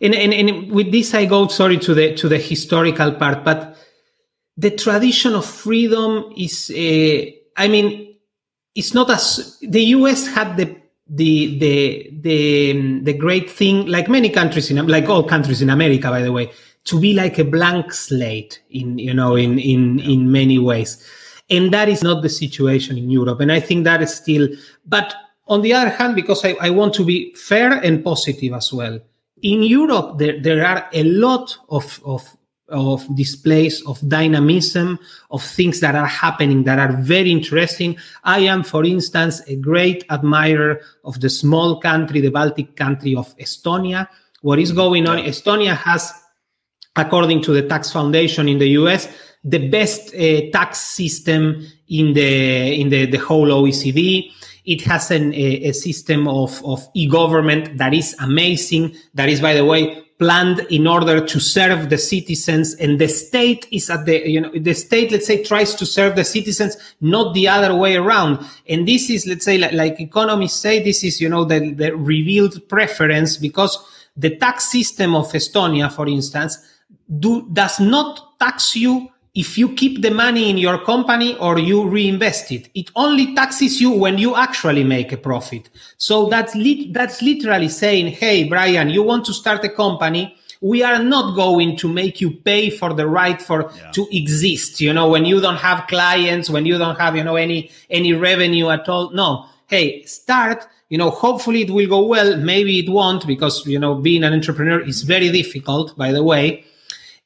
and, 0.00 0.14
and, 0.14 0.32
and 0.32 0.72
with 0.72 0.90
this 0.90 1.14
I 1.14 1.26
go 1.26 1.46
sorry 1.48 1.78
to 1.78 1.94
the 1.94 2.14
to 2.14 2.28
the 2.28 2.38
historical 2.38 3.12
part, 3.12 3.44
but 3.44 3.76
the 4.56 4.70
tradition 4.70 5.34
of 5.34 5.44
freedom 5.44 6.32
is. 6.36 6.70
Uh, 6.70 7.30
I 7.56 7.68
mean, 7.68 8.16
it's 8.74 8.94
not 8.94 9.10
as 9.10 9.58
the 9.60 9.82
U.S. 9.96 10.26
had 10.28 10.56
the 10.56 10.76
the 11.08 11.58
the 11.58 12.10
the 12.20 13.00
the 13.02 13.12
great 13.12 13.50
thing, 13.50 13.86
like 13.86 14.08
many 14.08 14.30
countries 14.30 14.70
in 14.70 14.84
like 14.86 15.08
all 15.08 15.22
countries 15.22 15.62
in 15.62 15.70
America, 15.70 16.08
by 16.10 16.22
the 16.22 16.32
way, 16.32 16.50
to 16.84 17.00
be 17.00 17.14
like 17.14 17.38
a 17.38 17.44
blank 17.44 17.92
slate 17.92 18.60
in 18.70 18.98
you 18.98 19.14
know 19.14 19.36
in 19.36 19.58
in 19.58 20.00
in 20.00 20.30
many 20.30 20.58
ways 20.58 21.04
and 21.50 21.72
that 21.72 21.88
is 21.88 22.02
not 22.02 22.22
the 22.22 22.28
situation 22.28 22.98
in 22.98 23.10
Europe. 23.10 23.40
And 23.40 23.50
I 23.50 23.60
think 23.60 23.84
that 23.84 24.02
is 24.02 24.14
still, 24.14 24.48
but 24.86 25.14
on 25.46 25.62
the 25.62 25.72
other 25.72 25.90
hand, 25.90 26.14
because 26.14 26.44
I, 26.44 26.56
I 26.60 26.70
want 26.70 26.94
to 26.94 27.04
be 27.04 27.34
fair 27.34 27.72
and 27.72 28.04
positive 28.04 28.52
as 28.52 28.72
well, 28.72 29.00
in 29.42 29.62
Europe, 29.62 30.18
there, 30.18 30.40
there 30.40 30.66
are 30.66 30.88
a 30.92 31.04
lot 31.04 31.56
of, 31.70 32.00
of, 32.04 32.36
of 32.68 33.16
displays 33.16 33.82
of 33.86 34.06
dynamism, 34.08 34.98
of 35.30 35.42
things 35.42 35.80
that 35.80 35.94
are 35.94 36.06
happening 36.06 36.64
that 36.64 36.78
are 36.78 36.92
very 36.92 37.30
interesting. 37.30 37.96
I 38.24 38.40
am, 38.40 38.62
for 38.62 38.84
instance, 38.84 39.40
a 39.46 39.56
great 39.56 40.04
admirer 40.10 40.80
of 41.04 41.20
the 41.20 41.30
small 41.30 41.80
country, 41.80 42.20
the 42.20 42.30
Baltic 42.30 42.76
country 42.76 43.14
of 43.14 43.34
Estonia. 43.38 44.08
What 44.42 44.58
is 44.58 44.72
mm, 44.72 44.76
going 44.76 45.08
on? 45.08 45.18
Estonia 45.18 45.76
has, 45.76 46.12
according 46.94 47.42
to 47.42 47.52
the 47.52 47.62
Tax 47.62 47.90
Foundation 47.90 48.48
in 48.48 48.58
the 48.58 48.68
US, 48.70 49.08
the 49.44 49.68
best 49.68 50.14
uh, 50.14 50.50
tax 50.52 50.80
system 50.80 51.66
in 51.88 52.14
the 52.14 52.80
in 52.80 52.88
the, 52.88 53.06
the 53.06 53.18
whole 53.18 53.48
OECD. 53.48 54.30
It 54.64 54.82
has 54.82 55.10
an, 55.10 55.32
a, 55.32 55.68
a 55.68 55.72
system 55.72 56.28
of, 56.28 56.62
of 56.62 56.86
e-government 56.92 57.78
that 57.78 57.94
is 57.94 58.14
amazing. 58.20 58.94
That 59.14 59.30
is, 59.30 59.40
by 59.40 59.54
the 59.54 59.64
way, 59.64 60.04
planned 60.18 60.60
in 60.68 60.86
order 60.86 61.24
to 61.24 61.40
serve 61.40 61.90
the 61.90 61.98
citizens 61.98 62.74
and 62.74 62.98
the 63.00 63.08
state 63.08 63.66
is 63.70 63.88
at 63.88 64.04
the 64.04 64.28
you 64.28 64.40
know 64.40 64.50
the 64.52 64.74
state 64.74 65.12
let's 65.12 65.26
say 65.26 65.42
tries 65.42 65.74
to 65.76 65.86
serve 65.86 66.16
the 66.16 66.24
citizens 66.24 66.76
not 67.00 67.32
the 67.34 67.46
other 67.46 67.74
way 67.74 67.94
around 67.94 68.44
and 68.68 68.86
this 68.88 69.08
is 69.10 69.26
let's 69.26 69.44
say 69.44 69.58
like, 69.58 69.72
like 69.72 70.00
economists 70.00 70.60
say 70.60 70.82
this 70.82 71.04
is 71.04 71.20
you 71.20 71.28
know 71.28 71.44
the, 71.44 71.72
the 71.72 71.96
revealed 71.96 72.68
preference 72.68 73.36
because 73.36 73.78
the 74.16 74.36
tax 74.38 74.70
system 74.72 75.14
of 75.14 75.26
estonia 75.32 75.90
for 75.90 76.08
instance 76.08 76.58
do 77.20 77.48
does 77.52 77.78
not 77.78 78.38
tax 78.40 78.74
you 78.74 79.08
if 79.38 79.56
you 79.56 79.68
keep 79.74 80.02
the 80.02 80.10
money 80.10 80.50
in 80.50 80.58
your 80.58 80.78
company 80.84 81.36
or 81.36 81.60
you 81.60 81.88
reinvest 81.88 82.50
it. 82.50 82.68
It 82.74 82.90
only 82.96 83.36
taxes 83.36 83.80
you 83.80 83.92
when 83.92 84.18
you 84.18 84.34
actually 84.34 84.82
make 84.82 85.12
a 85.12 85.16
profit. 85.16 85.70
So 85.96 86.26
that's 86.28 86.56
li- 86.56 86.90
that's 86.92 87.22
literally 87.22 87.68
saying, 87.68 88.06
"Hey, 88.08 88.48
Brian, 88.48 88.90
you 88.90 89.04
want 89.04 89.24
to 89.26 89.32
start 89.32 89.64
a 89.64 89.68
company." 89.68 90.34
We 90.60 90.82
are 90.82 91.00
not 91.14 91.36
going 91.36 91.76
to 91.76 91.88
make 91.88 92.20
you 92.20 92.32
pay 92.32 92.68
for 92.68 92.92
the 92.92 93.06
right 93.06 93.40
for 93.40 93.60
yeah. 93.60 93.92
to 93.92 94.08
exist. 94.10 94.80
You 94.80 94.92
know, 94.92 95.08
when 95.08 95.24
you 95.24 95.40
don't 95.40 95.62
have 95.68 95.86
clients, 95.86 96.50
when 96.50 96.66
you 96.66 96.76
don't 96.76 96.98
have, 96.98 97.14
you 97.14 97.22
know, 97.22 97.36
any 97.36 97.70
any 97.90 98.12
revenue 98.14 98.68
at 98.70 98.88
all. 98.88 99.12
No. 99.12 99.46
Hey, 99.68 100.02
start 100.02 100.66
you 100.88 100.96
know 100.96 101.10
hopefully 101.10 101.60
it 101.66 101.70
will 101.70 101.86
go 101.86 102.00
well 102.06 102.38
maybe 102.38 102.78
it 102.78 102.88
won't 102.88 103.26
because 103.26 103.66
you 103.66 103.78
know 103.78 103.94
being 103.94 104.24
an 104.24 104.32
entrepreneur 104.32 104.80
is 104.80 105.02
very 105.02 105.30
difficult 105.30 105.94
by 105.98 106.10
the 106.12 106.22
way 106.22 106.64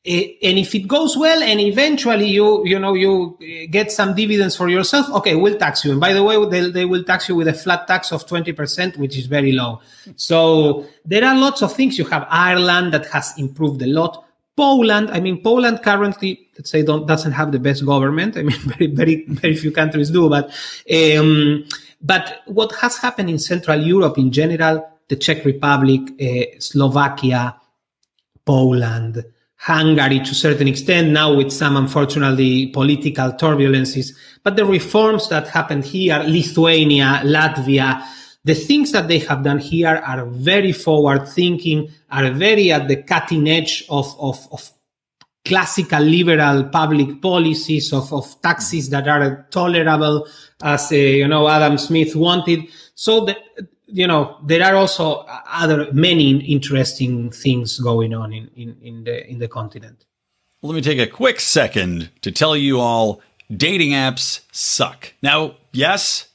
and 0.04 0.58
if 0.58 0.74
it 0.74 0.88
goes 0.88 1.16
well 1.16 1.40
and 1.44 1.60
eventually 1.60 2.26
you 2.26 2.66
you 2.66 2.76
know 2.76 2.92
you 2.94 3.38
get 3.70 3.92
some 3.92 4.16
dividends 4.16 4.56
for 4.56 4.68
yourself 4.68 5.08
okay 5.10 5.36
we'll 5.36 5.56
tax 5.56 5.84
you. 5.84 5.92
And 5.92 6.00
by 6.00 6.12
the 6.12 6.24
way 6.24 6.44
they, 6.48 6.70
they 6.70 6.84
will 6.84 7.04
tax 7.04 7.28
you 7.28 7.36
with 7.36 7.46
a 7.46 7.52
flat 7.52 7.86
tax 7.86 8.10
of 8.10 8.26
20% 8.26 8.96
which 8.96 9.16
is 9.16 9.26
very 9.26 9.52
low. 9.52 9.80
So 10.16 10.86
there 11.04 11.24
are 11.24 11.36
lots 11.36 11.62
of 11.62 11.72
things. 11.72 11.98
You 11.98 12.04
have 12.06 12.26
ireland 12.28 12.92
that 12.94 13.06
has 13.06 13.32
improved 13.38 13.80
a 13.82 13.86
lot. 13.86 14.24
Poland 14.54 15.08
i 15.12 15.20
mean 15.20 15.40
poland 15.42 15.82
currently 15.82 16.48
let's 16.58 16.68
say 16.68 16.82
don't 16.82 17.06
doesn't 17.06 17.32
have 17.32 17.52
the 17.52 17.60
best 17.60 17.86
government. 17.86 18.36
I 18.40 18.42
mean 18.42 18.58
very 18.58 18.88
very 18.88 19.24
very 19.28 19.54
few 19.54 19.70
countries 19.70 20.10
do 20.10 20.28
but 20.28 20.50
um, 20.92 21.64
but 22.02 22.42
what 22.46 22.72
has 22.80 22.98
happened 22.98 23.30
in 23.30 23.38
central 23.38 23.80
europe 23.80 24.18
in 24.18 24.32
general 24.32 24.84
the 25.08 25.16
czech 25.16 25.44
republic 25.44 26.02
uh, 26.20 26.58
slovakia 26.58 27.54
poland 28.44 29.24
Hungary 29.62 30.18
to 30.18 30.32
a 30.32 30.34
certain 30.34 30.66
extent, 30.66 31.10
now 31.10 31.32
with 31.32 31.52
some 31.52 31.76
unfortunately 31.76 32.66
political 32.66 33.30
turbulences. 33.32 34.12
But 34.42 34.56
the 34.56 34.64
reforms 34.64 35.28
that 35.28 35.46
happened 35.46 35.84
here, 35.84 36.18
Lithuania, 36.26 37.20
Latvia, 37.22 38.02
the 38.42 38.54
things 38.54 38.90
that 38.90 39.06
they 39.06 39.20
have 39.20 39.44
done 39.44 39.60
here 39.60 40.02
are 40.04 40.26
very 40.26 40.72
forward 40.72 41.28
thinking, 41.28 41.92
are 42.10 42.32
very 42.32 42.72
at 42.72 42.88
the 42.88 43.04
cutting 43.04 43.48
edge 43.48 43.84
of, 43.88 44.12
of, 44.18 44.48
of 44.50 44.68
classical 45.44 46.02
liberal 46.02 46.64
public 46.64 47.22
policies 47.22 47.92
of, 47.92 48.12
of 48.12 48.40
taxes 48.42 48.90
that 48.90 49.06
are 49.06 49.46
tolerable 49.50 50.26
as 50.62 50.92
uh, 50.92 50.94
you 50.94 51.26
know 51.26 51.48
adam 51.48 51.76
smith 51.76 52.14
wanted 52.14 52.60
so 52.94 53.24
the, 53.24 53.36
you 53.92 54.06
know 54.06 54.38
there 54.42 54.64
are 54.64 54.74
also 54.74 55.24
other 55.28 55.92
many 55.92 56.36
interesting 56.38 57.30
things 57.30 57.78
going 57.78 58.14
on 58.14 58.32
in, 58.32 58.50
in, 58.56 58.76
in 58.80 59.04
the 59.04 59.30
in 59.30 59.38
the 59.38 59.48
continent. 59.48 60.06
Let 60.62 60.74
me 60.74 60.80
take 60.80 60.98
a 60.98 61.06
quick 61.06 61.40
second 61.40 62.10
to 62.22 62.30
tell 62.30 62.56
you 62.56 62.80
all 62.80 63.20
dating 63.54 63.90
apps 63.90 64.40
suck. 64.52 65.12
Now, 65.22 65.56
yes, 65.72 66.28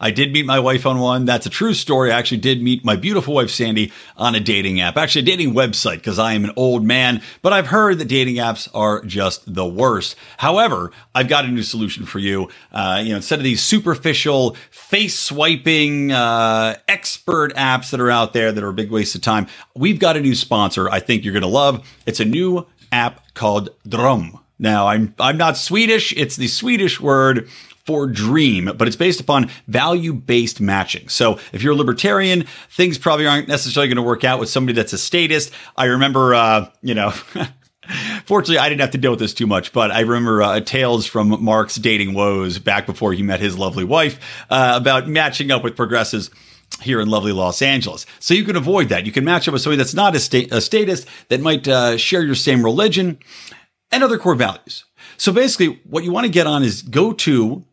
I 0.00 0.12
did 0.12 0.32
meet 0.32 0.46
my 0.46 0.60
wife 0.60 0.86
on 0.86 1.00
one. 1.00 1.24
That's 1.24 1.46
a 1.46 1.50
true 1.50 1.74
story. 1.74 2.12
I 2.12 2.18
actually 2.18 2.38
did 2.38 2.62
meet 2.62 2.84
my 2.84 2.94
beautiful 2.94 3.34
wife, 3.34 3.50
Sandy, 3.50 3.92
on 4.16 4.36
a 4.36 4.40
dating 4.40 4.80
app, 4.80 4.96
actually 4.96 5.22
a 5.22 5.24
dating 5.24 5.54
website 5.54 5.96
because 5.96 6.20
I 6.20 6.34
am 6.34 6.44
an 6.44 6.52
old 6.54 6.84
man, 6.84 7.20
but 7.42 7.52
I've 7.52 7.66
heard 7.66 7.98
that 7.98 8.04
dating 8.04 8.36
apps 8.36 8.68
are 8.72 9.04
just 9.04 9.52
the 9.52 9.66
worst. 9.66 10.14
However, 10.36 10.92
I've 11.16 11.26
got 11.26 11.46
a 11.46 11.48
new 11.48 11.64
solution 11.64 12.06
for 12.06 12.20
you. 12.20 12.48
Uh, 12.70 13.00
you 13.02 13.10
know, 13.10 13.16
instead 13.16 13.40
of 13.40 13.44
these 13.44 13.60
superficial 13.60 14.56
face 14.70 15.18
swiping, 15.18 16.12
uh, 16.12 16.76
expert 16.86 17.52
apps 17.54 17.90
that 17.90 18.00
are 18.00 18.10
out 18.10 18.32
there 18.32 18.52
that 18.52 18.62
are 18.62 18.68
a 18.68 18.74
big 18.74 18.92
waste 18.92 19.16
of 19.16 19.22
time, 19.22 19.48
we've 19.74 19.98
got 19.98 20.16
a 20.16 20.20
new 20.20 20.36
sponsor 20.36 20.88
I 20.88 21.00
think 21.00 21.24
you're 21.24 21.32
going 21.32 21.42
to 21.42 21.48
love. 21.48 21.84
It's 22.06 22.20
a 22.20 22.24
new 22.24 22.66
app 22.92 23.34
called 23.34 23.70
Drom. 23.88 24.38
Now, 24.58 24.88
I'm, 24.88 25.14
I'm 25.18 25.36
not 25.36 25.56
Swedish. 25.56 26.12
It's 26.16 26.36
the 26.36 26.48
Swedish 26.48 27.00
word 27.00 27.48
for 27.84 28.06
dream, 28.06 28.70
but 28.76 28.86
it's 28.86 28.96
based 28.96 29.20
upon 29.20 29.50
value 29.66 30.12
based 30.12 30.60
matching. 30.60 31.08
So 31.08 31.38
if 31.52 31.62
you're 31.62 31.72
a 31.72 31.76
libertarian, 31.76 32.44
things 32.70 32.98
probably 32.98 33.26
aren't 33.26 33.48
necessarily 33.48 33.88
going 33.88 33.96
to 33.96 34.02
work 34.02 34.24
out 34.24 34.38
with 34.38 34.50
somebody 34.50 34.74
that's 34.74 34.92
a 34.92 34.98
statist. 34.98 35.52
I 35.76 35.86
remember, 35.86 36.34
uh, 36.34 36.70
you 36.82 36.94
know, 36.94 37.14
Fortunately, 38.26 38.58
I 38.58 38.68
didn't 38.68 38.82
have 38.82 38.90
to 38.90 38.98
deal 38.98 39.12
with 39.12 39.20
this 39.20 39.32
too 39.32 39.46
much, 39.46 39.72
but 39.72 39.90
I 39.90 40.00
remember 40.00 40.42
uh, 40.42 40.60
tales 40.60 41.06
from 41.06 41.42
Mark's 41.42 41.76
dating 41.76 42.12
woes 42.12 42.58
back 42.58 42.84
before 42.84 43.14
he 43.14 43.22
met 43.22 43.40
his 43.40 43.56
lovely 43.56 43.84
wife 43.84 44.44
uh, 44.50 44.74
about 44.76 45.08
matching 45.08 45.50
up 45.50 45.64
with 45.64 45.74
progressives 45.74 46.30
here 46.82 47.00
in 47.00 47.08
lovely 47.08 47.32
Los 47.32 47.62
Angeles. 47.62 48.04
So 48.20 48.34
you 48.34 48.44
can 48.44 48.56
avoid 48.56 48.90
that. 48.90 49.06
You 49.06 49.12
can 49.12 49.24
match 49.24 49.48
up 49.48 49.52
with 49.52 49.62
somebody 49.62 49.78
that's 49.78 49.94
not 49.94 50.14
a, 50.14 50.20
sta- 50.20 50.48
a 50.50 50.60
statist 50.60 51.08
that 51.28 51.40
might 51.40 51.66
uh, 51.66 51.96
share 51.96 52.22
your 52.22 52.34
same 52.34 52.62
religion 52.62 53.18
and 53.90 54.04
other 54.04 54.18
core 54.18 54.34
values. 54.34 54.84
So 55.16 55.32
basically, 55.32 55.80
what 55.84 56.04
you 56.04 56.12
want 56.12 56.26
to 56.26 56.32
get 56.32 56.46
on 56.46 56.62
is 56.62 56.82
go 56.82 57.12
to 57.12 57.64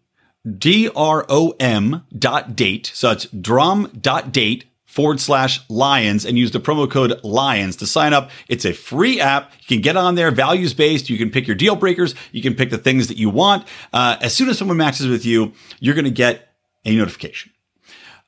D-R-O-M 0.57 2.05
dot 2.17 2.55
date. 2.55 2.91
So 2.93 3.11
it's 3.11 3.25
drom 3.25 3.91
dot 3.99 4.31
date 4.31 4.65
forward 4.85 5.19
slash 5.19 5.59
lions 5.69 6.23
and 6.23 6.37
use 6.37 6.51
the 6.51 6.59
promo 6.59 6.89
code 6.89 7.21
lions 7.23 7.75
to 7.77 7.87
sign 7.87 8.13
up. 8.13 8.29
It's 8.47 8.63
a 8.63 8.71
free 8.71 9.19
app. 9.19 9.51
You 9.61 9.75
can 9.75 9.81
get 9.81 9.97
on 9.97 10.15
there, 10.15 10.31
values 10.31 10.73
based. 10.73 11.09
You 11.09 11.17
can 11.17 11.31
pick 11.31 11.47
your 11.47 11.55
deal 11.55 11.75
breakers. 11.75 12.15
You 12.31 12.41
can 12.41 12.55
pick 12.55 12.69
the 12.69 12.77
things 12.77 13.07
that 13.07 13.17
you 13.17 13.29
want. 13.29 13.67
Uh, 13.91 14.15
as 14.21 14.33
soon 14.33 14.47
as 14.47 14.57
someone 14.57 14.77
matches 14.77 15.07
with 15.07 15.25
you, 15.25 15.51
you're 15.79 15.95
going 15.95 16.05
to 16.05 16.11
get 16.11 16.53
a 16.85 16.95
notification. 16.95 17.51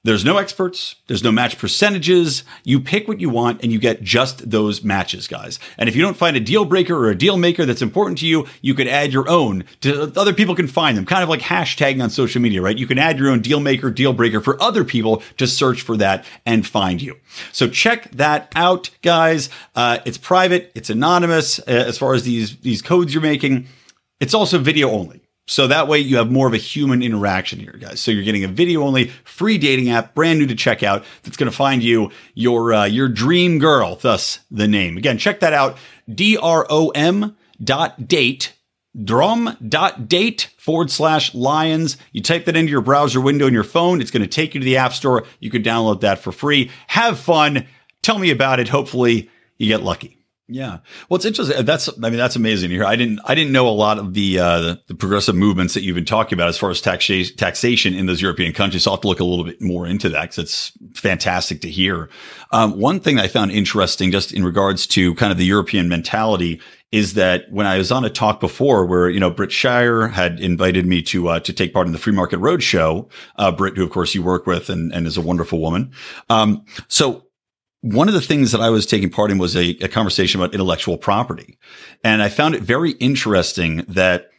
There's 0.03 0.23
no 0.23 0.37
experts. 0.37 0.95
There's 1.07 1.23
no 1.23 1.33
match 1.33 1.57
percentages. 1.57 2.43
You 2.63 2.79
pick 2.79 3.09
what 3.09 3.19
you 3.19 3.29
want 3.29 3.61
and 3.61 3.73
you 3.73 3.79
get 3.79 4.03
just 4.03 4.49
those 4.49 4.83
matches, 4.83 5.27
guys. 5.27 5.59
And 5.77 5.89
if 5.89 5.97
you 5.97 6.01
don't 6.01 6.15
find 6.15 6.37
a 6.37 6.39
deal 6.39 6.63
breaker 6.63 6.95
or 6.95 7.09
a 7.09 7.17
deal 7.17 7.35
maker 7.35 7.65
that's 7.65 7.81
important 7.81 8.19
to 8.19 8.27
you, 8.27 8.47
you 8.61 8.73
could 8.73 8.87
add 8.87 9.11
your 9.11 9.27
own 9.27 9.65
to 9.81 10.13
other 10.15 10.33
people 10.33 10.55
can 10.55 10.67
find 10.67 10.97
them. 10.97 11.05
Kind 11.05 11.23
of 11.23 11.29
like 11.29 11.41
hashtagging 11.41 12.01
on 12.01 12.09
social 12.09 12.41
media, 12.41 12.61
right? 12.61 12.77
You 12.77 12.87
can 12.87 12.99
add 12.99 13.19
your 13.19 13.29
own 13.29 13.41
deal 13.41 13.59
maker, 13.59 13.91
deal 13.91 14.13
breaker 14.13 14.39
for 14.39 14.61
other 14.61 14.85
people 14.85 15.23
to 15.37 15.47
search 15.47 15.81
for 15.81 15.97
that 15.97 16.23
and 16.45 16.65
find 16.65 17.01
you. 17.01 17.17
So 17.51 17.67
check 17.67 18.09
that 18.11 18.51
out, 18.55 18.91
guys. 19.01 19.49
Uh, 19.75 19.99
it's 20.05 20.17
private. 20.17 20.71
It's 20.73 20.89
anonymous 20.89 21.59
uh, 21.59 21.63
as 21.65 21.97
far 21.97 22.13
as 22.13 22.23
these, 22.23 22.57
these 22.59 22.81
codes 22.81 23.13
you're 23.13 23.21
making. 23.21 23.67
It's 24.21 24.33
also 24.33 24.57
video 24.57 24.91
only. 24.91 25.26
So 25.47 25.67
that 25.67 25.87
way 25.87 25.99
you 25.99 26.17
have 26.17 26.29
more 26.29 26.45
of 26.45 26.53
a 26.53 26.57
human 26.57 27.01
interaction 27.01 27.59
here, 27.59 27.77
guys. 27.79 28.01
So 28.01 28.11
you're 28.11 28.23
getting 28.23 28.43
a 28.43 28.49
video 28.49 28.83
only 28.83 29.07
free 29.23 29.57
dating 29.57 29.89
app, 29.89 30.13
brand 30.13 30.39
new 30.39 30.45
to 30.47 30.55
check 30.55 30.83
out. 30.83 31.05
That's 31.23 31.37
going 31.37 31.49
to 31.49 31.55
find 31.55 31.81
you 31.81 32.11
your, 32.33 32.73
uh, 32.73 32.85
your 32.85 33.07
dream 33.07 33.57
girl. 33.57 33.95
Thus 33.95 34.39
the 34.51 34.67
name. 34.67 34.97
Again, 34.97 35.17
check 35.17 35.39
that 35.39 35.53
out. 35.53 35.77
D-R-O-M 36.13 37.37
dot 37.63 38.07
date, 38.07 38.53
drom 39.01 39.57
dot 39.65 40.09
date 40.09 40.53
forward 40.57 40.91
slash 40.91 41.33
lions. 41.33 41.95
You 42.11 42.21
type 42.21 42.43
that 42.45 42.57
into 42.57 42.71
your 42.71 42.81
browser 42.81 43.21
window 43.21 43.47
in 43.47 43.53
your 43.53 43.63
phone. 43.63 44.01
It's 44.01 44.11
going 44.11 44.23
to 44.23 44.27
take 44.27 44.53
you 44.53 44.59
to 44.59 44.65
the 44.65 44.77
app 44.77 44.93
store. 44.93 45.25
You 45.39 45.49
can 45.49 45.63
download 45.63 46.01
that 46.01 46.19
for 46.19 46.33
free. 46.33 46.71
Have 46.87 47.19
fun. 47.19 47.65
Tell 48.01 48.19
me 48.19 48.31
about 48.31 48.59
it. 48.59 48.67
Hopefully 48.67 49.29
you 49.57 49.67
get 49.67 49.81
lucky. 49.81 50.16
Yeah. 50.49 50.77
Well, 51.09 51.17
it's 51.17 51.25
interesting. 51.25 51.65
That's, 51.65 51.89
I 51.89 52.09
mean, 52.09 52.17
that's 52.17 52.37
amazing 52.37 52.71
here. 52.71 52.85
I 52.85 52.95
didn't, 52.95 53.19
I 53.25 53.35
didn't 53.35 53.51
know 53.51 53.67
a 53.67 53.69
lot 53.69 53.99
of 53.99 54.13
the, 54.13 54.39
uh, 54.39 54.75
the, 54.87 54.95
progressive 54.95 55.35
movements 55.35 55.73
that 55.73 55.83
you've 55.83 55.95
been 55.95 56.05
talking 56.05 56.37
about 56.37 56.47
as 56.47 56.57
far 56.57 56.69
as 56.69 56.81
taxa- 56.81 57.35
taxation 57.35 57.93
in 57.93 58.05
those 58.05 58.21
European 58.21 58.53
countries. 58.53 58.83
So 58.83 58.91
I'll 58.91 58.95
have 58.95 59.01
to 59.01 59.09
look 59.09 59.19
a 59.19 59.25
little 59.25 59.43
bit 59.43 59.61
more 59.61 59.85
into 59.85 60.07
that 60.09 60.21
because 60.21 60.37
it's 60.37 60.71
fantastic 60.93 61.59
to 61.61 61.69
hear. 61.69 62.09
Um, 62.51 62.79
one 62.79 63.01
thing 63.01 63.19
I 63.19 63.27
found 63.27 63.51
interesting 63.51 64.09
just 64.09 64.31
in 64.31 64.45
regards 64.45 64.87
to 64.87 65.13
kind 65.15 65.33
of 65.33 65.37
the 65.37 65.45
European 65.45 65.89
mentality 65.89 66.61
is 66.93 67.15
that 67.15 67.51
when 67.51 67.67
I 67.67 67.77
was 67.77 67.91
on 67.91 68.05
a 68.05 68.09
talk 68.09 68.39
before 68.39 68.85
where, 68.85 69.09
you 69.09 69.19
know, 69.19 69.29
Brit 69.29 69.51
Shire 69.51 70.07
had 70.07 70.39
invited 70.39 70.85
me 70.85 71.01
to, 71.03 71.27
uh, 71.27 71.39
to 71.41 71.51
take 71.51 71.73
part 71.73 71.87
in 71.87 71.91
the 71.91 71.99
Free 71.99 72.13
Market 72.13 72.39
Roadshow, 72.39 73.09
uh, 73.35 73.51
Brit, 73.51 73.75
who 73.75 73.83
of 73.83 73.89
course 73.89 74.15
you 74.15 74.23
work 74.23 74.47
with 74.47 74.69
and, 74.69 74.93
and 74.93 75.05
is 75.05 75.17
a 75.17 75.21
wonderful 75.21 75.59
woman. 75.59 75.91
Um, 76.29 76.63
so 76.87 77.26
one 77.81 78.07
of 78.07 78.13
the 78.13 78.21
things 78.21 78.51
that 78.51 78.61
I 78.61 78.69
was 78.69 78.85
taking 78.85 79.09
part 79.09 79.31
in 79.31 79.37
was 79.37 79.55
a, 79.55 79.69
a, 79.81 79.87
conversation 79.87 80.41
about 80.41 80.53
intellectual 80.53 80.97
property. 80.97 81.57
And 82.03 82.21
I 82.21 82.29
found 82.29 82.55
it 82.55 82.63
very 82.63 82.91
interesting 82.91 83.85
that, 83.87 84.31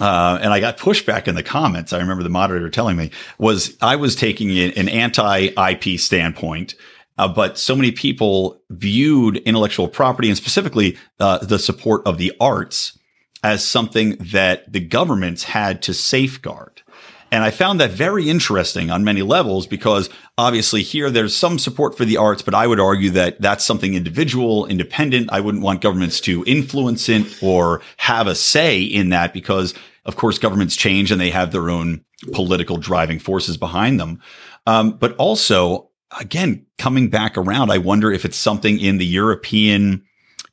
uh, 0.00 0.38
and 0.40 0.52
I 0.52 0.60
got 0.60 0.78
pushback 0.78 1.26
in 1.26 1.34
the 1.34 1.42
comments. 1.42 1.92
I 1.92 1.98
remember 1.98 2.22
the 2.22 2.28
moderator 2.28 2.70
telling 2.70 2.96
me 2.96 3.10
was 3.38 3.76
I 3.80 3.96
was 3.96 4.14
taking 4.14 4.56
an 4.58 4.88
anti 4.88 5.48
IP 5.56 5.98
standpoint. 5.98 6.74
Uh, 7.16 7.28
but 7.28 7.58
so 7.58 7.76
many 7.76 7.92
people 7.92 8.60
viewed 8.70 9.36
intellectual 9.38 9.86
property 9.86 10.28
and 10.28 10.36
specifically 10.36 10.98
uh, 11.20 11.38
the 11.38 11.60
support 11.60 12.02
of 12.06 12.18
the 12.18 12.32
arts 12.40 12.98
as 13.44 13.64
something 13.64 14.16
that 14.18 14.72
the 14.72 14.80
governments 14.80 15.44
had 15.44 15.80
to 15.82 15.94
safeguard. 15.94 16.82
And 17.30 17.42
I 17.42 17.50
found 17.50 17.80
that 17.80 17.90
very 17.90 18.28
interesting 18.28 18.90
on 18.90 19.04
many 19.04 19.22
levels 19.22 19.66
because 19.66 20.08
obviously 20.36 20.82
here 20.82 21.10
there's 21.10 21.34
some 21.34 21.58
support 21.58 21.96
for 21.96 22.04
the 22.04 22.16
arts, 22.16 22.42
but 22.42 22.54
I 22.54 22.66
would 22.66 22.80
argue 22.80 23.10
that 23.10 23.40
that's 23.40 23.64
something 23.64 23.94
individual, 23.94 24.66
independent. 24.66 25.30
I 25.32 25.40
wouldn't 25.40 25.62
want 25.62 25.80
governments 25.80 26.20
to 26.22 26.44
influence 26.46 27.08
it 27.08 27.42
or 27.42 27.82
have 27.98 28.26
a 28.26 28.34
say 28.34 28.82
in 28.82 29.10
that 29.10 29.32
because 29.32 29.74
of 30.04 30.16
course 30.16 30.38
governments 30.38 30.76
change 30.76 31.10
and 31.10 31.20
they 31.20 31.30
have 31.30 31.52
their 31.52 31.70
own 31.70 32.04
political 32.32 32.76
driving 32.76 33.18
forces 33.18 33.56
behind 33.56 34.00
them. 34.00 34.20
Um, 34.66 34.92
but 34.92 35.14
also 35.16 35.90
again, 36.18 36.66
coming 36.78 37.08
back 37.08 37.36
around, 37.36 37.70
I 37.70 37.78
wonder 37.78 38.12
if 38.12 38.24
it's 38.24 38.36
something 38.36 38.80
in 38.80 38.98
the 38.98 39.06
European 39.06 40.04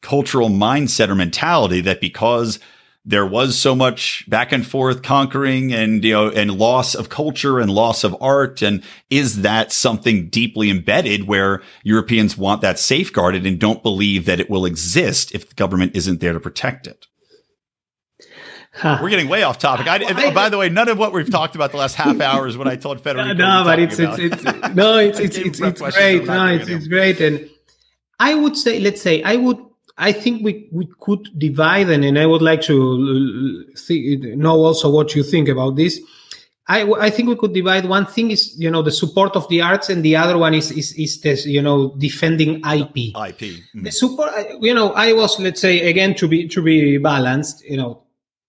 cultural 0.01 0.49
mindset 0.49 1.09
or 1.09 1.15
mentality 1.15 1.81
that 1.81 2.01
because 2.01 2.59
there 3.03 3.25
was 3.25 3.57
so 3.57 3.75
much 3.75 4.29
back 4.29 4.51
and 4.51 4.65
forth 4.65 5.01
conquering 5.01 5.73
and 5.73 6.03
you 6.03 6.13
know 6.13 6.29
and 6.29 6.51
loss 6.51 6.93
of 6.93 7.09
culture 7.09 7.59
and 7.59 7.71
loss 7.71 8.03
of 8.03 8.15
art 8.21 8.61
and 8.61 8.83
is 9.09 9.41
that 9.41 9.71
something 9.71 10.29
deeply 10.29 10.69
embedded 10.69 11.27
where 11.27 11.61
Europeans 11.83 12.37
want 12.37 12.61
that 12.61 12.77
safeguarded 12.77 13.45
and 13.45 13.59
don't 13.59 13.81
believe 13.81 14.25
that 14.25 14.39
it 14.39 14.49
will 14.49 14.65
exist 14.65 15.33
if 15.33 15.49
the 15.49 15.55
government 15.55 15.95
isn't 15.95 16.19
there 16.19 16.33
to 16.33 16.39
protect 16.39 16.85
it 16.87 17.07
Huh. 18.73 18.99
We're 19.01 19.09
getting 19.09 19.27
way 19.27 19.43
off 19.43 19.57
topic. 19.57 19.87
I, 19.87 19.95
I, 19.95 20.33
by 20.33 20.47
the 20.47 20.57
way, 20.57 20.69
none 20.69 20.87
of 20.87 20.97
what 20.97 21.11
we've 21.11 21.29
talked 21.29 21.55
about 21.55 21.71
the 21.71 21.77
last 21.77 21.95
half 21.95 22.21
hour 22.21 22.47
is 22.47 22.57
what 22.57 22.67
I 22.67 22.77
told 22.77 23.01
Federico. 23.01 23.33
No, 23.33 23.63
but 23.65 23.79
it's, 23.79 23.99
it's, 23.99 24.17
it's, 24.17 24.43
no, 24.73 24.97
it's 24.97 25.19
it's 25.19 25.37
it's, 25.37 25.59
it's 25.59 25.81
great. 25.81 26.23
No, 26.23 26.47
it's, 26.47 26.69
it's 26.69 26.87
great. 26.87 27.19
And 27.19 27.49
I 28.17 28.33
would 28.33 28.55
say, 28.55 28.79
let's 28.79 29.01
say, 29.01 29.23
I 29.23 29.35
would 29.35 29.57
I 29.97 30.11
think 30.11 30.43
we, 30.43 30.69
we 30.71 30.87
could 30.99 31.29
divide, 31.37 31.89
and, 31.89 32.03
and 32.03 32.17
I 32.17 32.25
would 32.25 32.41
like 32.41 32.61
to 32.63 33.65
uh, 33.75 34.35
know 34.35 34.63
also 34.65 34.89
what 34.89 35.15
you 35.15 35.23
think 35.23 35.47
about 35.47 35.75
this. 35.75 35.99
I, 36.67 36.89
I 36.93 37.09
think 37.09 37.27
we 37.27 37.35
could 37.35 37.53
divide. 37.53 37.85
One 37.85 38.05
thing 38.05 38.31
is, 38.31 38.55
you 38.57 38.71
know, 38.71 38.81
the 38.81 38.91
support 38.91 39.35
of 39.35 39.47
the 39.49 39.61
arts, 39.61 39.89
and 39.89 40.03
the 40.03 40.15
other 40.15 40.37
one 40.37 40.53
is 40.53 40.71
is, 40.71 40.93
is 40.93 41.19
this, 41.21 41.45
you 41.45 41.61
know, 41.61 41.95
defending 41.97 42.59
IP. 42.59 43.13
IP. 43.15 43.59
Mm. 43.75 43.83
The 43.83 43.91
support, 43.91 44.31
you 44.61 44.73
know, 44.73 44.93
I 44.93 45.11
was, 45.13 45.39
let's 45.39 45.59
say, 45.59 45.89
again 45.89 46.15
to 46.15 46.27
be 46.27 46.47
to 46.47 46.61
be 46.61 46.97
balanced. 46.97 47.63
You 47.65 47.77
know, 47.77 48.03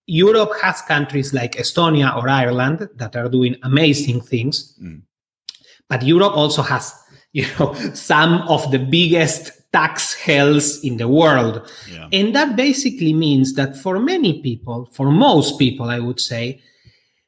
Europe 0.07 0.53
has 0.63 0.83
countries 0.83 1.33
like 1.33 1.57
Estonia 1.57 2.17
or 2.17 2.29
Ireland 2.29 2.89
that 2.97 3.17
are 3.17 3.29
doing 3.29 3.57
amazing 3.63 4.21
things, 4.21 4.77
mm. 4.81 5.03
but 5.89 6.03
Europe 6.03 6.37
also 6.37 6.63
has, 6.63 6.95
you 7.33 7.47
know, 7.59 7.75
some 7.95 8.43
of 8.43 8.71
the 8.71 8.79
biggest 8.79 9.62
tax 9.73 10.15
hells 10.15 10.83
in 10.85 10.99
the 10.99 11.09
world. 11.09 11.71
Yeah. 11.91 12.09
And 12.13 12.35
that 12.35 12.57
basically 12.57 13.13
means 13.13 13.55
that 13.55 13.77
for 13.77 13.99
many 13.99 14.43
people, 14.43 14.89
for 14.93 15.11
most 15.11 15.59
people, 15.59 15.89
I 15.89 15.99
would 15.99 16.21
say, 16.21 16.61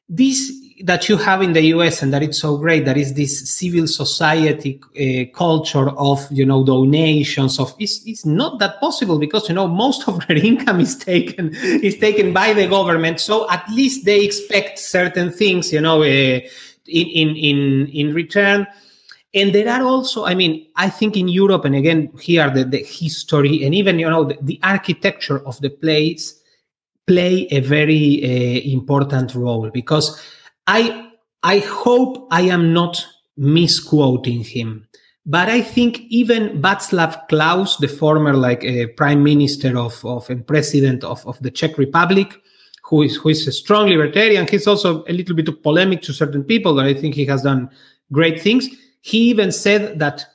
this 0.07 0.51
that 0.83 1.07
you 1.07 1.15
have 1.15 1.41
in 1.41 1.53
the 1.53 1.61
US 1.67 2.01
and 2.01 2.13
that 2.13 2.21
it's 2.21 2.39
so 2.39 2.57
great, 2.57 2.83
that 2.83 2.97
is 2.97 3.13
this 3.13 3.49
civil 3.49 3.87
society 3.87 4.81
uh, 4.99 5.37
culture 5.37 5.89
of, 5.91 6.27
you 6.29 6.45
know, 6.45 6.65
donations 6.65 7.59
of, 7.59 7.73
it's, 7.79 8.05
it's 8.05 8.25
not 8.25 8.59
that 8.59 8.79
possible 8.81 9.17
because, 9.17 9.47
you 9.47 9.55
know, 9.55 9.67
most 9.67 10.05
of 10.09 10.25
their 10.27 10.35
income 10.45 10.81
is 10.81 10.97
taken, 10.97 11.55
is 11.55 11.97
taken 11.97 12.33
by 12.33 12.51
the 12.51 12.67
government. 12.67 13.21
So 13.21 13.49
at 13.49 13.67
least 13.69 14.03
they 14.03 14.25
expect 14.25 14.77
certain 14.77 15.31
things, 15.31 15.71
you 15.71 15.79
know, 15.79 16.01
uh, 16.01 16.05
in, 16.05 16.41
in, 16.87 17.35
in, 17.37 17.87
in 17.87 18.13
return 18.13 18.67
and 19.35 19.53
there 19.53 19.69
are 19.69 19.83
also, 19.83 20.23
I 20.23 20.33
mean, 20.33 20.65
I 20.77 20.89
think 20.89 21.17
in 21.17 21.27
Europe, 21.27 21.65
and 21.65 21.75
again, 21.75 22.09
here 22.21 22.49
the, 22.49 22.63
the 22.63 22.83
history 22.83 23.65
and 23.65 23.75
even, 23.75 23.99
you 23.99 24.09
know, 24.09 24.23
the, 24.23 24.37
the 24.41 24.59
architecture 24.63 25.45
of 25.45 25.59
the 25.59 25.69
place 25.69 26.41
play 27.05 27.45
a 27.51 27.59
very 27.59 28.23
uh, 28.23 28.61
important 28.71 29.35
role 29.35 29.69
because 29.69 30.19
I, 30.67 31.09
I 31.43 31.59
hope 31.59 32.29
I 32.31 32.43
am 32.43 32.73
not 32.73 33.05
misquoting 33.35 34.43
him. 34.45 34.87
But 35.25 35.49
I 35.49 35.61
think 35.61 36.01
even 36.09 36.61
Václav 36.61 37.27
Klaus, 37.27 37.77
the 37.77 37.87
former 37.87 38.33
like 38.33 38.63
uh, 38.63 38.87
prime 38.95 39.21
minister 39.21 39.77
of, 39.77 40.03
of 40.05 40.29
and 40.29 40.47
president 40.47 41.03
of, 41.03 41.25
of 41.27 41.37
the 41.41 41.51
Czech 41.51 41.77
Republic, 41.77 42.33
who 42.83 43.01
is 43.01 43.15
who 43.17 43.29
is 43.29 43.47
a 43.47 43.51
strong 43.51 43.89
libertarian, 43.89 44.47
he's 44.47 44.67
also 44.67 45.03
a 45.07 45.13
little 45.13 45.35
bit 45.35 45.47
of 45.47 45.61
polemic 45.63 46.03
to 46.03 46.13
certain 46.13 46.43
people, 46.43 46.75
but 46.75 46.85
I 46.85 46.93
think 46.93 47.15
he 47.15 47.25
has 47.25 47.41
done 47.41 47.69
great 48.11 48.39
things. 48.39 48.69
He 49.05 49.29
even 49.29 49.51
said 49.51 49.99
that 49.99 50.25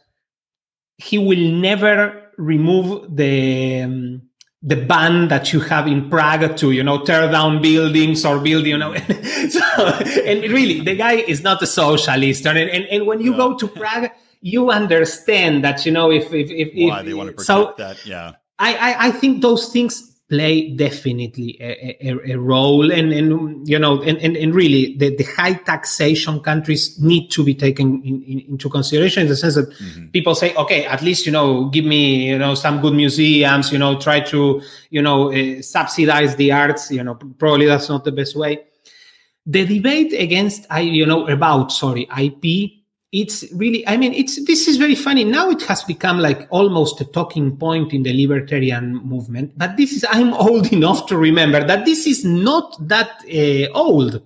he 0.96 1.18
will 1.18 1.50
never 1.50 2.30
remove 2.38 3.16
the 3.16 3.82
um, 3.82 4.22
the 4.62 4.76
ban 4.76 5.26
that 5.26 5.52
you 5.52 5.58
have 5.58 5.88
in 5.88 6.08
Prague 6.08 6.56
to, 6.58 6.70
you 6.70 6.84
know, 6.84 7.02
tear 7.02 7.28
down 7.32 7.60
buildings 7.60 8.24
or 8.24 8.38
build, 8.38 8.66
you 8.66 8.78
know. 8.78 8.94
so, 9.48 9.60
and 10.24 10.42
really, 10.52 10.82
the 10.82 10.94
guy 10.94 11.14
is 11.14 11.42
not 11.42 11.60
a 11.62 11.66
socialist. 11.66 12.46
And, 12.46 12.58
and, 12.58 12.84
and 12.84 13.06
when 13.08 13.20
you 13.20 13.34
go 13.34 13.56
to 13.56 13.66
Prague, 13.66 14.12
you 14.40 14.70
understand 14.70 15.64
that, 15.64 15.84
you 15.84 15.90
know, 15.90 16.12
if, 16.12 16.32
if, 16.32 16.48
if, 16.50 16.68
why 16.88 17.00
if, 17.00 17.06
they 17.06 17.14
want 17.14 17.30
to 17.30 17.32
protect 17.32 17.46
so 17.46 17.74
that. 17.76 18.06
Yeah. 18.06 18.34
I, 18.60 18.74
I, 18.74 19.06
I 19.06 19.10
think 19.10 19.42
those 19.42 19.72
things 19.72 20.09
play 20.30 20.70
definitely 20.70 21.58
a, 21.60 22.08
a, 22.08 22.34
a, 22.34 22.38
role 22.38 22.92
and, 22.92 23.12
and 23.12 23.68
you 23.68 23.76
know 23.76 24.00
and, 24.02 24.16
and, 24.18 24.36
and 24.36 24.54
really 24.54 24.96
the, 24.96 25.14
the 25.16 25.24
high 25.24 25.54
taxation 25.54 26.38
countries 26.38 26.98
need 27.02 27.28
to 27.30 27.42
be 27.42 27.52
taken 27.52 28.00
in, 28.04 28.22
in, 28.22 28.40
into 28.48 28.70
consideration 28.70 29.24
in 29.24 29.28
the 29.28 29.34
sense 29.34 29.56
that 29.56 29.68
mm-hmm. 29.68 30.06
people 30.08 30.36
say 30.36 30.54
okay 30.54 30.86
at 30.86 31.02
least 31.02 31.26
you 31.26 31.32
know 31.32 31.68
give 31.70 31.84
me 31.84 32.28
you 32.28 32.38
know 32.38 32.54
some 32.54 32.80
good 32.80 32.94
museums 32.94 33.72
you 33.72 33.78
know 33.78 33.98
try 33.98 34.20
to 34.20 34.62
you 34.90 35.02
know 35.02 35.32
uh, 35.32 35.60
subsidize 35.60 36.36
the 36.36 36.52
arts 36.52 36.92
you 36.92 37.02
know 37.02 37.16
probably 37.16 37.66
that's 37.66 37.88
not 37.88 38.04
the 38.04 38.12
best 38.12 38.36
way 38.36 38.56
the 39.46 39.66
debate 39.66 40.12
against 40.12 40.64
i 40.70 40.78
you 40.78 41.04
know 41.04 41.26
about 41.26 41.72
sorry 41.72 42.08
ip 42.18 42.70
it's 43.12 43.44
really 43.54 43.86
i 43.88 43.96
mean 43.96 44.14
it's 44.14 44.44
this 44.44 44.68
is 44.68 44.76
very 44.76 44.94
funny 44.94 45.24
now 45.24 45.50
it 45.50 45.62
has 45.62 45.82
become 45.82 46.18
like 46.20 46.46
almost 46.50 47.00
a 47.00 47.04
talking 47.04 47.56
point 47.56 47.92
in 47.92 48.04
the 48.04 48.12
libertarian 48.12 48.94
movement 49.04 49.52
but 49.56 49.76
this 49.76 49.92
is 49.92 50.06
i'm 50.10 50.32
old 50.34 50.72
enough 50.72 51.06
to 51.06 51.16
remember 51.16 51.64
that 51.64 51.84
this 51.84 52.06
is 52.06 52.24
not 52.24 52.76
that 52.86 53.10
uh, 53.24 53.72
old 53.76 54.22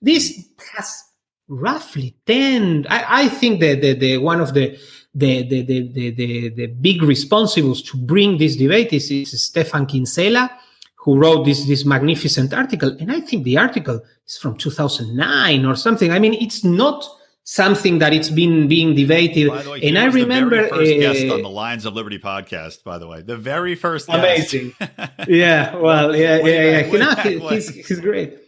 this 0.00 0.48
has 0.76 1.04
roughly 1.48 2.14
10 2.26 2.86
i, 2.88 3.24
I 3.24 3.28
think 3.28 3.60
that 3.60 3.80
the, 3.80 3.94
the 3.94 4.18
one 4.18 4.40
of 4.40 4.54
the 4.54 4.78
the, 5.14 5.42
the, 5.48 5.62
the, 5.62 5.92
the, 5.92 6.10
the, 6.12 6.48
the 6.50 6.66
big 6.66 7.00
responsibles 7.00 7.84
to 7.86 7.96
bring 7.96 8.38
this 8.38 8.54
debate 8.54 8.92
is, 8.92 9.10
is 9.10 9.42
Stephan 9.42 9.86
Kinsella, 9.86 10.48
who 10.96 11.18
wrote 11.18 11.44
this, 11.44 11.66
this 11.66 11.84
magnificent 11.84 12.52
article. 12.52 12.94
And 13.00 13.10
I 13.10 13.20
think 13.20 13.42
the 13.42 13.56
article 13.56 14.00
is 14.26 14.36
from 14.36 14.56
2009 14.56 15.64
or 15.64 15.74
something. 15.74 16.12
I 16.12 16.20
mean, 16.20 16.34
it's 16.34 16.62
not 16.62 17.04
something 17.48 17.98
that 17.98 18.12
it's 18.12 18.28
been 18.28 18.68
being 18.68 18.94
debated. 18.94 19.48
Way, 19.48 19.80
and 19.82 19.98
I 19.98 20.04
remember 20.04 20.68
first 20.68 20.92
uh, 20.92 20.98
guest 20.98 21.32
on 21.32 21.40
the 21.40 21.48
Lions 21.48 21.86
of 21.86 21.94
Liberty 21.94 22.18
podcast. 22.18 22.84
By 22.84 22.98
the 22.98 23.06
way, 23.06 23.22
the 23.22 23.38
very 23.38 23.74
first. 23.74 24.08
Amazing. 24.10 24.74
yeah. 25.28 25.74
Well. 25.74 26.14
Yeah. 26.14 26.44
yeah. 26.44 26.86
Yeah. 26.86 27.22
he, 27.22 27.38
he's 27.38 27.68
he's 27.70 28.00
great. 28.00 28.38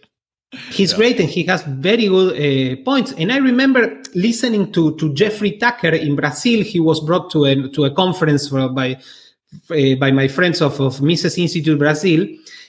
He's 0.73 0.91
yeah. 0.91 0.99
great 0.99 1.21
and 1.21 1.29
he 1.29 1.45
has 1.45 1.63
very 1.63 2.09
good 2.09 2.35
uh, 2.35 2.83
points. 2.83 3.13
And 3.13 3.31
I 3.31 3.37
remember 3.37 4.03
listening 4.17 4.73
to 4.73 4.97
to 4.97 5.15
Jeffrey 5.15 5.53
Tucker 5.53 5.95
in 5.95 6.17
Brazil. 6.17 6.65
He 6.65 6.81
was 6.81 6.99
brought 6.99 7.31
to 7.31 7.45
a 7.45 7.69
to 7.69 7.85
a 7.85 7.91
conference 7.95 8.49
for, 8.49 8.69
by 8.69 8.99
uh, 9.71 9.95
by 10.01 10.11
my 10.11 10.27
friends 10.27 10.61
of, 10.61 10.81
of 10.81 11.01
Mises 11.01 11.39
Institute 11.39 11.79
Brazil. 11.79 12.27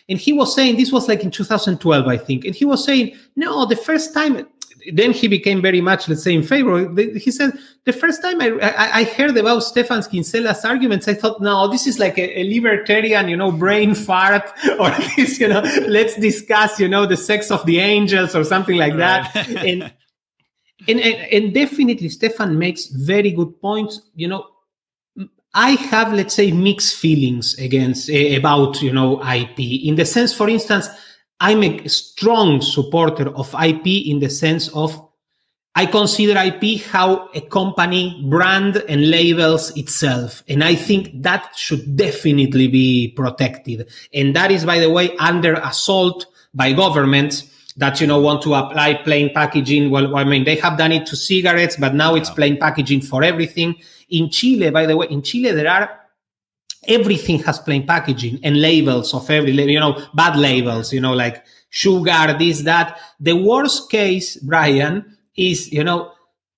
And 0.07 0.19
he 0.19 0.31
was 0.31 0.53
saying, 0.53 0.77
this 0.77 0.91
was 0.91 1.07
like 1.07 1.23
in 1.23 1.31
2012, 1.31 2.07
I 2.07 2.17
think. 2.17 2.45
And 2.45 2.53
he 2.53 2.65
was 2.65 2.83
saying, 2.83 3.15
no, 3.35 3.65
the 3.65 3.75
first 3.75 4.13
time 4.13 4.45
then 4.93 5.11
he 5.11 5.27
became 5.27 5.61
very 5.61 5.81
much, 5.81 6.07
let's 6.07 6.23
say, 6.23 6.33
in 6.33 6.43
favor. 6.43 6.93
He 7.15 7.31
said, 7.31 7.51
the 7.85 7.93
first 7.93 8.21
time 8.21 8.41
I, 8.41 8.49
I, 8.59 8.99
I 8.99 9.03
heard 9.03 9.35
about 9.37 9.63
Stephan 9.63 10.01
Kinsella's 10.01 10.63
arguments, 10.65 11.07
I 11.07 11.13
thought, 11.13 11.41
no, 11.41 11.67
this 11.67 11.87
is 11.87 11.99
like 11.99 12.17
a, 12.17 12.39
a, 12.39 12.43
libertarian, 12.43 13.27
you 13.27 13.37
know, 13.37 13.51
brain 13.51 13.95
fart, 13.95 14.51
or 14.79 14.91
this, 15.15 15.39
you 15.39 15.47
know, 15.47 15.61
let's 15.87 16.15
discuss, 16.15 16.79
you 16.79 16.87
know, 16.87 17.05
the 17.05 17.17
sex 17.17 17.51
of 17.51 17.65
the 17.65 17.79
angels 17.79 18.35
or 18.35 18.43
something 18.43 18.77
like 18.77 18.97
that. 18.97 19.33
Right. 19.35 19.47
and, 19.57 19.93
and, 20.87 20.99
and, 20.99 21.33
and 21.33 21.53
definitely 21.53 22.09
Stephan 22.09 22.57
makes 22.57 22.87
very 22.87 23.31
good 23.31 23.59
points. 23.61 24.01
You 24.15 24.27
know, 24.27 24.47
I 25.53 25.71
have, 25.71 26.13
let's 26.13 26.33
say, 26.33 26.51
mixed 26.51 26.95
feelings 26.95 27.57
against 27.59 28.09
uh, 28.09 28.37
about, 28.37 28.81
you 28.81 28.93
know, 28.93 29.21
IP 29.23 29.59
in 29.59 29.95
the 29.95 30.05
sense, 30.05 30.33
for 30.33 30.49
instance, 30.49 30.89
I'm 31.41 31.63
a 31.63 31.87
strong 31.87 32.61
supporter 32.61 33.35
of 33.35 33.53
IP 33.55 33.87
in 34.07 34.19
the 34.19 34.29
sense 34.29 34.69
of 34.69 35.09
I 35.73 35.87
consider 35.87 36.39
IP 36.39 36.81
how 36.81 37.29
a 37.33 37.41
company 37.41 38.23
brand 38.29 38.77
and 38.87 39.09
labels 39.09 39.75
itself. 39.75 40.43
And 40.47 40.63
I 40.63 40.75
think 40.75 41.23
that 41.23 41.55
should 41.55 41.95
definitely 41.95 42.67
be 42.67 43.13
protected. 43.15 43.89
And 44.13 44.35
that 44.35 44.51
is, 44.51 44.65
by 44.65 44.79
the 44.79 44.91
way, 44.91 45.15
under 45.17 45.53
assault 45.55 46.27
by 46.53 46.73
governments 46.73 47.47
that, 47.77 47.99
you 48.01 48.05
know, 48.05 48.19
want 48.19 48.43
to 48.43 48.53
apply 48.53 48.95
plain 48.95 49.33
packaging. 49.33 49.89
Well, 49.89 50.15
I 50.15 50.25
mean, 50.25 50.43
they 50.43 50.57
have 50.57 50.77
done 50.77 50.91
it 50.91 51.07
to 51.07 51.15
cigarettes, 51.15 51.77
but 51.77 51.95
now 51.95 52.13
it's 52.13 52.29
plain 52.29 52.57
packaging 52.57 53.01
for 53.01 53.23
everything. 53.23 53.75
In 54.09 54.29
Chile, 54.29 54.69
by 54.69 54.85
the 54.85 54.95
way, 54.95 55.07
in 55.09 55.23
Chile, 55.23 55.53
there 55.53 55.71
are 55.71 56.00
everything 56.87 57.39
has 57.39 57.59
plain 57.59 57.85
packaging 57.85 58.39
and 58.43 58.59
labels 58.59 59.13
of 59.13 59.29
every 59.29 59.51
you 59.51 59.79
know 59.79 60.01
bad 60.15 60.35
labels 60.37 60.91
you 60.91 60.99
know 60.99 61.13
like 61.13 61.43
sugar 61.69 62.35
this 62.37 62.61
that. 62.61 62.99
The 63.19 63.33
worst 63.33 63.89
case 63.89 64.37
brian 64.37 65.17
is 65.35 65.71
you 65.71 65.83
know 65.83 66.11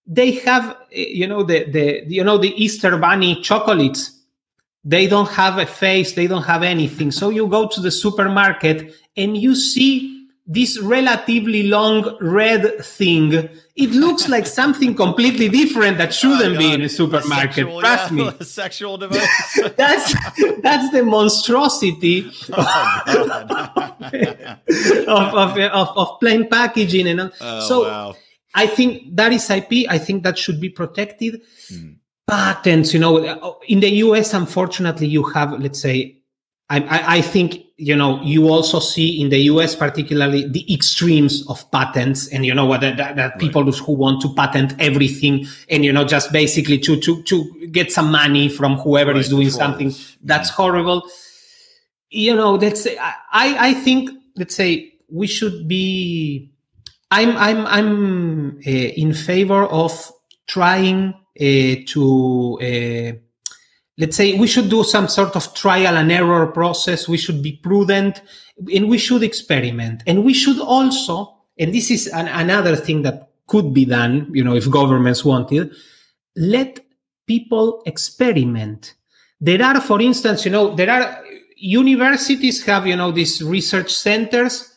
they 0.07 0.31
have 0.31 0.77
eh, 0.91 1.07
you 1.09 1.27
know 1.27 1.43
the 1.43 1.65
the 1.65 2.03
you 2.07 2.23
know 2.23 2.37
the 2.37 2.53
easter 2.61 2.97
bunny 2.97 3.41
chocolates. 3.41 4.11
They 4.85 5.07
don't 5.07 5.29
have 5.29 5.59
a 5.59 5.65
face 5.65 6.11
they 6.13 6.27
don't 6.27 6.43
have 6.43 6.63
anything. 6.63 7.11
So 7.11 7.29
you 7.29 7.47
go 7.47 7.67
to 7.69 7.79
the 7.79 7.91
supermarket 7.91 8.93
and 9.15 9.37
you 9.37 9.55
see 9.55 10.22
this 10.45 10.79
relatively 10.79 11.63
long 11.63 12.17
red 12.19 12.83
thing. 12.83 13.49
It 13.75 13.91
looks 13.91 14.27
like 14.27 14.45
something 14.45 14.93
completely 14.93 15.49
different 15.49 15.97
that 15.97 16.13
shouldn't 16.13 16.55
oh, 16.55 16.57
be 16.57 16.73
in 16.73 16.81
a 16.81 16.89
supermarket. 16.89 17.55
Sexual, 17.55 17.79
Trust 17.79 18.11
yeah, 18.11 18.17
me. 18.17 18.31
sexual 18.41 18.97
device. 18.97 19.59
that's 19.77 20.13
that's 20.61 20.91
the 20.91 21.03
monstrosity 21.03 22.29
oh, 22.53 22.65
of, 25.07 25.33
of, 25.33 25.57
of, 25.57 25.97
of, 25.97 26.19
plain 26.19 26.47
packaging 26.49 27.07
and 27.07 27.31
oh, 27.41 27.67
so. 27.67 27.83
Wow. 27.83 28.15
I 28.55 28.67
think 28.67 29.15
that 29.15 29.33
is 29.33 29.49
IP. 29.49 29.89
I 29.89 29.97
think 29.97 30.21
that 30.23 30.37
should 30.37 30.61
be 30.61 30.69
protected. 30.69 31.41
Hmm. 31.69 31.93
Patents, 32.27 32.93
you 32.93 32.99
know, 32.99 33.57
in 33.67 33.79
the 33.79 33.89
US, 33.89 34.35
unfortunately, 34.35 35.07
you 35.07 35.23
have, 35.23 35.59
let's 35.59 35.81
say, 35.81 36.22
I, 36.79 37.17
I, 37.17 37.21
think 37.21 37.65
you 37.77 37.95
know 37.95 38.21
you 38.21 38.49
also 38.49 38.79
see 38.79 39.21
in 39.21 39.29
the 39.29 39.39
US 39.51 39.75
particularly 39.75 40.47
the 40.47 40.73
extremes 40.73 41.45
of 41.47 41.69
patents 41.71 42.27
and 42.29 42.45
you 42.45 42.53
know 42.53 42.65
what 42.65 42.81
that, 42.81 42.97
that, 42.97 43.15
that 43.15 43.39
people 43.39 43.63
who 43.71 43.91
want 43.93 44.21
to 44.21 44.33
patent 44.33 44.73
everything 44.79 45.45
and 45.69 45.85
you 45.85 45.91
know 45.91 46.03
just 46.03 46.31
basically 46.31 46.79
to 46.79 46.99
to 47.01 47.21
to 47.23 47.67
get 47.67 47.91
some 47.91 48.11
money 48.11 48.49
from 48.49 48.77
whoever 48.77 49.11
right, 49.11 49.19
is 49.19 49.29
doing 49.29 49.49
something 49.49 49.93
that's 50.23 50.49
mm-hmm. 50.49 50.61
horrible. 50.61 51.03
You 52.09 52.35
know 52.35 52.57
that's 52.57 52.87
I 52.87 53.69
I 53.69 53.73
think 53.73 54.09
let's 54.35 54.55
say 54.55 54.93
we 55.09 55.27
should 55.27 55.67
be. 55.67 56.49
I'm 57.11 57.37
I'm 57.37 57.67
I'm 57.67 58.57
uh, 58.65 58.69
in 58.69 59.13
favor 59.13 59.65
of 59.65 60.11
trying 60.47 61.13
uh, 61.39 61.75
to. 61.87 62.59
Uh, 62.59 63.22
let's 63.97 64.17
say 64.17 64.37
we 64.37 64.47
should 64.47 64.69
do 64.69 64.83
some 64.83 65.07
sort 65.07 65.35
of 65.35 65.53
trial 65.53 65.97
and 65.97 66.11
error 66.11 66.47
process. 66.47 67.07
We 67.07 67.17
should 67.17 67.41
be 67.43 67.53
prudent 67.53 68.21
and 68.73 68.89
we 68.89 68.97
should 68.97 69.23
experiment. 69.23 70.03
And 70.07 70.23
we 70.23 70.33
should 70.33 70.59
also 70.59 71.37
and 71.57 71.73
this 71.73 71.91
is 71.91 72.07
an, 72.07 72.27
another 72.27 72.75
thing 72.75 73.03
that 73.03 73.29
could 73.45 73.73
be 73.73 73.85
done 73.85 74.27
you 74.33 74.43
know 74.43 74.55
if 74.55 74.69
governments 74.69 75.23
wanted 75.23 75.71
let 76.35 76.79
people 77.27 77.83
experiment. 77.85 78.95
There 79.39 79.61
are 79.61 79.79
for 79.81 80.01
instance 80.01 80.45
you 80.45 80.51
know 80.51 80.75
there 80.75 80.89
are 80.89 81.23
universities 81.57 82.63
have 82.65 82.87
you 82.87 82.95
know 82.95 83.11
these 83.11 83.41
research 83.43 83.93
centers. 83.93 84.69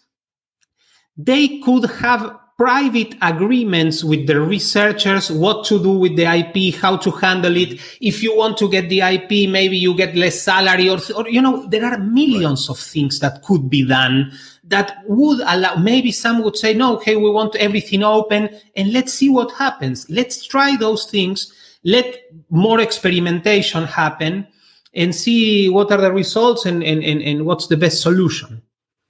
They 1.17 1.59
could 1.61 1.91
have 1.91 2.39
private 2.59 3.15
agreements 3.21 4.03
with 4.03 4.27
the 4.27 4.41
researchers 4.41 5.31
what 5.31 5.65
to 5.67 5.83
do 5.83 5.93
with 5.93 6.17
the 6.17 6.25
IP, 6.25 6.75
how 6.75 6.97
to 6.97 7.11
handle 7.11 7.55
it. 7.55 7.79
If 8.01 8.23
you 8.23 8.35
want 8.35 8.57
to 8.59 8.71
get 8.71 8.89
the 8.89 9.01
IP, 9.01 9.51
maybe 9.51 9.77
you 9.77 9.95
get 9.95 10.17
less 10.17 10.41
salary 10.41 10.89
or, 10.89 10.99
or 11.15 11.29
you 11.29 11.43
know, 11.43 11.67
there 11.69 11.85
are 11.85 11.99
millions 11.99 12.69
right. 12.69 12.75
of 12.75 12.83
things 12.83 13.21
that 13.21 13.43
could 13.43 13.69
be 13.69 13.87
done 13.87 14.33
that 14.65 15.03
would 15.07 15.41
allow, 15.41 15.77
maybe 15.77 16.11
some 16.11 16.43
would 16.43 16.57
say, 16.57 16.73
no, 16.73 16.97
okay, 16.97 17.17
we 17.17 17.31
want 17.31 17.55
everything 17.57 18.03
open 18.03 18.49
and 18.75 18.93
let's 18.93 19.13
see 19.13 19.29
what 19.29 19.53
happens. 19.53 20.09
Let's 20.09 20.45
try 20.45 20.77
those 20.77 21.05
things. 21.11 21.53
let 21.87 22.19
more 22.51 22.81
experimentation 22.81 23.85
happen 23.85 24.47
and 24.93 25.15
see 25.15 25.69
what 25.69 25.93
are 25.93 26.01
the 26.01 26.13
results 26.13 26.67
and, 26.67 26.83
and, 26.83 27.05
and, 27.05 27.23
and 27.23 27.47
what's 27.47 27.69
the 27.69 27.77
best 27.77 28.03
solution. 28.03 28.61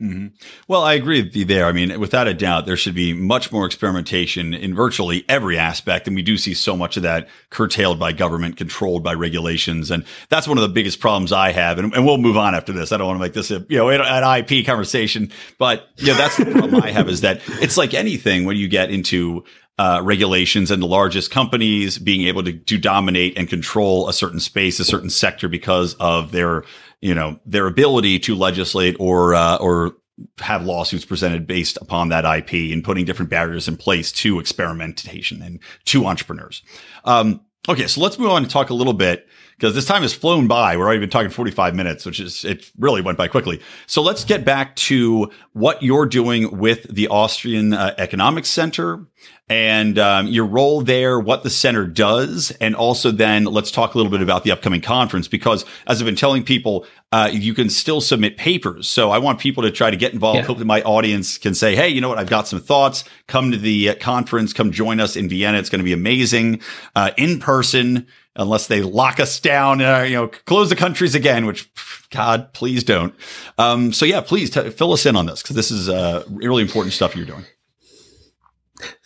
Mm-hmm. 0.01 0.27
Well, 0.69 0.83
I 0.83 0.93
agree 0.93 1.23
with 1.23 1.35
you 1.35 1.47
there. 1.47 1.65
I 1.65 1.73
mean, 1.73 1.99
without 1.99 2.29
a 2.29 2.35
doubt, 2.35 2.67
there 2.67 2.77
should 2.77 2.95
be 2.95 3.15
much 3.15 3.51
more 3.51 3.65
experimentation 3.65 4.53
in 4.53 4.75
virtually 4.75 5.25
every 5.27 5.57
aspect. 5.57 6.07
And 6.07 6.15
we 6.15 6.21
do 6.21 6.37
see 6.37 6.53
so 6.53 6.77
much 6.77 6.99
of 6.99 7.03
that 7.05 7.29
curtailed 7.49 7.99
by 7.99 8.13
government, 8.13 8.59
controlled 8.59 9.03
by 9.03 9.15
regulations. 9.15 9.91
And 9.91 10.05
that's 10.29 10.47
one 10.47 10.59
of 10.59 10.63
the 10.63 10.69
biggest 10.69 11.01
problems 11.01 11.33
I 11.33 11.51
have. 11.53 11.79
And, 11.79 11.95
and 11.95 12.05
we'll 12.05 12.19
move 12.19 12.37
on 12.37 12.55
after 12.55 12.75
this. 12.75 12.93
I 12.93 12.99
don't 12.99 13.07
want 13.07 13.17
to 13.19 13.23
make 13.23 13.33
this 13.33 13.51
a, 13.51 13.65
you 13.71 13.79
know, 13.79 13.89
an 13.89 14.45
IP 14.45 14.67
conversation, 14.67 15.33
but 15.59 15.89
yeah, 15.97 16.15
that's 16.15 16.37
the 16.37 16.45
problem 16.45 16.83
I 16.83 16.91
have 16.91 17.09
is 17.09 17.23
that 17.23 17.41
it's 17.63 17.79
like 17.79 17.95
anything 17.95 18.45
when 18.45 18.57
you 18.57 18.69
get 18.69 18.91
into 18.91 19.45
uh, 19.79 20.01
regulations 20.03 20.71
and 20.71 20.83
the 20.83 20.87
largest 20.87 21.31
companies 21.31 21.99
being 21.99 22.27
able 22.27 22.43
to, 22.43 22.53
to 22.53 22.79
dominate 22.79 23.37
and 23.37 23.49
control 23.49 24.09
a 24.09 24.13
certain 24.13 24.41
space, 24.41 24.81
a 24.81 24.85
certain 24.85 25.11
sector 25.11 25.49
because 25.49 25.95
of 25.95 26.33
their 26.33 26.65
you 27.01 27.15
know 27.15 27.39
their 27.47 27.67
ability 27.67 28.19
to 28.21 28.35
legislate 28.35 28.97
or 28.99 29.35
uh, 29.35 29.57
or 29.57 29.97
have 30.39 30.65
lawsuits 30.65 31.05
presented 31.05 31.47
based 31.47 31.77
upon 31.81 32.09
that 32.09 32.25
IP 32.25 32.73
and 32.73 32.83
putting 32.83 33.05
different 33.05 33.31
barriers 33.31 33.69
in 33.69 33.77
place 33.77 34.11
to 34.11 34.39
experimentation 34.39 35.43
and 35.43 35.61
to 35.85 36.07
entrepreneurs. 36.07 36.63
Um, 37.05 37.43
okay, 37.69 37.87
so 37.87 38.01
let's 38.01 38.19
move 38.19 38.31
on 38.31 38.43
and 38.43 38.51
talk 38.51 38.71
a 38.71 38.75
little 38.75 38.95
bit 38.95 39.29
because 39.57 39.75
this 39.75 39.87
time 39.87 40.03
has 40.03 40.13
flown 40.13 40.47
by. 40.47 40.77
We're 40.77 40.85
already 40.85 41.01
been 41.01 41.11
talking 41.11 41.31
45 41.31 41.75
minutes, 41.75 42.05
which 42.05 42.21
is, 42.21 42.45
it 42.45 42.71
really 42.79 43.01
went 43.01 43.17
by 43.17 43.27
quickly. 43.27 43.61
So 43.87 44.03
let's 44.03 44.25
get 44.25 44.45
back 44.45 44.77
to 44.77 45.31
what 45.53 45.83
you're 45.83 46.07
doing 46.07 46.59
with 46.59 46.83
the 46.95 47.09
Austrian 47.09 47.73
uh, 47.73 47.95
Economics 47.97 48.51
Center 48.51 49.07
and 49.49 49.99
um, 49.99 50.27
your 50.27 50.45
role 50.45 50.83
there, 50.83 51.19
what 51.19 51.43
the 51.43 51.51
center 51.51 51.87
does. 51.87 52.51
And 52.61 52.75
also 52.75 53.11
then 53.11 53.45
let's 53.45 53.71
talk 53.71 53.95
a 53.95 53.97
little 53.97 54.11
bit 54.11 54.21
about 54.21 54.45
the 54.45 54.51
upcoming 54.51 54.81
conference 54.81 55.29
because 55.29 55.65
as 55.87 56.01
I've 56.01 56.07
been 56.07 56.17
telling 56.17 56.43
people, 56.43 56.85
uh, 57.13 57.31
you 57.33 57.55
can 57.55 57.71
still 57.71 58.01
submit 58.01 58.37
papers. 58.37 58.89
So 58.89 59.11
I 59.11 59.19
want 59.19 59.39
people 59.39 59.63
to 59.63 59.71
try 59.71 59.91
to 59.91 59.97
get 59.97 60.13
involved. 60.13 60.41
Yeah. 60.41 60.45
Hope 60.47 60.59
that 60.59 60.65
my 60.67 60.83
audience 60.83 61.39
can 61.39 61.55
say, 61.55 61.77
Hey, 61.77 61.89
you 61.89 62.01
know 62.01 62.09
what? 62.09 62.19
I've 62.19 62.29
got 62.29 62.49
some 62.49 62.61
thoughts. 62.61 63.05
Come 63.29 63.53
to 63.53 63.57
the 63.57 63.91
uh, 63.91 63.95
conference. 63.95 64.53
Come 64.53 64.71
join 64.73 65.01
us 65.01 65.17
in 65.17 65.29
Vienna. 65.29 65.59
It's 65.59 65.71
going 65.71 65.81
to 65.81 65.85
be 65.85 65.95
amazing. 65.95 66.61
Uh, 66.95 67.13
in 67.17 67.39
person 67.39 68.07
unless 68.37 68.67
they 68.67 68.83
lock 68.83 69.19
us 69.21 69.41
down, 69.41 69.81
uh, 69.81 70.03
you 70.03 70.15
know, 70.15 70.29
close 70.29 70.69
the 70.69 70.77
countries 70.77 71.15
again, 71.15 71.47
which 71.47 71.69
God, 72.11 72.53
please 72.53 72.85
don't. 72.85 73.15
Um, 73.59 73.93
so 73.93 74.05
yeah, 74.05 74.21
please 74.21 74.51
t- 74.51 74.71
fill 74.71 74.93
us 74.93 75.07
in 75.07 75.17
on 75.17 75.27
this 75.27 75.43
because 75.43 75.57
this 75.57 75.71
is 75.71 75.89
uh, 75.89 76.25
really 76.29 76.63
important 76.63 76.93
stuff 76.93 77.17
you're 77.17 77.27
doing. 77.27 77.45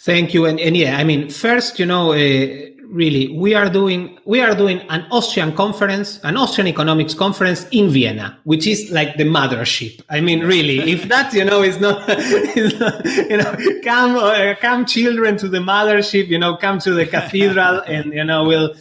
Thank 0.00 0.34
you, 0.34 0.46
and, 0.46 0.58
and 0.58 0.76
yeah, 0.76 0.96
I 0.96 1.04
mean, 1.04 1.30
first, 1.30 1.78
you 1.78 1.86
know, 1.86 2.12
uh, 2.12 2.70
really, 2.90 3.28
we 3.28 3.54
are 3.54 3.68
doing 3.68 4.18
we 4.24 4.40
are 4.40 4.54
doing 4.54 4.80
an 4.88 5.06
Austrian 5.10 5.54
conference, 5.54 6.18
an 6.24 6.36
Austrian 6.36 6.66
economics 6.66 7.14
conference 7.14 7.66
in 7.70 7.90
Vienna, 7.90 8.38
which 8.44 8.66
is 8.66 8.90
like 8.90 9.16
the 9.16 9.24
mothership. 9.24 10.02
I 10.08 10.20
mean, 10.20 10.40
really, 10.40 10.90
if 10.90 11.08
that 11.08 11.32
you 11.32 11.44
know 11.44 11.62
is 11.62 11.80
not, 11.80 12.08
is 12.08 12.78
not 12.80 13.04
you 13.04 13.36
know, 13.36 13.56
come 13.84 14.16
uh, 14.16 14.54
come 14.60 14.86
children 14.86 15.36
to 15.38 15.48
the 15.48 15.58
mothership, 15.58 16.26
you 16.28 16.38
know, 16.38 16.56
come 16.56 16.78
to 16.80 16.92
the 16.92 17.06
cathedral, 17.06 17.80
and 17.86 18.12
you 18.12 18.24
know, 18.24 18.44
we'll 18.44 18.74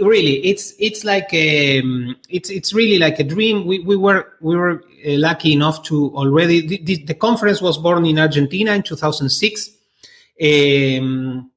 really 0.00 0.44
it's 0.46 0.74
it's 0.78 1.04
like 1.04 1.32
a, 1.32 1.80
um, 1.80 2.16
it's 2.28 2.50
it's 2.50 2.72
really 2.72 2.98
like 2.98 3.18
a 3.18 3.24
dream. 3.24 3.66
We, 3.66 3.80
we 3.80 3.96
were 3.96 4.32
we 4.40 4.56
were 4.56 4.84
uh, 5.06 5.12
lucky 5.18 5.52
enough 5.52 5.82
to 5.84 6.14
already 6.16 6.78
the, 6.78 7.04
the, 7.04 7.14
conference 7.14 7.60
was 7.60 7.78
born 7.78 8.04
in 8.06 8.18
argentina 8.18 8.72
in 8.72 8.82
2006 8.82 9.70
um, 10.42 11.50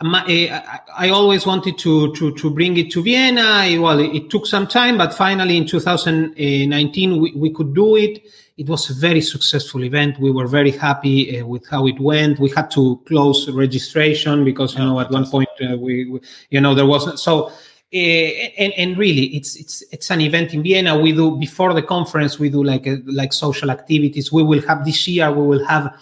my, 0.00 0.48
uh, 0.48 0.78
I 0.96 1.10
always 1.10 1.44
wanted 1.44 1.76
to, 1.78 2.14
to, 2.14 2.34
to 2.34 2.50
bring 2.50 2.76
it 2.76 2.90
to 2.92 3.02
Vienna. 3.02 3.66
Well, 3.80 3.98
it 3.98 4.30
took 4.30 4.46
some 4.46 4.68
time, 4.68 4.96
but 4.96 5.12
finally 5.12 5.56
in 5.56 5.66
2019 5.66 7.20
we, 7.20 7.32
we 7.32 7.50
could 7.50 7.74
do 7.74 7.96
it 7.96 8.22
it 8.58 8.68
was 8.68 8.90
a 8.90 8.94
very 8.94 9.20
successful 9.20 9.84
event. 9.84 10.18
We 10.18 10.32
were 10.32 10.48
very 10.48 10.72
happy 10.72 11.40
uh, 11.40 11.46
with 11.46 11.66
how 11.68 11.86
it 11.86 11.98
went. 12.00 12.40
We 12.40 12.50
had 12.50 12.70
to 12.72 13.00
close 13.06 13.48
registration 13.48 14.44
because 14.44 14.74
you 14.74 14.84
know 14.84 14.98
at 14.98 15.10
one 15.12 15.30
point 15.30 15.48
uh, 15.62 15.76
we, 15.76 16.10
we, 16.10 16.20
you 16.50 16.60
know 16.60 16.74
there 16.74 16.86
wasn't 16.86 17.18
so. 17.20 17.52
Uh, 17.94 17.96
and, 17.96 18.74
and 18.76 18.98
really, 18.98 19.26
it's 19.36 19.56
it's 19.56 19.82
it's 19.92 20.10
an 20.10 20.20
event 20.20 20.52
in 20.52 20.62
Vienna. 20.62 20.98
We 20.98 21.12
do 21.12 21.38
before 21.38 21.72
the 21.72 21.82
conference. 21.82 22.38
We 22.38 22.50
do 22.50 22.62
like 22.62 22.86
a, 22.86 23.00
like 23.06 23.32
social 23.32 23.70
activities. 23.70 24.30
We 24.30 24.42
will 24.42 24.60
have 24.66 24.84
this 24.84 25.08
year. 25.08 25.32
We 25.32 25.46
will 25.46 25.64
have 25.64 25.96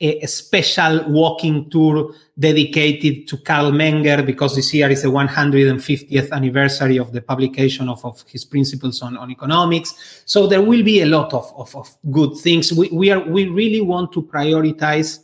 a, 0.00 0.26
special 0.26 1.04
walking 1.08 1.68
tour 1.68 2.14
dedicated 2.38 3.28
to 3.28 3.36
Carl 3.36 3.70
Menger 3.70 4.24
because 4.24 4.56
this 4.56 4.72
year 4.72 4.88
is 4.88 5.02
the 5.02 5.08
150th 5.08 6.32
anniversary 6.32 6.98
of 6.98 7.12
the 7.12 7.20
publication 7.20 7.88
of, 7.88 8.04
of 8.04 8.24
his 8.28 8.44
principles 8.44 9.02
on, 9.02 9.16
on 9.16 9.30
economics. 9.30 10.22
So 10.24 10.46
there 10.46 10.62
will 10.62 10.82
be 10.82 11.02
a 11.02 11.06
lot 11.06 11.34
of, 11.34 11.52
of, 11.56 11.74
of 11.76 11.94
good 12.10 12.36
things. 12.36 12.72
We, 12.72 12.88
we 12.88 13.10
are 13.10 13.20
we 13.20 13.48
really 13.48 13.82
want 13.82 14.12
to 14.12 14.22
prioritize 14.22 15.22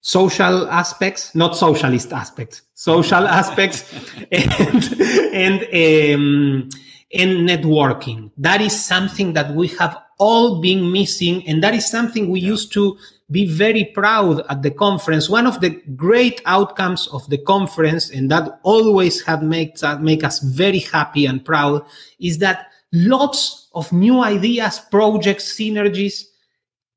social 0.00 0.68
aspects, 0.68 1.34
not 1.34 1.56
socialist 1.56 2.12
aspects, 2.12 2.62
social 2.74 3.26
aspects, 3.40 3.92
and 4.30 5.62
and 5.72 6.14
um, 6.14 6.68
and 7.12 7.48
networking. 7.48 8.30
That 8.36 8.60
is 8.60 8.84
something 8.84 9.32
that 9.32 9.52
we 9.52 9.66
have 9.78 9.98
all 10.18 10.60
been 10.60 10.92
missing, 10.92 11.46
and 11.48 11.60
that 11.64 11.74
is 11.74 11.90
something 11.90 12.30
we 12.30 12.38
yeah. 12.40 12.48
used 12.48 12.72
to 12.74 12.96
be 13.30 13.46
very 13.46 13.84
proud 13.84 14.44
at 14.48 14.62
the 14.62 14.70
conference. 14.70 15.28
One 15.28 15.46
of 15.46 15.60
the 15.60 15.70
great 15.96 16.40
outcomes 16.46 17.08
of 17.08 17.28
the 17.28 17.38
conference, 17.38 18.10
and 18.10 18.30
that 18.30 18.60
always 18.62 19.22
have 19.22 19.42
made 19.42 19.82
uh, 19.82 19.98
make 19.98 20.22
us 20.22 20.38
very 20.38 20.78
happy 20.78 21.26
and 21.26 21.44
proud, 21.44 21.84
is 22.20 22.38
that 22.38 22.70
lots 22.92 23.68
of 23.74 23.92
new 23.92 24.22
ideas, 24.22 24.80
projects, 24.90 25.56
synergies 25.58 26.24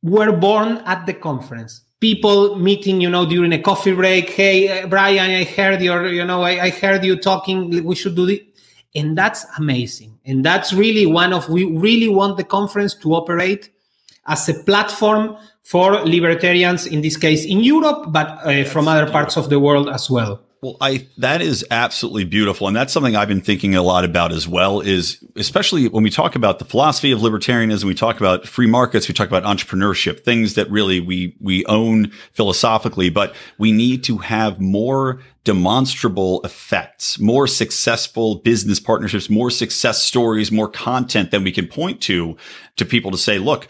were 0.04 0.32
born 0.32 0.78
at 0.86 1.06
the 1.06 1.14
conference. 1.14 1.82
People 2.00 2.56
meeting, 2.56 3.02
you 3.02 3.10
know, 3.10 3.26
during 3.26 3.52
a 3.52 3.62
coffee 3.62 3.94
break. 3.94 4.30
Hey, 4.30 4.84
uh, 4.84 4.88
Brian, 4.88 5.32
I 5.32 5.44
heard 5.44 5.82
your, 5.82 6.08
you 6.08 6.24
know, 6.24 6.44
I, 6.44 6.66
I 6.66 6.70
heard 6.70 7.04
you 7.04 7.18
talking. 7.18 7.84
We 7.84 7.96
should 7.96 8.16
do 8.16 8.26
this. 8.26 8.40
And 8.96 9.18
that's 9.18 9.46
amazing. 9.58 10.18
And 10.26 10.44
that's 10.44 10.74
really 10.74 11.06
one 11.06 11.34
of, 11.34 11.50
we 11.50 11.66
really 11.66 12.08
want 12.08 12.38
the 12.38 12.44
conference 12.44 12.96
to 12.96 13.14
operate 13.14 13.70
as 14.26 14.48
a 14.48 14.54
platform 14.64 15.38
for 15.70 16.04
libertarians, 16.04 16.88
in 16.88 17.02
this 17.02 17.16
case 17.16 17.46
in 17.46 17.60
Europe, 17.60 18.06
but 18.08 18.28
uh, 18.44 18.64
from 18.64 18.88
other 18.88 19.08
parts 19.10 19.38
of 19.38 19.50
the 19.50 19.60
world 19.60 19.88
as 19.88 20.10
well. 20.10 20.42
Well, 20.62 20.76
I 20.82 21.08
that 21.20 21.42
is 21.42 21.64
absolutely 21.72 22.26
beautiful, 22.26 22.68
and 22.68 22.76
that's 22.76 22.92
something 22.92 23.16
I've 23.16 23.30
been 23.30 23.40
thinking 23.40 23.76
a 23.76 23.84
lot 23.84 24.04
about 24.04 24.34
as 24.34 24.46
well. 24.46 24.82
Is 24.82 25.24
especially 25.38 25.88
when 25.88 26.04
we 26.04 26.10
talk 26.10 26.36
about 26.36 26.60
the 26.60 26.66
philosophy 26.66 27.12
of 27.12 27.20
libertarianism, 27.20 27.86
we 27.86 27.94
talk 27.94 28.20
about 28.20 28.46
free 28.46 28.68
markets, 28.68 29.08
we 29.08 29.14
talk 29.14 29.30
about 29.30 29.44
entrepreneurship, 29.44 30.22
things 30.22 30.56
that 30.56 30.70
really 30.70 31.00
we 31.00 31.38
we 31.40 31.64
own 31.68 32.12
philosophically, 32.34 33.10
but 33.10 33.34
we 33.58 33.72
need 33.72 34.04
to 34.06 34.18
have 34.18 34.60
more 34.60 35.22
demonstrable 35.46 36.42
effects, 36.44 37.20
more 37.20 37.48
successful 37.48 38.36
business 38.36 38.82
partnerships, 38.82 39.30
more 39.30 39.50
success 39.52 40.04
stories, 40.04 40.52
more 40.52 40.68
content 40.68 41.32
than 41.32 41.44
we 41.44 41.54
can 41.54 41.68
point 41.68 42.02
to 42.02 42.36
to 42.76 42.86
people 42.86 43.12
to 43.12 43.18
say, 43.18 43.38
look, 43.38 43.70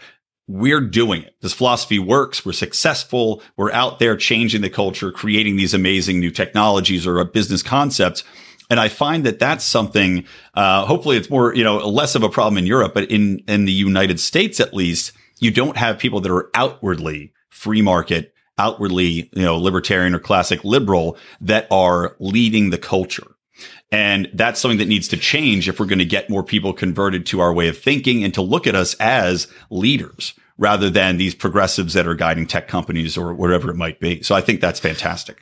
we're 0.50 0.80
doing 0.80 1.22
it. 1.22 1.36
This 1.40 1.52
philosophy 1.52 2.00
works. 2.00 2.44
We're 2.44 2.52
successful. 2.52 3.40
We're 3.56 3.70
out 3.70 4.00
there 4.00 4.16
changing 4.16 4.62
the 4.62 4.70
culture, 4.70 5.12
creating 5.12 5.54
these 5.54 5.74
amazing 5.74 6.18
new 6.18 6.32
technologies 6.32 7.06
or 7.06 7.24
business 7.24 7.62
concepts. 7.62 8.24
And 8.68 8.80
I 8.80 8.88
find 8.88 9.24
that 9.26 9.38
that's 9.38 9.64
something, 9.64 10.24
uh, 10.54 10.86
hopefully 10.86 11.16
it's 11.16 11.30
more, 11.30 11.54
you 11.54 11.62
know, 11.62 11.78
less 11.88 12.16
of 12.16 12.24
a 12.24 12.28
problem 12.28 12.58
in 12.58 12.66
Europe, 12.66 12.94
but 12.94 13.10
in, 13.12 13.44
in 13.46 13.64
the 13.64 13.72
United 13.72 14.18
States, 14.18 14.58
at 14.58 14.74
least, 14.74 15.12
you 15.38 15.52
don't 15.52 15.76
have 15.76 15.98
people 15.98 16.20
that 16.20 16.32
are 16.32 16.50
outwardly 16.54 17.32
free 17.48 17.80
market, 17.80 18.34
outwardly, 18.58 19.30
you 19.32 19.42
know, 19.42 19.56
libertarian 19.56 20.14
or 20.14 20.18
classic 20.18 20.64
liberal 20.64 21.16
that 21.40 21.68
are 21.70 22.16
leading 22.18 22.70
the 22.70 22.78
culture. 22.78 23.29
And 23.92 24.30
that's 24.34 24.60
something 24.60 24.78
that 24.78 24.88
needs 24.88 25.08
to 25.08 25.16
change 25.16 25.68
if 25.68 25.80
we're 25.80 25.86
going 25.86 25.98
to 25.98 26.04
get 26.04 26.30
more 26.30 26.44
people 26.44 26.72
converted 26.72 27.26
to 27.26 27.40
our 27.40 27.52
way 27.52 27.68
of 27.68 27.76
thinking 27.76 28.22
and 28.22 28.32
to 28.34 28.42
look 28.42 28.66
at 28.66 28.76
us 28.76 28.94
as 28.94 29.48
leaders 29.68 30.34
rather 30.58 30.90
than 30.90 31.16
these 31.16 31.34
progressives 31.34 31.94
that 31.94 32.06
are 32.06 32.14
guiding 32.14 32.46
tech 32.46 32.68
companies 32.68 33.16
or 33.16 33.34
whatever 33.34 33.70
it 33.70 33.76
might 33.76 33.98
be. 33.98 34.22
So 34.22 34.34
I 34.34 34.42
think 34.42 34.60
that's 34.60 34.78
fantastic. 34.78 35.38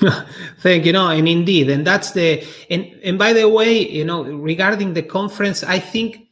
Thank 0.60 0.86
you. 0.86 0.92
No, 0.92 1.08
and 1.08 1.28
indeed, 1.28 1.68
and 1.68 1.86
that's 1.86 2.12
the 2.12 2.46
and 2.70 2.84
and 3.02 3.18
by 3.18 3.32
the 3.32 3.48
way, 3.48 3.86
you 3.88 4.04
know, 4.04 4.22
regarding 4.22 4.94
the 4.94 5.02
conference, 5.02 5.62
I 5.62 5.78
think 5.78 6.28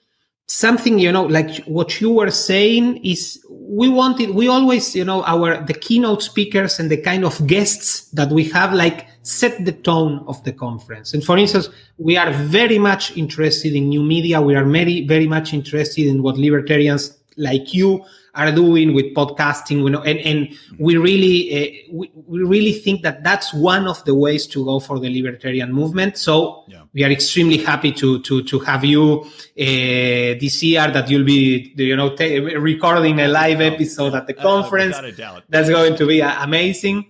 something 0.49 0.99
you 0.99 1.13
know 1.13 1.25
like 1.25 1.63
what 1.65 2.01
you 2.01 2.11
were 2.11 2.31
saying 2.31 2.97
is 3.05 3.45
we 3.51 3.87
wanted 3.87 4.31
we 4.31 4.49
always 4.49 4.97
you 4.97 5.05
know 5.05 5.23
our 5.25 5.63
the 5.65 5.75
keynote 5.75 6.23
speakers 6.23 6.79
and 6.81 6.91
the 6.91 6.97
kind 6.97 7.23
of 7.23 7.47
guests 7.47 8.09
that 8.13 8.31
we 8.31 8.45
have 8.45 8.73
like 8.73 9.07
set 9.23 9.63
the 9.67 9.73
tone 9.73 10.25
of 10.27 10.43
the 10.45 10.53
conference. 10.53 11.13
And 11.13 11.23
for 11.23 11.37
instance 11.37 11.69
we 11.99 12.17
are 12.17 12.33
very 12.33 12.79
much 12.79 13.15
interested 13.15 13.75
in 13.75 13.91
new 13.91 14.03
media. 14.03 14.41
We 14.41 14.55
are 14.55 14.65
very 14.65 15.07
very 15.07 15.27
much 15.27 15.53
interested 15.53 16.07
in 16.07 16.23
what 16.23 16.39
libertarians 16.39 17.15
like 17.37 17.75
you 17.75 18.03
are 18.39 18.53
doing 18.53 18.95
with 18.95 19.13
podcasting. 19.15 19.83
You 19.83 19.91
know, 19.91 20.03
and, 20.03 20.19
and 20.21 20.49
we 20.79 20.97
really 20.97 21.37
uh, 21.53 21.93
we, 21.93 22.11
we 22.15 22.43
really 22.43 22.73
think 22.73 23.03
that 23.03 23.23
that's 23.23 23.53
one 23.53 23.87
of 23.87 24.03
the 24.05 24.15
ways 24.15 24.47
to 24.49 24.65
go 24.65 24.81
for 24.81 24.99
the 24.99 25.11
libertarian 25.11 25.73
movement. 25.73 26.17
So 26.17 26.65
yeah. 26.69 26.83
we 26.95 27.05
are 27.05 27.11
extremely 27.11 27.59
happy 27.59 27.93
to 27.93 28.21
to 28.23 28.43
to 28.45 28.59
have 28.61 28.85
you 28.85 29.21
uh, 29.23 29.29
this 29.57 30.63
year 30.63 30.91
that 30.91 31.11
you'll 31.11 31.25
be 31.25 31.75
you 31.77 31.97
know 31.97 32.17
t- 32.17 32.39
recording 32.39 33.21
a 33.21 33.29
live 33.29 33.61
episode 33.61 34.15
at 34.15 34.27
the 34.27 34.35
conference. 34.35 34.97
Uh, 34.97 35.41
that's 35.49 35.69
going 35.69 35.97
to 35.97 36.07
be 36.07 36.21
amazing 36.21 37.05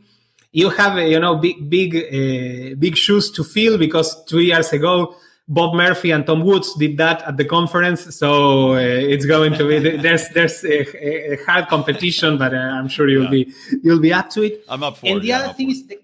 you 0.53 0.71
have 0.71 0.99
you 0.99 1.21
know 1.21 1.37
big 1.37 1.69
big 1.69 1.95
uh, 1.95 2.75
big 2.79 2.97
shoes 2.97 3.31
to 3.31 3.45
fill 3.45 3.77
because 3.79 4.25
two 4.25 4.41
years 4.41 4.73
ago 4.73 5.15
Bob 5.49 5.75
Murphy 5.75 6.11
and 6.11 6.27
Tom 6.27 6.43
Woods 6.43 6.75
did 6.75 6.99
that 6.99 7.23
at 7.23 7.39
the 7.39 7.45
conference, 7.45 8.15
so 8.15 8.75
uh, 8.75 8.79
it's 8.79 9.25
going 9.25 9.55
to 9.55 9.67
be 9.67 9.97
there's 10.03 10.29
there's 10.31 10.63
a, 10.65 11.33
a 11.33 11.45
hard 11.45 11.69
competition, 11.69 12.37
but 12.37 12.53
uh, 12.53 12.59
I'm 12.59 12.89
sure 12.89 13.09
you'll 13.09 13.25
yeah. 13.25 13.45
be 13.45 13.53
you'll 13.83 14.01
be 14.01 14.13
up 14.13 14.29
to 14.31 14.43
it. 14.43 14.65
I'm 14.69 14.83
up 14.83 14.99
for 14.99 15.07
and 15.07 15.13
it. 15.13 15.13
And 15.15 15.23
the 15.23 15.29
yeah, 15.29 15.39
other 15.41 15.55
thing 15.55 15.71
is 15.71 15.87
the, 15.87 15.99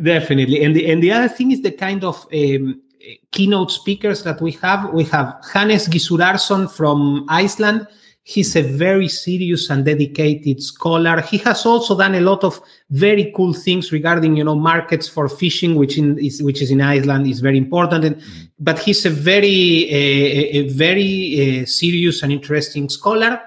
definitely, 0.00 0.62
and 0.64 0.76
the 0.76 0.90
and 0.90 1.02
the 1.02 1.10
other 1.10 1.28
thing 1.28 1.50
is 1.50 1.60
the 1.62 1.72
kind 1.72 2.04
of 2.04 2.24
um, 2.32 2.80
keynote 3.32 3.72
speakers 3.72 4.22
that 4.22 4.40
we 4.40 4.52
have. 4.52 4.92
We 4.92 5.04
have 5.04 5.44
Hannes 5.52 5.88
Gissurarson 5.88 6.70
from 6.70 7.26
Iceland 7.28 7.88
He's 8.24 8.54
a 8.54 8.62
very 8.62 9.08
serious 9.08 9.68
and 9.68 9.84
dedicated 9.84 10.62
scholar. 10.62 11.20
He 11.22 11.38
has 11.38 11.66
also 11.66 11.98
done 11.98 12.14
a 12.14 12.20
lot 12.20 12.44
of 12.44 12.60
very 12.90 13.32
cool 13.34 13.52
things 13.52 13.90
regarding, 13.90 14.36
you 14.36 14.44
know, 14.44 14.54
markets 14.54 15.08
for 15.08 15.28
fishing, 15.28 15.74
which 15.74 15.98
in 15.98 16.18
is, 16.18 16.40
which 16.40 16.62
is 16.62 16.70
in 16.70 16.80
Iceland 16.80 17.26
is 17.26 17.40
very 17.40 17.58
important. 17.58 18.04
And, 18.04 18.16
mm-hmm. 18.16 18.42
But 18.60 18.78
he's 18.78 19.04
a 19.06 19.10
very, 19.10 19.90
a, 19.90 20.58
a 20.58 20.68
very 20.68 21.62
uh, 21.62 21.66
serious 21.66 22.22
and 22.22 22.30
interesting 22.30 22.88
scholar. 22.88 23.40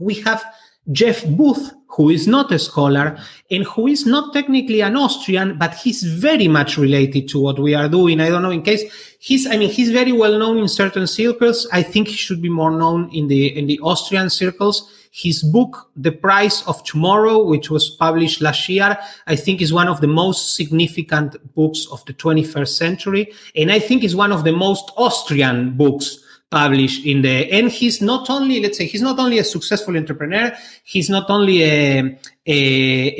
We 0.00 0.14
have 0.22 0.44
Jeff 0.90 1.24
Booth, 1.24 1.72
who 1.86 2.08
is 2.08 2.26
not 2.26 2.50
a 2.50 2.58
scholar 2.58 3.18
and 3.50 3.64
who 3.64 3.86
is 3.86 4.06
not 4.06 4.32
technically 4.32 4.80
an 4.80 4.96
Austrian, 4.96 5.58
but 5.58 5.74
he's 5.74 6.02
very 6.02 6.48
much 6.48 6.76
related 6.76 7.28
to 7.28 7.38
what 7.38 7.58
we 7.58 7.74
are 7.74 7.88
doing. 7.88 8.20
I 8.20 8.30
don't 8.30 8.42
know 8.42 8.50
in 8.50 8.62
case 8.62 8.82
he's, 9.20 9.46
I 9.46 9.56
mean, 9.58 9.70
he's 9.70 9.90
very 9.90 10.12
well 10.12 10.38
known 10.38 10.58
in 10.58 10.68
certain 10.68 11.06
circles. 11.06 11.68
I 11.70 11.82
think 11.82 12.08
he 12.08 12.14
should 12.14 12.42
be 12.42 12.48
more 12.48 12.70
known 12.70 13.10
in 13.12 13.28
the, 13.28 13.56
in 13.56 13.66
the 13.66 13.78
Austrian 13.80 14.30
circles. 14.30 14.90
His 15.12 15.42
book, 15.42 15.90
The 15.94 16.10
Price 16.10 16.66
of 16.66 16.82
Tomorrow, 16.84 17.44
which 17.44 17.68
was 17.68 17.90
published 17.90 18.40
last 18.40 18.66
year, 18.70 18.96
I 19.26 19.36
think 19.36 19.60
is 19.60 19.72
one 19.72 19.86
of 19.86 20.00
the 20.00 20.08
most 20.08 20.56
significant 20.56 21.36
books 21.54 21.86
of 21.92 22.02
the 22.06 22.14
21st 22.14 22.68
century. 22.68 23.32
And 23.54 23.70
I 23.70 23.78
think 23.78 24.02
is 24.02 24.16
one 24.16 24.32
of 24.32 24.44
the 24.44 24.52
most 24.52 24.90
Austrian 24.96 25.76
books 25.76 26.21
published 26.52 27.04
in 27.06 27.22
the 27.22 27.50
and 27.50 27.70
he's 27.70 28.00
not 28.00 28.28
only 28.30 28.60
let's 28.60 28.78
say 28.78 28.86
he's 28.86 29.02
not 29.02 29.18
only 29.18 29.38
a 29.38 29.44
successful 29.44 29.96
entrepreneur 29.96 30.52
he's 30.84 31.08
not 31.08 31.28
only 31.30 31.62
a, 31.64 32.00
a, 32.46 32.58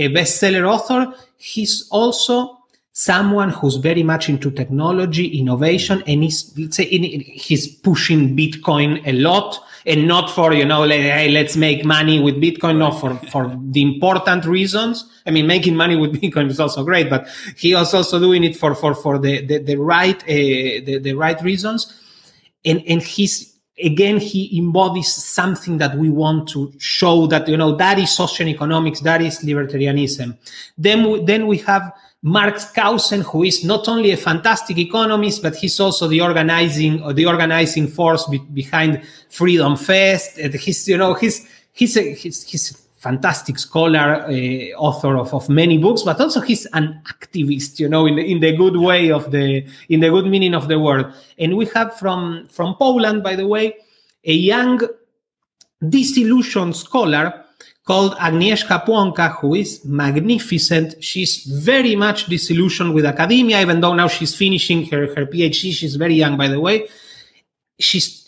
a 0.05 0.09
bestseller 0.11 0.65
author 0.69 1.13
he's 1.39 1.89
also 1.91 2.59
someone 2.93 3.49
who's 3.49 3.77
very 3.77 4.03
much 4.03 4.29
into 4.29 4.51
technology 4.51 5.27
innovation 5.39 6.03
and 6.07 6.23
he's 6.23 6.53
let's 6.59 6.77
say 6.77 6.85
in, 6.85 7.21
he's 7.23 7.67
pushing 7.67 8.37
bitcoin 8.37 9.01
a 9.07 9.13
lot 9.13 9.59
and 9.87 10.07
not 10.07 10.31
for 10.31 10.53
you 10.53 10.65
know 10.65 10.83
like, 10.85 11.01
hey 11.01 11.31
let's 11.31 11.57
make 11.57 11.87
money 11.87 12.21
with 12.21 12.37
bitcoin 12.37 12.77
no 12.77 12.91
for 12.91 13.17
for 13.33 13.59
the 13.71 13.81
important 13.81 14.45
reasons. 14.45 15.09
I 15.27 15.31
mean 15.31 15.47
making 15.47 15.75
money 15.75 15.97
with 15.97 16.13
bitcoin 16.21 16.51
is 16.51 16.61
also 16.61 16.85
great 16.85 17.09
but 17.09 17.27
he 17.57 17.75
was 17.75 17.95
also 17.95 18.21
doing 18.21 18.45
it 18.45 18.57
for 18.57 18.75
for 18.75 18.95
for 18.95 19.19
the 19.19 19.45
the, 19.47 19.59
the 19.59 19.77
right 19.77 20.23
uh, 20.25 20.85
the, 20.87 21.01
the 21.03 21.15
right 21.15 21.41
reasons 21.43 21.99
and 22.65 22.83
and 22.87 23.03
he's 23.03 23.59
again 23.83 24.19
he 24.19 24.59
embodies 24.59 25.13
something 25.13 25.79
that 25.79 25.97
we 25.97 26.11
want 26.11 26.49
to 26.49 26.73
show 26.79 27.27
that 27.27 27.49
you 27.49 27.57
know 27.57 27.75
that 27.77 27.99
is 27.99 28.15
social 28.15 28.47
economics 28.49 29.01
that 29.01 29.23
is 29.23 29.41
libertarianism 29.41 30.37
then 30.77 31.11
we, 31.11 31.25
then 31.25 31.47
we 31.47 31.59
have 31.59 31.93
Mark 32.25 32.55
Skousen, 32.55 33.23
who 33.25 33.43
is 33.43 33.65
not 33.65 33.89
only 33.89 34.13
a 34.13 34.17
fantastic 34.17 34.79
economist, 34.79 35.43
but 35.43 35.57
he's 35.57 35.81
also 35.81 36.07
the 36.07 36.21
organizing 36.21 37.03
or 37.03 37.13
the 37.13 37.27
organizing 37.27 37.89
force 37.89 38.25
be, 38.29 38.39
behind 38.39 39.03
Freedom 39.29 39.77
Fest. 39.77 40.39
And 40.39 40.55
he's, 40.55 40.87
you 40.87 40.97
know, 40.97 41.15
he's 41.15 41.49
he's 41.73 41.97
a, 41.97 42.15
he's, 42.15 42.45
he's 42.45 42.82
fantastic 43.03 43.59
scholar, 43.59 44.25
uh, 44.29 44.79
author 44.79 45.17
of, 45.17 45.35
of 45.35 45.49
many 45.49 45.77
books, 45.77 46.03
but 46.03 46.21
also 46.21 46.41
he's 46.41 46.67
an 46.67 47.03
activist, 47.13 47.81
you 47.81 47.89
know, 47.89 48.07
in 48.07 48.15
the, 48.15 48.23
in 48.23 48.39
the 48.39 48.57
good 48.57 48.77
way 48.77 49.11
of 49.11 49.33
the, 49.33 49.67
in 49.89 49.99
the 49.99 50.09
good 50.09 50.27
meaning 50.27 50.55
of 50.55 50.69
the 50.69 50.79
word. 50.79 51.13
And 51.37 51.57
we 51.57 51.67
have 51.75 51.99
from, 51.99 52.47
from 52.47 52.77
Poland, 52.77 53.25
by 53.25 53.35
the 53.35 53.49
way, 53.49 53.75
a 54.25 54.33
young 54.33 54.81
disillusioned 55.89 56.77
scholar 56.77 57.45
called 57.85 58.15
Agnieszka 58.19 58.87
Płonka, 58.87 59.37
who 59.41 59.57
is 59.57 59.85
magnificent. 59.85 61.03
She's 61.03 61.45
very 61.45 61.97
much 61.97 62.27
disillusioned 62.27 62.95
with 62.95 63.05
academia, 63.05 63.61
even 63.63 63.81
though 63.81 63.95
now 63.95 64.07
she's 64.07 64.37
finishing 64.37 64.87
her, 64.91 65.13
her 65.17 65.27
PhD. 65.27 65.73
She's 65.73 65.97
very 65.97 66.15
young, 66.15 66.37
by 66.37 66.47
the 66.47 66.61
way. 66.61 66.87
She's 67.81 68.22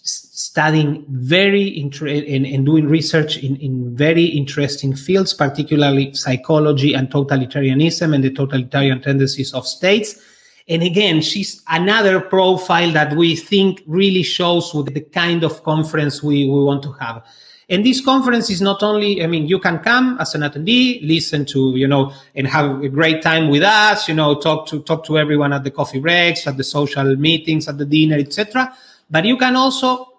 studying 0.44 1.06
very 1.08 1.80
inter- 1.80 2.06
and, 2.06 2.44
and 2.44 2.66
doing 2.66 2.86
research 2.86 3.38
in, 3.38 3.56
in 3.56 3.96
very 3.96 4.24
interesting 4.24 4.94
fields, 4.94 5.32
particularly 5.32 6.12
psychology 6.12 6.92
and 6.92 7.10
totalitarianism 7.10 8.14
and 8.14 8.22
the 8.22 8.30
totalitarian 8.30 9.00
tendencies 9.00 9.54
of 9.54 9.66
states. 9.66 10.20
And 10.68 10.82
again, 10.82 11.22
she's 11.22 11.62
another 11.68 12.20
profile 12.20 12.92
that 12.92 13.16
we 13.16 13.36
think 13.36 13.82
really 13.86 14.22
shows 14.22 14.74
with 14.74 14.92
the 14.92 15.00
kind 15.00 15.44
of 15.44 15.62
conference 15.62 16.22
we, 16.22 16.44
we 16.44 16.62
want 16.62 16.82
to 16.82 16.92
have. 16.92 17.24
And 17.70 17.84
this 17.86 18.04
conference 18.04 18.50
is 18.50 18.60
not 18.60 18.82
only, 18.82 19.24
I 19.24 19.26
mean, 19.26 19.48
you 19.48 19.58
can 19.58 19.78
come 19.78 20.18
as 20.20 20.34
an 20.34 20.42
attendee, 20.42 21.00
listen 21.08 21.46
to, 21.46 21.74
you 21.74 21.88
know, 21.88 22.12
and 22.34 22.46
have 22.46 22.82
a 22.82 22.88
great 22.90 23.22
time 23.22 23.48
with 23.48 23.62
us, 23.62 24.08
you 24.08 24.14
know, 24.14 24.38
talk 24.38 24.66
to, 24.68 24.82
talk 24.82 25.06
to 25.06 25.16
everyone 25.16 25.54
at 25.54 25.64
the 25.64 25.70
coffee 25.70 26.00
breaks, 26.00 26.46
at 26.46 26.58
the 26.58 26.64
social 26.64 27.16
meetings, 27.16 27.66
at 27.66 27.78
the 27.78 27.86
dinner, 27.86 28.18
etc. 28.18 28.76
But 29.10 29.24
you 29.24 29.38
can 29.38 29.56
also 29.56 30.13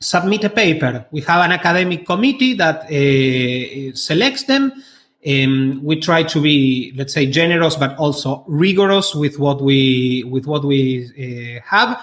submit 0.00 0.44
a 0.44 0.50
paper. 0.50 1.06
We 1.10 1.20
have 1.22 1.44
an 1.44 1.52
academic 1.52 2.06
committee 2.06 2.54
that 2.54 2.84
uh, 2.84 3.94
selects 3.94 4.44
them. 4.44 4.72
Um, 5.26 5.80
we 5.82 6.00
try 6.00 6.22
to 6.22 6.40
be, 6.40 6.92
let's 6.96 7.12
say, 7.12 7.26
generous, 7.26 7.74
but 7.76 7.96
also 7.96 8.44
rigorous 8.46 9.14
with 9.14 9.38
what 9.38 9.60
we 9.60 10.24
with 10.24 10.46
what 10.46 10.64
we 10.64 11.58
uh, 11.58 11.60
have. 11.68 12.00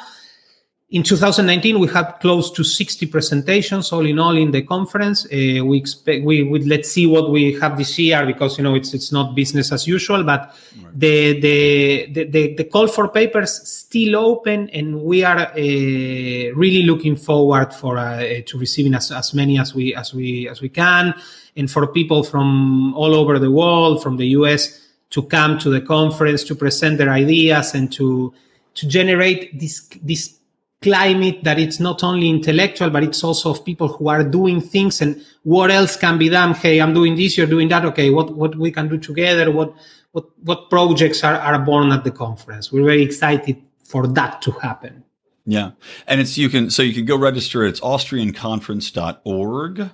In 0.93 1.01
2019, 1.01 1.79
we 1.79 1.87
had 1.87 2.19
close 2.21 2.51
to 2.51 2.63
60 2.63 3.07
presentations, 3.07 3.91
all 3.91 4.05
in 4.05 4.19
all, 4.19 4.37
in 4.37 4.51
the 4.51 4.61
conference. 4.61 5.25
Uh, 5.25 5.65
we 5.65 5.79
expect 5.79 6.23
we 6.23 6.43
would 6.43 6.67
let's 6.67 6.91
see 6.91 7.07
what 7.07 7.31
we 7.31 7.59
have 7.59 7.79
this 7.79 7.97
year 7.97 8.23
because 8.27 8.59
you 8.59 8.63
know 8.63 8.75
it's 8.75 8.93
it's 8.93 9.11
not 9.11 9.33
business 9.33 9.71
as 9.71 9.87
usual. 9.87 10.23
But 10.23 10.55
right. 10.83 10.99
the, 10.99 11.41
the, 11.41 12.05
the 12.11 12.23
the 12.25 12.53
the 12.57 12.63
call 12.65 12.85
for 12.85 13.07
papers 13.07 13.67
still 13.67 14.17
open, 14.17 14.69
and 14.69 15.01
we 15.01 15.23
are 15.23 15.39
uh, 15.39 15.55
really 15.55 16.83
looking 16.83 17.15
forward 17.15 17.73
for 17.73 17.97
uh, 17.97 18.41
to 18.45 18.57
receiving 18.59 18.93
as, 18.93 19.11
as 19.11 19.33
many 19.33 19.57
as 19.57 19.73
we 19.73 19.95
as 19.95 20.13
we 20.13 20.47
as 20.47 20.61
we 20.61 20.69
can, 20.69 21.15
and 21.55 21.71
for 21.71 21.87
people 21.87 22.21
from 22.23 22.93
all 22.93 23.15
over 23.15 23.39
the 23.39 23.49
world, 23.49 24.03
from 24.03 24.17
the 24.17 24.27
US, 24.37 24.79
to 25.09 25.23
come 25.23 25.57
to 25.57 25.71
the 25.71 25.81
conference 25.81 26.43
to 26.43 26.53
present 26.53 26.99
their 26.99 27.09
ideas 27.09 27.73
and 27.73 27.91
to 27.93 28.31
to 28.75 28.87
generate 28.87 29.59
this 29.59 29.89
this 30.03 30.35
climate 30.83 31.43
that 31.43 31.57
it's 31.57 31.79
not 31.79 32.03
only 32.03 32.29
intellectual, 32.29 32.89
but 32.89 33.03
it's 33.03 33.23
also 33.23 33.51
of 33.51 33.65
people 33.65 33.87
who 33.87 34.09
are 34.09 34.23
doing 34.23 34.61
things 34.61 35.01
and 35.01 35.25
what 35.43 35.71
else 35.71 35.95
can 35.95 36.17
be 36.17 36.29
done. 36.29 36.53
Hey, 36.53 36.79
I'm 36.79 36.93
doing 36.93 37.15
this, 37.15 37.37
you're 37.37 37.47
doing 37.47 37.69
that. 37.69 37.85
Okay, 37.85 38.09
what, 38.09 38.35
what 38.35 38.55
we 38.55 38.71
can 38.71 38.89
do 38.89 38.97
together, 38.97 39.51
what, 39.51 39.73
what, 40.11 40.25
what 40.43 40.69
projects 40.69 41.23
are, 41.23 41.35
are 41.35 41.59
born 41.59 41.91
at 41.91 42.03
the 42.03 42.11
conference. 42.11 42.71
We're 42.71 42.85
very 42.85 43.03
excited 43.03 43.61
for 43.83 44.07
that 44.07 44.41
to 44.43 44.51
happen. 44.51 45.03
Yeah. 45.45 45.71
And 46.07 46.21
it's, 46.21 46.37
you 46.37 46.47
can, 46.47 46.69
so 46.69 46.83
you 46.83 46.93
can 46.93 47.03
go 47.03 47.17
register. 47.17 47.65
It's 47.65 47.81
austrianconference.org 47.81 49.89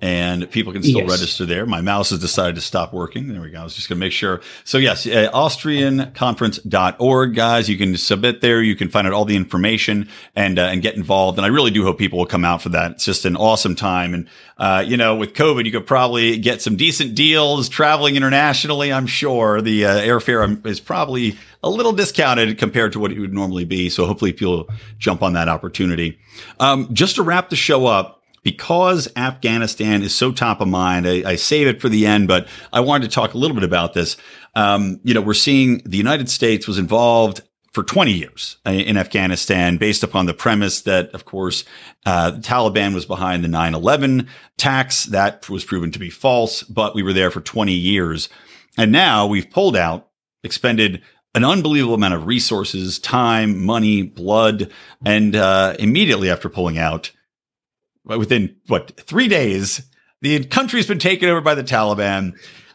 and 0.00 0.48
people 0.50 0.72
can 0.72 0.84
still 0.84 1.00
yes. 1.00 1.10
register 1.10 1.44
there. 1.44 1.66
My 1.66 1.80
mouse 1.80 2.10
has 2.10 2.20
decided 2.20 2.54
to 2.54 2.60
stop 2.60 2.94
working. 2.94 3.26
There 3.26 3.40
we 3.40 3.50
go. 3.50 3.60
I 3.60 3.64
was 3.64 3.74
just 3.74 3.88
going 3.88 3.98
to 3.98 4.00
make 4.00 4.12
sure. 4.12 4.40
So 4.62 4.78
yes, 4.78 5.04
uh, 5.04 5.28
austrianconference.org 5.34 7.34
guys, 7.34 7.68
you 7.68 7.76
can 7.76 7.96
submit 7.96 8.42
there. 8.42 8.62
You 8.62 8.76
can 8.76 8.90
find 8.90 9.08
out 9.08 9.12
all 9.12 9.24
the 9.24 9.34
information 9.34 10.08
and, 10.36 10.60
uh, 10.60 10.66
and 10.66 10.82
get 10.82 10.94
involved. 10.94 11.36
And 11.36 11.44
I 11.44 11.48
really 11.48 11.72
do 11.72 11.82
hope 11.82 11.98
people 11.98 12.20
will 12.20 12.26
come 12.26 12.44
out 12.44 12.62
for 12.62 12.68
that. 12.68 12.92
It's 12.92 13.04
just 13.04 13.24
an 13.24 13.34
awesome 13.34 13.74
time. 13.74 14.14
And, 14.14 14.28
uh, 14.56 14.84
you 14.86 14.96
know, 14.96 15.16
with 15.16 15.34
COVID, 15.34 15.64
you 15.64 15.72
could 15.72 15.86
probably 15.86 16.38
get 16.38 16.62
some 16.62 16.76
decent 16.76 17.16
deals 17.16 17.68
traveling 17.68 18.14
internationally. 18.14 18.92
I'm 18.92 19.08
sure 19.08 19.60
the 19.60 19.86
uh, 19.86 19.96
airfare 19.96 20.64
is 20.64 20.78
probably 20.78 21.36
a 21.62 21.70
little 21.70 21.92
discounted 21.92 22.58
compared 22.58 22.92
to 22.92 23.00
what 23.00 23.12
it 23.12 23.20
would 23.20 23.32
normally 23.32 23.64
be. 23.64 23.88
So 23.88 24.06
hopefully 24.06 24.32
people 24.32 24.68
jump 24.98 25.22
on 25.22 25.32
that 25.34 25.48
opportunity. 25.48 26.18
Um, 26.60 26.92
just 26.92 27.16
to 27.16 27.22
wrap 27.22 27.50
the 27.50 27.56
show 27.56 27.86
up, 27.86 28.22
because 28.42 29.08
Afghanistan 29.16 30.02
is 30.02 30.14
so 30.14 30.32
top 30.32 30.60
of 30.60 30.68
mind, 30.68 31.06
I, 31.06 31.22
I, 31.30 31.36
save 31.36 31.68
it 31.68 31.80
for 31.80 31.88
the 31.88 32.06
end, 32.06 32.26
but 32.26 32.48
I 32.72 32.80
wanted 32.80 33.08
to 33.08 33.14
talk 33.14 33.34
a 33.34 33.38
little 33.38 33.54
bit 33.54 33.62
about 33.62 33.94
this. 33.94 34.16
Um, 34.56 35.00
you 35.04 35.14
know, 35.14 35.20
we're 35.20 35.34
seeing 35.34 35.78
the 35.84 35.96
United 35.96 36.28
States 36.28 36.66
was 36.66 36.78
involved 36.78 37.42
for 37.72 37.82
20 37.82 38.12
years 38.12 38.58
uh, 38.66 38.70
in 38.70 38.96
Afghanistan, 38.96 39.78
based 39.78 40.02
upon 40.02 40.26
the 40.26 40.34
premise 40.34 40.82
that, 40.82 41.10
of 41.14 41.24
course, 41.24 41.64
uh, 42.04 42.32
the 42.32 42.40
Taliban 42.40 42.94
was 42.94 43.06
behind 43.06 43.42
the 43.42 43.48
9 43.48 43.74
11 43.74 44.28
attacks. 44.58 45.04
That 45.04 45.48
was 45.48 45.64
proven 45.64 45.90
to 45.92 45.98
be 45.98 46.10
false, 46.10 46.62
but 46.64 46.94
we 46.94 47.02
were 47.02 47.14
there 47.14 47.30
for 47.30 47.40
20 47.40 47.72
years. 47.72 48.28
And 48.76 48.92
now 48.92 49.26
we've 49.26 49.50
pulled 49.50 49.76
out, 49.76 50.08
expended 50.44 51.02
an 51.34 51.44
unbelievable 51.44 51.94
amount 51.94 52.14
of 52.14 52.26
resources, 52.26 52.98
time, 52.98 53.64
money, 53.64 54.02
blood. 54.02 54.70
And 55.04 55.34
uh, 55.34 55.76
immediately 55.78 56.30
after 56.30 56.48
pulling 56.48 56.78
out, 56.78 57.10
within 58.04 58.56
what, 58.66 58.96
three 59.00 59.28
days, 59.28 59.82
the 60.20 60.44
country's 60.44 60.86
been 60.86 60.98
taken 60.98 61.28
over 61.28 61.40
by 61.40 61.54
the 61.54 61.64
Taliban. 61.64 62.34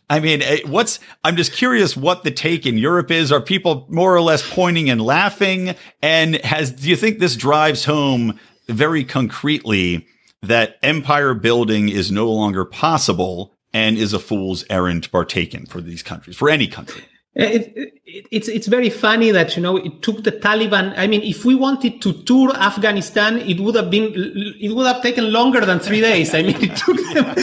I 0.09 0.19
mean, 0.19 0.41
eh, 0.41 0.59
what's, 0.65 0.99
I'm 1.23 1.35
just 1.35 1.53
curious 1.53 1.97
what 1.97 2.23
the 2.23 2.31
take 2.31 2.65
in 2.65 2.77
Europe 2.77 3.11
is. 3.11 3.31
Are 3.31 3.41
people 3.41 3.85
more 3.89 4.15
or 4.15 4.21
less 4.21 4.47
pointing 4.49 4.89
and 4.89 5.01
laughing? 5.01 5.75
And 6.01 6.35
has, 6.37 6.71
do 6.71 6.89
you 6.89 6.95
think 6.95 7.19
this 7.19 7.35
drives 7.35 7.85
home 7.85 8.39
very 8.67 9.03
concretely 9.03 10.07
that 10.41 10.77
empire 10.81 11.33
building 11.33 11.89
is 11.89 12.11
no 12.11 12.31
longer 12.31 12.63
possible 12.63 13.53
and 13.73 13.97
is 13.97 14.13
a 14.13 14.19
fool's 14.19 14.63
errand 14.69 15.11
partaken 15.11 15.65
for 15.65 15.81
these 15.81 16.01
countries, 16.01 16.37
for 16.37 16.49
any 16.49 16.67
country? 16.67 17.03
Eh, 17.37 17.45
it, 17.45 17.93
it, 18.05 18.27
it's 18.31 18.47
it's 18.47 18.65
very 18.65 18.89
funny 18.89 19.29
that 19.29 19.55
you 19.55 19.61
know 19.61 19.77
it 19.77 20.01
took 20.01 20.23
the 20.23 20.31
Taliban. 20.31 20.93
I 20.97 21.05
mean, 21.05 21.21
if 21.21 21.45
we 21.45 21.53
wanted 21.53 22.01
to 22.01 22.13
tour 22.23 22.51
Afghanistan, 22.55 23.37
it 23.37 23.59
would 23.59 23.75
have 23.75 23.91
been 23.91 24.11
it 24.59 24.73
would 24.73 24.87
have 24.87 25.03
taken 25.03 25.31
longer 25.31 25.61
than 25.61 25.79
three 25.79 26.01
days. 26.01 26.33
I 26.33 26.41
mean, 26.41 26.57
it 26.59 26.75
took 26.75 26.97
them 27.13 27.35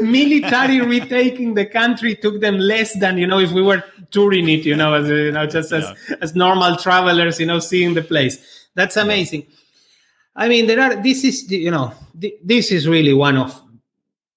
military 0.12 0.80
retaking 0.80 1.54
the 1.54 1.66
country 1.66 2.14
took 2.14 2.40
them 2.40 2.58
less 2.58 2.96
than 3.00 3.18
you 3.18 3.26
know 3.26 3.40
if 3.40 3.50
we 3.50 3.62
were 3.62 3.82
touring 4.12 4.48
it. 4.48 4.64
You 4.64 4.76
know, 4.76 4.94
as 4.94 5.08
you 5.08 5.32
know, 5.32 5.44
just 5.44 5.72
as 5.72 5.84
yeah. 6.08 6.16
as 6.20 6.36
normal 6.36 6.76
travelers, 6.76 7.40
you 7.40 7.46
know, 7.46 7.58
seeing 7.58 7.94
the 7.94 8.02
place. 8.02 8.68
That's 8.76 8.96
amazing. 8.96 9.48
I 10.36 10.46
mean, 10.46 10.68
there 10.68 10.80
are. 10.80 11.02
This 11.02 11.24
is 11.24 11.50
you 11.50 11.72
know, 11.72 11.92
this 12.14 12.70
is 12.70 12.86
really 12.86 13.12
one 13.12 13.38
of 13.38 13.60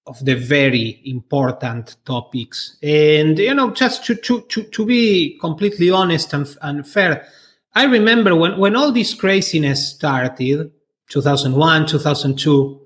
of 0.10 0.26
the 0.26 0.34
very 0.34 1.02
important 1.06 1.98
topics. 2.04 2.78
And, 2.82 3.38
you 3.38 3.54
know, 3.54 3.70
just 3.70 4.04
to, 4.06 4.16
to, 4.16 4.42
to, 4.42 4.64
to 4.64 4.86
be 4.86 5.38
completely 5.40 5.92
honest 5.92 6.34
and, 6.34 6.48
and 6.64 6.88
fair, 6.88 7.28
I 7.76 7.86
remember 7.86 8.36
when, 8.36 8.58
when 8.58 8.76
all 8.76 8.92
this 8.92 9.14
craziness 9.14 9.92
started, 9.92 10.72
2001, 11.10 11.86
2002, 11.86 12.82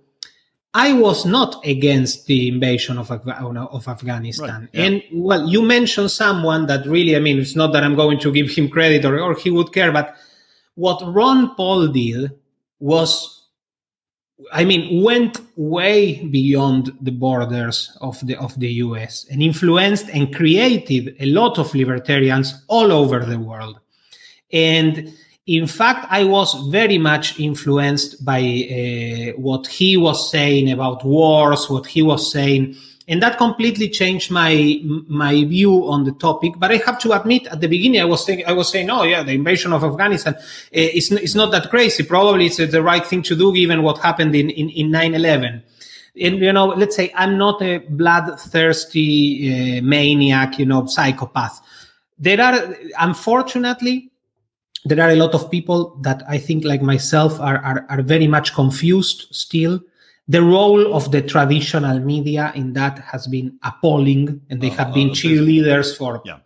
I 0.74 0.92
was 0.92 1.26
not 1.26 1.66
against 1.66 2.26
the 2.26 2.50
invasion 2.50 2.98
of, 2.98 3.10
of 3.10 3.88
Afghanistan. 3.88 4.62
Right, 4.62 4.70
yeah. 4.74 4.84
And 4.84 5.04
well, 5.14 5.48
you 5.48 5.62
mentioned 5.62 6.12
someone 6.12 6.66
that 6.66 6.86
really, 6.86 7.16
I 7.16 7.20
mean, 7.20 7.40
it's 7.40 7.56
not 7.56 7.72
that 7.74 7.84
I'm 7.84 7.96
going 7.96 8.20
to 8.20 8.32
give 8.34 8.50
him 8.50 8.68
credit 8.70 9.06
or, 9.06 9.20
or 9.20 9.36
he 9.36 9.50
would 9.50 9.72
care, 9.72 9.94
but 9.94 10.18
what 10.76 11.02
Ron 11.06 11.56
Paul 11.56 11.88
did 11.88 12.32
was 12.80 13.33
I 14.52 14.66
mean, 14.66 15.04
went 15.04 15.40
way 15.56 16.26
beyond 16.26 16.92
the 17.02 17.12
borders 17.12 17.96
of 18.02 18.20
the 18.26 18.36
of 18.38 18.60
the 18.60 18.72
U.S. 18.86 19.26
and 19.30 19.42
influenced 19.42 20.10
and 20.10 20.34
created 20.34 21.16
a 21.20 21.28
lot 21.28 21.60
of 21.60 21.74
libertarians 21.76 22.64
all 22.68 22.92
over 22.92 23.20
the 23.26 23.40
world. 23.40 23.80
And 24.52 25.14
in 25.46 25.68
fact, 25.68 26.08
I 26.10 26.24
was 26.24 26.54
very 26.70 26.98
much 26.98 27.40
influenced 27.40 28.24
by 28.24 28.40
uh, 28.40 29.40
what 29.40 29.68
he 29.68 29.98
was 29.98 30.32
saying 30.32 30.72
about 30.72 31.06
wars, 31.06 31.70
what 31.70 31.86
he 31.86 32.02
was 32.02 32.32
saying 32.32 32.76
and 33.08 33.22
that 33.22 33.38
completely 33.38 33.90
changed 33.90 34.32
my 34.32 34.82
my 35.08 35.44
view 35.44 35.88
on 35.88 36.06
the 36.06 36.14
topic. 36.14 36.54
But 36.58 36.72
I 36.72 36.78
have 36.78 36.98
to 37.00 37.12
admit, 37.12 37.48
at 37.48 37.60
the 37.60 37.68
beginning, 37.68 38.02
I 38.02 38.06
was 38.06 38.26
saying 38.26 38.44
I 38.48 38.54
was 38.54 38.70
saying, 38.70 38.90
oh 38.90 39.04
yeah, 39.04 39.24
the 39.24 39.34
invasion 39.34 39.74
of 39.74 39.84
Afghanistan 39.84 40.36
eh, 40.72 40.92
is 40.94 41.12
it's 41.12 41.36
not 41.36 41.52
that 41.52 41.70
crazy. 41.70 42.04
Probably 42.04 42.46
it's 42.46 42.58
the 42.58 42.82
right 42.82 43.06
thing 43.06 43.22
to 43.24 43.36
do 43.36 43.54
given 43.54 43.84
what 43.84 43.98
happened 44.00 44.36
in 44.36 44.50
in, 44.50 44.70
in 44.70 44.90
9/11. 44.90 45.62
And 46.22 46.40
you 46.40 46.54
know, 46.54 46.68
let's 46.68 46.96
say 46.96 47.12
I'm 47.16 47.38
not 47.38 47.62
a 47.62 47.80
bloodthirsty 47.80 49.80
uh, 49.80 49.82
maniac, 49.82 50.58
you 50.60 50.66
know, 50.66 50.86
psychopath. 50.86 51.60
There 52.20 52.40
are, 52.40 52.78
unfortunately, 53.00 54.12
there 54.86 55.02
are 55.02 55.10
a 55.10 55.16
lot 55.16 55.34
of 55.34 55.52
people 55.52 55.98
that 56.02 56.24
I 56.30 56.38
think, 56.38 56.64
like 56.64 56.82
myself, 56.82 57.38
are 57.42 57.58
are, 57.58 57.86
are 57.90 58.02
very 58.02 58.28
much 58.28 58.54
confused 58.54 59.28
still 59.32 59.82
the 60.28 60.42
role 60.42 60.96
of 60.96 61.12
the 61.12 61.22
traditional 61.22 62.00
media 62.00 62.52
in 62.56 62.74
that 62.74 63.00
has 63.00 63.28
been 63.28 63.58
appalling 63.64 64.42
and 64.50 64.62
they 64.62 64.72
uh, 64.72 64.76
have 64.76 64.94
been 64.94 65.10
cheerleaders 65.10 65.98
for 65.98 66.22
yeah. 66.24 66.40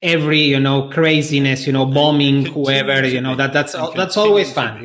every 0.00 0.40
you 0.40 0.60
know 0.60 0.88
craziness 0.88 1.66
you 1.66 1.72
know 1.72 1.84
bombing 1.84 2.46
whoever 2.46 3.06
you 3.06 3.20
know 3.20 3.34
that 3.34 3.52
that's 3.52 3.72
that's 3.94 4.16
always 4.16 4.52
fun. 4.52 4.82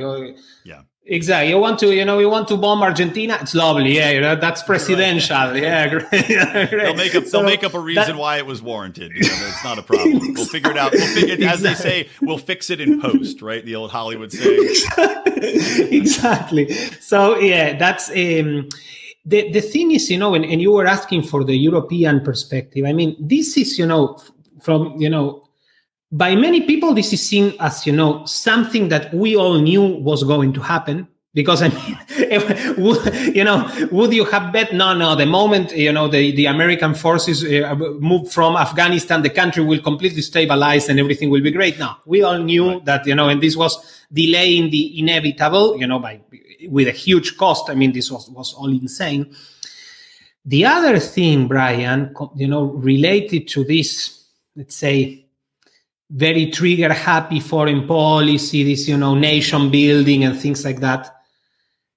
yeah 0.66 0.82
Exactly. 1.10 1.50
You 1.50 1.58
want 1.58 1.80
to, 1.80 1.96
you 1.96 2.04
know, 2.04 2.20
you 2.20 2.30
want 2.30 2.50
to 2.50 2.58
bomb 2.58 2.84
Argentina. 2.84 3.38
It's 3.40 3.56
lovely. 3.56 3.96
Yeah, 3.96 4.12
you 4.12 4.20
know, 4.20 4.36
that's 4.36 4.62
presidential. 4.64 5.38
Right. 5.38 5.58
Yeah, 5.68 5.88
great. 5.88 6.70
they'll 6.72 6.96
make 6.96 7.16
up. 7.16 7.24
So 7.26 7.38
they'll 7.38 7.46
make 7.46 7.64
up 7.64 7.74
a 7.74 7.80
reason 7.80 8.08
that, 8.08 8.16
why 8.18 8.38
it 8.38 8.46
was 8.46 8.62
warranted. 8.62 9.14
You 9.14 9.22
know, 9.22 9.48
it's 9.48 9.64
not 9.64 9.80
a 9.80 9.84
problem. 9.84 10.18
Exactly. 10.18 10.34
We'll 10.38 10.46
figure 10.46 10.72
it 10.72 10.78
out. 10.78 10.92
We'll 10.92 11.08
figure, 11.08 11.36
exactly. 11.36 11.48
as 11.48 11.62
they 11.62 11.74
say, 11.76 12.10
we'll 12.22 12.38
fix 12.38 12.70
it 12.70 12.82
in 12.82 13.02
post. 13.02 13.42
Right? 13.42 13.64
The 13.64 13.76
old 13.76 13.92
Hollywood 13.92 14.32
saying. 14.34 14.76
exactly. 15.94 16.74
So 17.00 17.40
yeah, 17.40 17.78
that's 17.78 18.10
um, 18.10 18.68
the 19.26 19.50
the 19.52 19.62
thing 19.62 19.92
is, 19.92 20.12
you 20.12 20.18
know, 20.18 20.36
and, 20.36 20.44
and 20.44 20.62
you 20.62 20.74
were 20.74 20.86
asking 20.86 21.24
for 21.24 21.46
the 21.46 21.56
European 21.56 22.20
perspective. 22.20 22.86
I 22.86 22.92
mean, 22.92 23.16
this 23.20 23.56
is, 23.56 23.80
you 23.80 23.86
know, 23.86 24.20
from 24.62 25.00
you 25.00 25.10
know 25.10 25.47
by 26.12 26.36
many 26.36 26.62
people, 26.62 26.94
this 26.94 27.12
is 27.14 27.28
seen 27.28 27.54
as, 27.60 27.86
you 27.86 27.94
know, 27.94 28.26
something 28.26 28.90
that 28.90 29.14
we 29.14 29.36
all 29.36 29.60
knew 29.60 29.84
was 29.84 30.24
going 30.24 30.54
to 30.54 30.62
happen. 30.62 31.08
Because 31.34 31.62
I 31.62 31.68
mean, 31.68 32.00
if, 32.10 32.78
would, 32.80 33.36
you 33.36 33.44
know, 33.44 33.70
would 33.92 34.12
you 34.12 34.26
have 34.26 34.52
bet? 34.52 34.74
No, 34.74 34.96
no. 34.96 35.16
The 35.16 35.28
moment 35.28 35.72
you 35.72 35.92
know 35.92 36.08
the, 36.08 36.32
the 36.32 36.48
American 36.48 36.96
forces 36.96 37.44
uh, 37.44 37.76
move 38.00 38.32
from 38.32 38.56
Afghanistan, 38.56 39.22
the 39.22 39.30
country 39.30 39.64
will 39.64 39.80
completely 39.80 40.24
stabilize 40.24 40.90
and 40.90 41.00
everything 41.00 41.30
will 41.30 41.44
be 41.44 41.52
great. 41.52 41.78
Now 41.78 42.00
we 42.08 42.24
all 42.24 42.40
knew 42.40 42.72
right. 42.72 42.86
that 42.86 43.06
you 43.06 43.14
know, 43.14 43.30
and 43.30 43.40
this 43.40 43.56
was 43.56 44.02
delaying 44.12 44.72
the 44.72 44.98
inevitable. 45.00 45.78
You 45.78 45.86
know, 45.86 46.00
by 46.00 46.22
with 46.70 46.88
a 46.88 46.92
huge 46.92 47.38
cost. 47.38 47.70
I 47.70 47.76
mean, 47.76 47.92
this 47.92 48.10
was 48.10 48.28
was 48.32 48.56
all 48.56 48.72
insane. 48.72 49.32
The 50.44 50.66
other 50.66 50.98
thing, 50.98 51.48
Brian, 51.48 52.16
you 52.36 52.48
know, 52.48 52.64
related 52.64 53.48
to 53.50 53.64
this, 53.64 54.26
let's 54.56 54.76
say, 54.76 55.27
very 56.10 56.50
trigger 56.52 56.94
happy 56.94 57.40
foreign 57.40 57.88
policy, 57.88 58.64
this, 58.64 58.88
you 58.88 58.98
know, 58.98 59.16
nation 59.16 59.70
building 59.70 60.24
and 60.24 60.40
things 60.40 60.64
like 60.64 60.80
that. 60.80 61.14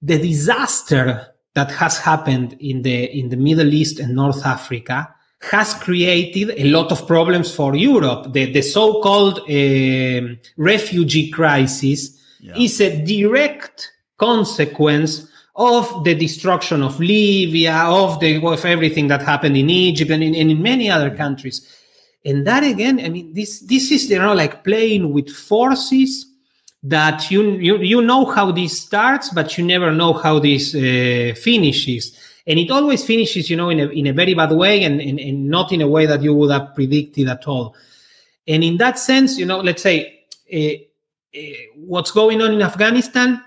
The 0.01 0.17
disaster 0.17 1.27
that 1.53 1.71
has 1.71 1.97
happened 1.97 2.57
in 2.59 2.81
the, 2.81 3.05
in 3.17 3.29
the 3.29 3.37
Middle 3.37 3.73
East 3.73 3.99
and 3.99 4.15
North 4.15 4.45
Africa 4.45 5.13
has 5.49 5.73
created 5.73 6.51
a 6.57 6.65
lot 6.65 6.91
of 6.91 7.07
problems 7.07 7.53
for 7.53 7.75
Europe. 7.75 8.31
The, 8.33 8.51
the 8.51 8.61
so-called 8.61 9.39
uh, 9.39 10.35
refugee 10.57 11.31
crisis 11.31 12.19
yeah. 12.39 12.55
is 12.55 12.79
a 12.79 13.03
direct 13.03 13.91
consequence 14.17 15.27
of 15.55 16.03
the 16.03 16.15
destruction 16.15 16.81
of 16.81 16.99
Libya, 16.99 17.83
of 17.87 18.19
the 18.19 18.41
of 18.43 18.65
everything 18.65 19.07
that 19.07 19.21
happened 19.21 19.57
in 19.57 19.69
Egypt 19.69 20.11
and 20.11 20.23
in, 20.23 20.33
and 20.35 20.51
in 20.51 20.61
many 20.61 20.89
other 20.89 21.15
countries 21.15 21.67
and 22.25 22.45
that 22.45 22.63
again 22.63 22.99
i 22.99 23.09
mean 23.09 23.33
this 23.33 23.61
this 23.61 23.91
is 23.91 24.09
you 24.09 24.19
know 24.19 24.33
like 24.33 24.63
playing 24.63 25.11
with 25.11 25.29
forces 25.29 26.31
that 26.83 27.29
you 27.29 27.51
you, 27.53 27.77
you 27.77 28.01
know 28.01 28.25
how 28.25 28.51
this 28.51 28.81
starts 28.81 29.29
but 29.29 29.57
you 29.57 29.65
never 29.65 29.91
know 29.91 30.13
how 30.13 30.39
this 30.39 30.73
uh, 30.73 31.33
finishes. 31.39 32.17
And 32.47 32.57
it 32.57 32.71
always 32.71 33.05
finishes 33.05 33.49
you 33.49 33.57
know 33.57 33.69
in 33.69 33.79
a, 33.79 33.87
in 33.87 34.07
a 34.07 34.13
very 34.13 34.33
bad 34.33 34.51
way 34.51 34.83
and, 34.83 34.99
and, 34.99 35.19
and 35.19 35.47
not 35.47 35.71
in 35.71 35.81
a 35.81 35.87
way 35.87 36.05
that 36.07 36.21
you 36.23 36.33
would 36.33 36.51
have 36.51 36.73
predicted 36.73 37.29
at 37.29 37.47
all. 37.47 37.75
And 38.47 38.63
in 38.63 38.77
that 38.77 38.97
sense 38.97 39.37
you 39.37 39.45
know 39.45 39.59
let's 39.59 39.83
say 39.83 40.21
uh, 40.51 41.37
uh, 41.37 41.41
what's 41.75 42.11
going 42.11 42.41
on 42.41 42.53
in 42.53 42.61
afghanistan 42.61 43.41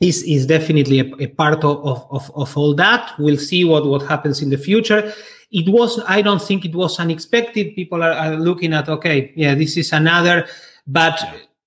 is, 0.00 0.22
is 0.24 0.46
definitely 0.46 0.98
a, 0.98 1.14
a 1.20 1.26
part 1.28 1.62
of, 1.62 2.10
of, 2.10 2.30
of 2.34 2.56
all 2.56 2.74
that. 2.74 3.12
We'll 3.20 3.36
see 3.36 3.64
what, 3.64 3.86
what 3.86 4.02
happens 4.02 4.42
in 4.42 4.50
the 4.50 4.58
future 4.58 5.12
it 5.52 5.68
was 5.68 6.00
i 6.08 6.20
don't 6.20 6.42
think 6.42 6.64
it 6.64 6.74
was 6.74 6.98
unexpected. 6.98 7.74
People 7.76 8.02
are, 8.02 8.12
are, 8.12 8.36
looking 8.36 8.72
at 8.72 8.88
okay 8.88 9.32
yeah 9.36 9.54
this 9.54 9.76
is 9.76 9.92
another 9.92 10.46
but 10.86 11.22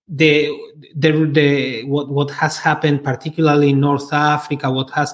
the 0.07 0.49
the 0.95 1.11
the 1.31 1.83
what 1.85 2.09
what 2.09 2.31
has 2.31 2.57
happened 2.57 3.03
particularly 3.03 3.69
in 3.69 3.79
north 3.79 4.11
africa 4.11 4.69
what 4.69 4.89
has 4.91 5.13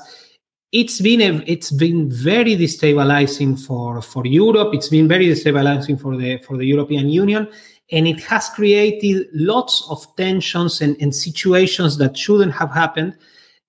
it's 0.72 1.02
been 1.02 1.22
a, 1.22 1.44
it's 1.46 1.70
been 1.72 2.10
very 2.10 2.56
destabilizing 2.56 3.60
for 3.60 4.02
for 4.02 4.26
europe. 4.26 4.74
It's 4.74 4.88
been 4.88 5.08
very 5.08 5.28
destabilizing 5.28 6.00
for 6.00 6.16
the 6.16 6.38
for 6.40 6.58
the 6.58 6.66
european 6.66 7.10
union. 7.10 7.50
And 7.92 8.08
it 8.08 8.22
has 8.24 8.50
created 8.50 9.28
lots 9.34 9.86
of 9.90 10.06
tensions 10.16 10.80
and, 10.80 10.96
and 11.02 11.14
situations 11.14 11.98
that 11.98 12.18
shouldn't 12.18 12.54
have 12.54 12.72
happened. 12.72 13.18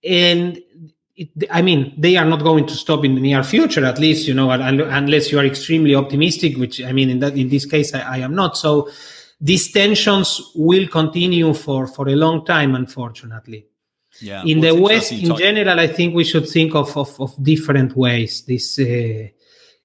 And 0.05 0.63
it, 1.17 1.29
I 1.51 1.63
mean, 1.63 1.95
they 1.99 2.17
are 2.17 2.25
not 2.25 2.43
going 2.43 2.67
to 2.67 2.75
stop 2.75 3.05
in 3.05 3.15
the 3.15 3.21
near 3.21 3.43
future, 3.43 3.85
at 3.85 3.99
least, 3.99 4.27
you 4.27 4.35
know, 4.35 4.51
unless 4.51 5.31
you 5.31 5.39
are 5.39 5.45
extremely 5.45 5.95
optimistic, 5.95 6.57
which 6.57 6.83
I 6.83 6.93
mean, 6.93 7.11
in 7.11 7.19
that, 7.21 7.37
in 7.37 7.49
this 7.49 7.67
case, 7.67 7.95
I, 7.95 8.01
I 8.01 8.19
am 8.19 8.35
not. 8.35 8.57
So 8.57 8.89
these 9.41 9.71
tensions 9.73 10.41
will 10.55 10.89
continue 10.89 11.53
for 11.53 11.87
for 11.87 12.09
a 12.09 12.15
long 12.17 12.45
time, 12.45 12.75
unfortunately. 12.75 13.67
Yeah. 14.21 14.43
In 14.45 14.61
the 14.61 14.75
West, 14.75 15.13
in 15.13 15.29
talk- 15.31 15.39
general, 15.39 15.79
I 15.79 15.87
think 15.89 16.15
we 16.15 16.25
should 16.25 16.49
think 16.49 16.75
of 16.75 16.97
of, 16.97 17.21
of 17.21 17.43
different 17.43 17.97
ways. 17.97 18.45
This. 18.45 18.79
Uh, 18.79 19.29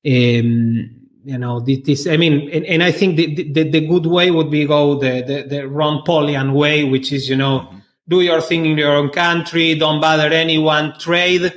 um, 0.05 1.01
you 1.25 1.37
know 1.37 1.59
this, 1.59 1.79
this 1.83 2.07
i 2.07 2.15
mean 2.15 2.49
and, 2.51 2.63
and 2.65 2.81
i 2.81 2.89
think 2.89 3.17
the, 3.17 3.51
the 3.51 3.69
the 3.69 3.81
good 3.85 4.05
way 4.05 4.31
would 4.31 4.49
be 4.49 4.65
go 4.65 4.97
the 4.97 5.21
the, 5.23 5.43
the 5.49 5.67
ron 5.67 6.01
paulian 6.05 6.53
way 6.53 6.85
which 6.85 7.11
is 7.11 7.27
you 7.27 7.35
know 7.35 7.67
Mm-hmm. 7.67 7.76
Do 8.09 8.21
your 8.21 8.41
thing 8.41 8.65
in 8.65 8.77
your 8.77 8.93
own 8.93 9.09
country. 9.09 9.75
Don't 9.75 10.01
bother 10.01 10.29
anyone. 10.33 10.97
Trade. 10.97 11.53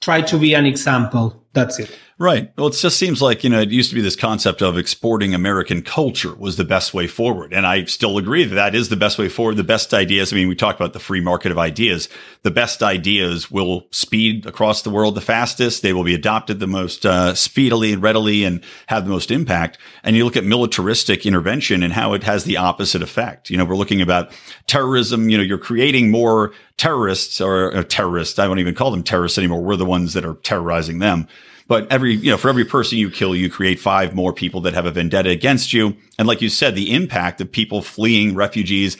Try 0.00 0.22
to 0.22 0.38
be 0.38 0.54
an 0.54 0.66
example. 0.66 1.44
That's 1.52 1.78
it 1.78 1.98
Right. 2.20 2.52
Well, 2.58 2.66
it 2.66 2.74
just 2.74 2.98
seems 2.98 3.22
like, 3.22 3.44
you 3.44 3.48
know, 3.48 3.62
it 3.62 3.70
used 3.70 3.88
to 3.88 3.94
be 3.94 4.02
this 4.02 4.14
concept 4.14 4.60
of 4.60 4.76
exporting 4.76 5.32
American 5.32 5.80
culture 5.80 6.34
was 6.34 6.58
the 6.58 6.66
best 6.66 6.92
way 6.92 7.06
forward. 7.06 7.54
And 7.54 7.66
I 7.66 7.86
still 7.86 8.18
agree 8.18 8.44
that 8.44 8.54
that 8.56 8.74
is 8.74 8.90
the 8.90 8.96
best 8.96 9.16
way 9.16 9.30
forward. 9.30 9.56
The 9.56 9.64
best 9.64 9.94
ideas. 9.94 10.30
I 10.30 10.36
mean, 10.36 10.46
we 10.46 10.54
talked 10.54 10.78
about 10.78 10.92
the 10.92 10.98
free 10.98 11.22
market 11.22 11.50
of 11.50 11.56
ideas. 11.56 12.10
The 12.42 12.50
best 12.50 12.82
ideas 12.82 13.50
will 13.50 13.86
speed 13.90 14.44
across 14.44 14.82
the 14.82 14.90
world 14.90 15.14
the 15.14 15.22
fastest. 15.22 15.80
They 15.80 15.94
will 15.94 16.04
be 16.04 16.14
adopted 16.14 16.60
the 16.60 16.66
most 16.66 17.06
uh, 17.06 17.34
speedily 17.34 17.90
and 17.90 18.02
readily 18.02 18.44
and 18.44 18.62
have 18.88 19.04
the 19.04 19.10
most 19.10 19.30
impact. 19.30 19.78
And 20.04 20.14
you 20.14 20.26
look 20.26 20.36
at 20.36 20.44
militaristic 20.44 21.24
intervention 21.24 21.82
and 21.82 21.94
how 21.94 22.12
it 22.12 22.24
has 22.24 22.44
the 22.44 22.58
opposite 22.58 23.00
effect. 23.00 23.48
You 23.48 23.56
know, 23.56 23.64
we're 23.64 23.76
looking 23.76 24.02
about 24.02 24.30
terrorism. 24.66 25.30
You 25.30 25.38
know, 25.38 25.42
you're 25.42 25.56
creating 25.56 26.10
more 26.10 26.52
terrorists 26.76 27.40
or, 27.40 27.74
or 27.74 27.82
terrorists. 27.82 28.38
I 28.38 28.46
won't 28.46 28.60
even 28.60 28.74
call 28.74 28.90
them 28.90 29.04
terrorists 29.04 29.38
anymore. 29.38 29.62
We're 29.62 29.76
the 29.76 29.86
ones 29.86 30.12
that 30.12 30.26
are 30.26 30.34
terrorizing 30.34 30.98
them. 30.98 31.26
But 31.70 31.86
every, 31.92 32.16
you 32.16 32.32
know, 32.32 32.36
for 32.36 32.48
every 32.48 32.64
person 32.64 32.98
you 32.98 33.12
kill, 33.12 33.32
you 33.32 33.48
create 33.48 33.78
five 33.78 34.12
more 34.12 34.32
people 34.32 34.60
that 34.62 34.74
have 34.74 34.86
a 34.86 34.90
vendetta 34.90 35.30
against 35.30 35.72
you. 35.72 35.96
And 36.18 36.26
like 36.26 36.42
you 36.42 36.48
said, 36.48 36.74
the 36.74 36.92
impact 36.92 37.40
of 37.40 37.52
people 37.52 37.80
fleeing, 37.80 38.34
refugees. 38.34 38.96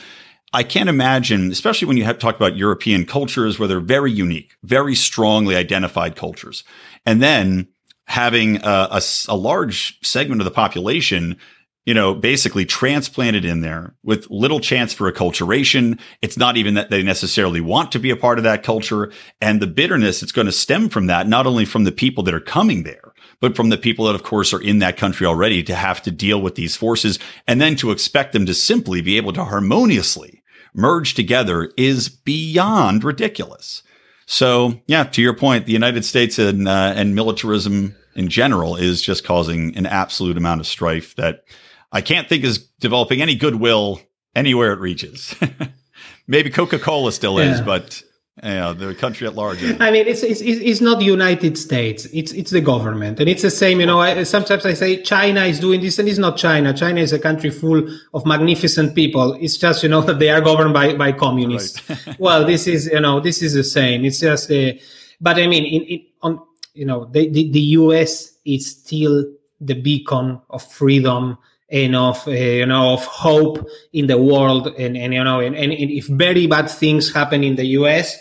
I 0.53 0.62
can't 0.62 0.89
imagine, 0.89 1.51
especially 1.51 1.89
when 1.89 1.97
you 1.97 2.05
have 2.05 2.21
talked 2.21 2.39
about 2.39 2.57
European 2.57 3.07
cultures 3.07 3.59
where 3.59 3.66
they're 3.66 3.81
very 3.81 4.12
unique, 4.12 4.55
very 4.62 4.95
strongly 4.95 5.57
identified 5.57 6.14
cultures. 6.14 6.62
And 7.05 7.21
then 7.21 7.66
having 8.05 8.61
a 8.62 9.01
large 9.31 9.99
segment 10.07 10.41
of 10.41 10.45
the 10.45 10.53
population 10.53 11.39
you 11.87 11.95
know, 11.95 12.14
basically 12.14 12.64
transplanted 12.66 13.45
in 13.45 13.62
there 13.62 13.95
with 14.03 14.31
little 14.31 14.61
chance 14.61 14.93
for 14.93 15.11
acculturation. 15.11 15.99
It's 16.20 16.37
not 16.37 16.57
even 16.57 16.74
that 16.74 16.91
they 16.91 17.03
necessarily 17.03 17.61
want 17.61 17.91
to 17.93 17.99
be 17.99 18.11
a 18.11 18.16
part 18.16 18.39
of 18.39 18.45
that 18.45 18.62
culture. 18.62 19.11
And 19.41 19.61
the 19.61 19.66
bitterness 19.66 20.20
that's 20.20 20.33
going 20.33 20.47
to 20.47 20.53
stem 20.53 20.89
from 20.89 21.07
that, 21.07 21.26
not 21.26 21.47
only 21.47 21.64
from 21.64 21.85
the 21.85 21.93
people 21.93 22.22
that 22.24 22.35
are 22.35 22.41
coming 22.41 22.83
there, 22.83 23.12
but 23.41 23.57
from 23.57 23.70
the 23.70 23.78
people 23.78 24.05
that, 24.05 24.14
of 24.14 24.22
course, 24.22 24.53
are 24.53 24.61
in 24.61 24.81
that 24.81 24.99
country 24.99 25.26
already 25.26 25.62
to 25.62 25.74
have 25.74 26.03
to 26.03 26.11
deal 26.11 26.43
with 26.43 26.55
these 26.55 26.76
forces 26.76 27.18
and 27.47 27.61
then 27.61 27.76
to 27.76 27.91
expect 27.91 28.35
them 28.35 28.47
to 28.47 28.55
simply 28.55 29.01
be 29.01 29.16
able 29.16 29.33
to 29.33 29.45
harmoniously 29.45 30.43
merge 30.74 31.14
together 31.14 31.70
is 31.76 32.09
beyond 32.09 33.03
ridiculous. 33.05 33.83
So, 34.26 34.81
yeah, 34.87 35.05
to 35.05 35.22
your 35.22 35.35
point, 35.35 35.66
the 35.66 35.72
United 35.72 36.05
States 36.05 36.39
and 36.39 36.68
uh, 36.68 36.93
and 36.95 37.14
militarism 37.14 37.97
in 38.14 38.28
general 38.28 38.76
is 38.76 39.03
just 39.03 39.24
causing 39.24 39.76
an 39.76 39.87
absolute 39.87 40.37
amount 40.37 40.61
of 40.61 40.66
strife 40.66 41.16
that 41.16 41.45
I 41.93 42.01
can't 42.01 42.28
think 42.28 42.45
is 42.45 42.59
developing 42.78 43.22
any 43.22 43.34
goodwill 43.34 44.01
anywhere 44.34 44.72
it 44.72 44.80
reaches. 44.80 45.34
Maybe 46.26 46.51
Coca 46.51 46.78
Cola 46.78 47.12
still 47.12 47.38
is, 47.38 47.61
but 47.61 48.03
know, 48.43 48.72
the 48.72 48.95
country 48.95 49.26
at 49.26 49.34
large. 49.34 49.62
I 49.80 49.91
mean, 49.91 50.07
it's, 50.07 50.22
it's 50.22 50.41
it's 50.41 50.80
not 50.80 50.99
the 50.99 51.05
United 51.05 51.59
States. 51.59 52.07
It's 52.12 52.32
it's 52.32 52.51
the 52.51 52.61
government, 52.61 53.20
and 53.20 53.28
it's 53.28 53.43
the 53.43 53.51
same. 53.51 53.80
You 53.80 53.86
know, 53.86 54.01
I, 54.01 54.22
sometimes 54.22 54.64
I 54.64 54.74
say 54.74 55.03
China 55.03 55.45
is 55.45 55.61
doing 55.61 55.80
this, 55.80 55.99
and 55.99 56.09
it's 56.09 56.18
not 56.18 56.36
China. 56.36 56.72
China 56.72 57.01
is 57.01 57.12
a 57.12 57.18
country 57.18 57.51
full 57.51 57.88
of 58.14 58.24
magnificent 58.26 58.95
people. 58.95 59.34
It's 59.34 59.57
just 59.57 59.82
you 59.82 59.88
know 59.88 60.01
that 60.09 60.18
they 60.18 60.30
are 60.30 60.41
governed 60.41 60.72
by 60.72 60.95
by 60.95 61.12
communists. 61.12 61.82
well, 62.18 62.45
this 62.47 62.66
is 62.66 62.86
you 62.86 63.01
know 63.01 63.20
this 63.20 63.43
is 63.43 63.55
the 63.55 63.64
same. 63.64 64.05
It's 64.05 64.20
just 64.20 64.51
uh, 64.51 64.72
but 65.20 65.38
I 65.38 65.47
mean, 65.47 65.64
in, 65.64 65.82
in 65.82 66.07
on 66.22 66.41
you 66.74 66.86
know 66.86 67.07
the, 67.07 67.28
the 67.28 67.51
the 67.51 67.61
U.S. 67.82 68.38
is 68.45 68.70
still 68.70 69.24
the 69.61 69.74
beacon 69.74 70.41
of 70.49 70.62
freedom 70.62 71.36
and 71.71 71.95
of 71.95 72.27
uh, 72.27 72.31
you 72.31 72.66
know 72.66 72.95
of 72.95 73.05
hope 73.05 73.66
in 73.93 74.07
the 74.07 74.18
world 74.18 74.66
and, 74.79 74.97
and 74.97 75.14
you 75.14 75.23
know 75.23 75.41
and, 75.41 75.55
and 75.57 75.73
if 75.73 76.07
very 76.07 76.47
bad 76.47 76.68
things 76.68 77.12
happen 77.12 77.45
in 77.45 77.57
the 77.57 77.64
US 77.79 78.16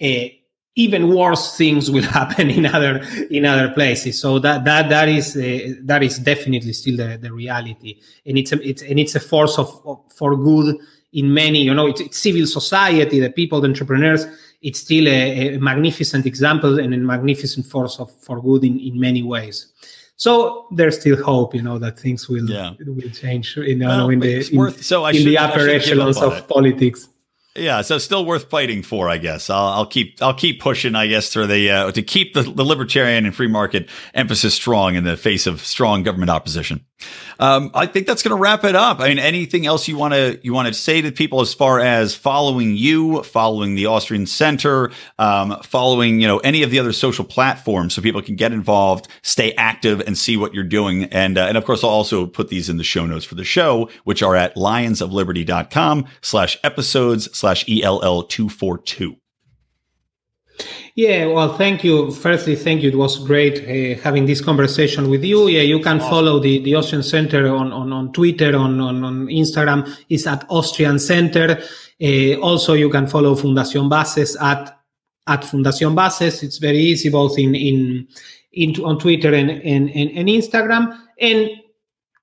uh, 0.00 0.28
even 0.78 1.12
worse 1.12 1.56
things 1.56 1.90
will 1.90 2.02
happen 2.18 2.48
in 2.50 2.64
other 2.64 3.02
in 3.30 3.44
other 3.44 3.70
places. 3.70 4.20
So 4.20 4.38
that 4.38 4.64
that 4.64 4.88
that 4.88 5.08
is 5.08 5.36
uh, 5.36 5.74
that 5.82 6.02
is 6.02 6.18
definitely 6.20 6.72
still 6.72 6.96
the, 6.96 7.18
the 7.20 7.32
reality. 7.32 8.00
And 8.24 8.38
it's 8.38 8.52
a, 8.52 8.62
it's 8.66 8.82
and 8.82 8.98
it's 8.98 9.14
a 9.16 9.20
force 9.20 9.58
of, 9.58 9.68
of 9.84 10.00
for 10.14 10.36
good 10.36 10.76
in 11.12 11.32
many 11.32 11.62
you 11.62 11.74
know 11.74 11.86
it's, 11.86 12.00
it's 12.00 12.18
civil 12.18 12.46
society 12.46 13.20
the 13.20 13.30
people 13.30 13.60
the 13.60 13.68
entrepreneurs. 13.68 14.24
It's 14.62 14.80
still 14.80 15.06
a, 15.08 15.54
a 15.54 15.58
magnificent 15.58 16.26
example 16.26 16.78
and 16.78 16.94
a 16.94 16.96
magnificent 16.96 17.66
force 17.66 17.98
of 17.98 18.10
for 18.22 18.40
good 18.40 18.64
in, 18.64 18.78
in 18.78 18.98
many 18.98 19.22
ways 19.22 19.72
so 20.18 20.66
there's 20.72 21.00
still 21.00 21.16
hope, 21.22 21.54
you 21.54 21.62
know, 21.62 21.78
that 21.78 21.98
things 21.98 22.28
will 22.28 22.48
Yeah. 22.50 22.72
will 22.86 23.10
change, 23.10 23.56
you 23.56 23.76
know, 23.76 23.88
Well, 23.88 24.08
in 24.10 24.20
the 24.20 24.50
in, 24.50 24.58
worth- 24.58 24.82
so 24.84 25.04
I 25.04 25.12
in 25.12 25.24
the 25.24 25.38
upper 25.38 25.60
shouldn't 25.60 25.84
give 25.84 25.98
up 26.00 26.08
echelons 26.10 26.18
of 26.22 26.32
it. 26.38 26.48
politics. 26.48 27.08
Yeah, 27.56 27.80
so 27.82 27.98
still 27.98 28.24
worth 28.24 28.50
fighting 28.50 28.82
for, 28.82 29.08
I 29.08 29.18
guess. 29.18 29.48
I'll, 29.50 29.68
I'll 29.76 29.86
keep 29.86 30.22
I'll 30.22 30.34
keep 30.34 30.60
pushing, 30.60 30.94
I 30.94 31.06
guess, 31.08 31.32
for 31.32 31.46
the 31.46 31.70
uh, 31.70 31.92
to 31.92 32.02
keep 32.02 32.34
the, 32.34 32.42
the 32.42 32.62
libertarian 32.64 33.26
and 33.26 33.34
free 33.34 33.48
market 33.48 33.88
emphasis 34.14 34.54
strong 34.54 34.94
in 34.94 35.02
the 35.04 35.16
face 35.16 35.46
of 35.46 35.60
strong 35.64 36.02
government 36.04 36.30
opposition. 36.30 36.84
Um, 37.38 37.70
I 37.74 37.86
think 37.86 38.06
that's 38.06 38.22
going 38.22 38.36
to 38.36 38.40
wrap 38.40 38.64
it 38.64 38.74
up. 38.74 39.00
I 39.00 39.08
mean, 39.08 39.18
anything 39.18 39.66
else 39.66 39.86
you 39.86 39.96
want 39.96 40.14
to 40.14 40.40
you 40.42 40.52
want 40.52 40.68
to 40.68 40.74
say 40.74 41.00
to 41.00 41.12
people 41.12 41.40
as 41.40 41.54
far 41.54 41.78
as 41.80 42.14
following 42.14 42.76
you, 42.76 43.22
following 43.22 43.74
the 43.74 43.86
Austrian 43.86 44.26
Center, 44.26 44.90
um, 45.18 45.60
following 45.62 46.20
you 46.20 46.26
know 46.26 46.38
any 46.38 46.62
of 46.62 46.70
the 46.70 46.78
other 46.78 46.92
social 46.92 47.24
platforms, 47.24 47.94
so 47.94 48.02
people 48.02 48.22
can 48.22 48.36
get 48.36 48.52
involved, 48.52 49.08
stay 49.22 49.52
active, 49.54 50.00
and 50.00 50.18
see 50.18 50.36
what 50.36 50.54
you're 50.54 50.64
doing. 50.64 51.04
And 51.04 51.38
uh, 51.38 51.46
and 51.46 51.56
of 51.56 51.64
course, 51.64 51.84
I'll 51.84 51.90
also 51.90 52.26
put 52.26 52.48
these 52.48 52.68
in 52.68 52.76
the 52.76 52.84
show 52.84 53.06
notes 53.06 53.24
for 53.24 53.36
the 53.36 53.44
show, 53.44 53.88
which 54.04 54.22
are 54.22 54.34
at 54.34 54.56
lionsofliberty.com 54.56 56.06
slash 56.20 56.58
episodes 56.64 57.36
slash 57.36 57.64
ell 57.82 58.22
two 58.24 58.48
four 58.48 58.78
two. 58.78 59.16
Yeah, 60.94 61.26
well, 61.26 61.56
thank 61.56 61.84
you. 61.84 62.10
Firstly, 62.10 62.56
thank 62.56 62.82
you. 62.82 62.88
It 62.90 62.96
was 62.96 63.24
great 63.24 63.60
uh, 63.60 64.00
having 64.02 64.26
this 64.26 64.40
conversation 64.40 65.08
with 65.08 65.22
you. 65.22 65.46
Yeah, 65.48 65.62
you 65.62 65.80
can 65.80 66.00
follow 66.00 66.40
the, 66.40 66.58
the 66.64 66.74
Austrian 66.74 67.04
Center 67.04 67.46
on, 67.48 67.72
on, 67.72 67.92
on 67.92 68.12
Twitter, 68.12 68.56
on, 68.56 68.80
on, 68.80 69.04
on 69.04 69.28
Instagram. 69.28 69.88
It's 70.08 70.26
at 70.26 70.44
Austrian 70.48 70.98
Center. 70.98 71.60
Uh, 72.02 72.34
also, 72.40 72.74
you 72.74 72.90
can 72.90 73.06
follow 73.06 73.36
Fundación 73.36 73.88
Bases 73.88 74.34
at 74.36 74.78
at 75.28 75.44
Fundación 75.44 75.94
Bases. 75.94 76.42
It's 76.42 76.58
very 76.58 76.78
easy, 76.78 77.10
both 77.10 77.38
in 77.38 77.54
in, 77.54 78.08
in 78.52 78.74
on 78.84 78.98
Twitter 78.98 79.32
and, 79.34 79.50
and, 79.50 79.88
and, 79.90 80.10
and 80.10 80.28
Instagram. 80.28 80.98
And 81.20 81.50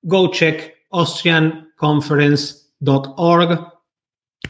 go 0.07 0.29
check 0.29 0.73
AustrianConference.org 0.93 3.59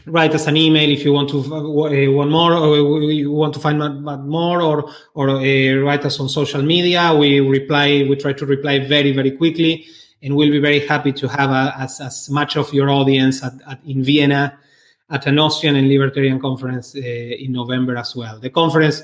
write 0.06 0.34
us 0.34 0.46
an 0.46 0.56
email 0.56 0.88
if 0.90 1.04
you 1.04 1.12
want 1.12 1.28
to 1.30 1.38
uh, 1.38 2.10
want 2.10 2.30
more 2.30 2.54
or 2.54 3.02
you 3.10 3.32
want 3.32 3.52
to 3.54 3.60
find 3.60 3.78
more 4.04 4.62
or 4.62 4.88
or 5.14 5.30
uh, 5.30 5.74
write 5.82 6.04
us 6.04 6.20
on 6.20 6.28
social 6.28 6.62
media. 6.62 7.14
We 7.14 7.40
reply 7.40 8.06
we 8.08 8.16
try 8.16 8.32
to 8.34 8.46
reply 8.46 8.86
very 8.86 9.12
very 9.12 9.32
quickly 9.32 9.86
and 10.22 10.36
we'll 10.36 10.50
be 10.50 10.60
very 10.60 10.86
happy 10.86 11.12
to 11.12 11.28
have 11.28 11.50
a, 11.50 11.74
as, 11.78 12.00
as 12.00 12.30
much 12.30 12.56
of 12.56 12.72
your 12.72 12.88
audience 12.90 13.44
at, 13.44 13.52
at, 13.68 13.80
in 13.84 14.02
vienna 14.02 14.58
at 15.10 15.26
an 15.26 15.38
austrian 15.38 15.76
and 15.76 15.88
libertarian 15.88 16.40
conference 16.40 16.96
uh, 16.96 16.98
in 16.98 17.52
november 17.52 17.96
as 17.96 18.14
well. 18.16 18.38
The 18.38 18.50
conference 18.50 19.02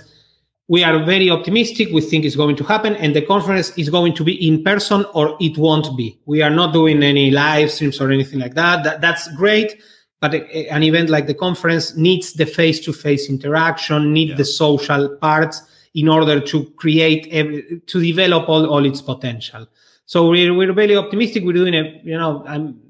we 0.69 0.85
are 0.85 1.05
very 1.05 1.29
optimistic. 1.29 1.89
We 1.93 2.01
think 2.01 2.25
it's 2.25 2.37
going 2.37 2.57
to 2.57 2.65
happen 2.65 2.95
and 2.97 3.15
the 3.15 3.21
conference 3.21 3.77
is 3.77 3.91
going 3.91 4.15
to 4.15 4.25
be 4.25 4.49
in 4.49 4.63
person 4.63 5.05
or 5.13 5.37
it 5.41 5.59
won't 5.59 5.95
be. 5.97 6.19
We 6.25 6.41
are 6.41 6.51
not 6.51 6.73
doing 6.73 7.03
any 7.03 7.31
live 7.31 7.71
streams 7.71 8.01
or 8.01 8.11
anything 8.11 8.39
like 8.39 8.55
that, 8.55 8.85
that 8.85 9.01
that's 9.01 9.29
great 9.37 9.83
but 10.23 10.33
an 10.77 10.83
event 10.85 11.11
like 11.11 11.27
the 11.27 11.35
conference 11.35 11.97
needs 11.97 12.33
the 12.41 12.47
face-to-face 12.47 13.29
interaction 13.29 14.01
need 14.15 14.31
Yeah. 14.31 14.37
the 14.37 14.45
social 14.47 15.03
parts 15.27 15.61
in 15.95 16.09
order 16.09 16.41
to 16.41 16.57
create 16.83 17.27
every, 17.31 17.83
to 17.91 18.01
develop 18.01 18.49
all, 18.49 18.65
all 18.73 18.85
its 18.87 19.03
potential 19.03 19.67
so 20.07 20.31
we're, 20.31 20.55
we're 20.55 20.73
very 20.73 20.97
optimistic 20.97 21.45
we're 21.45 21.61
doing 21.63 21.75
a 21.75 21.85
you 22.11 22.17
know 22.17 22.43
i'm 22.47 22.81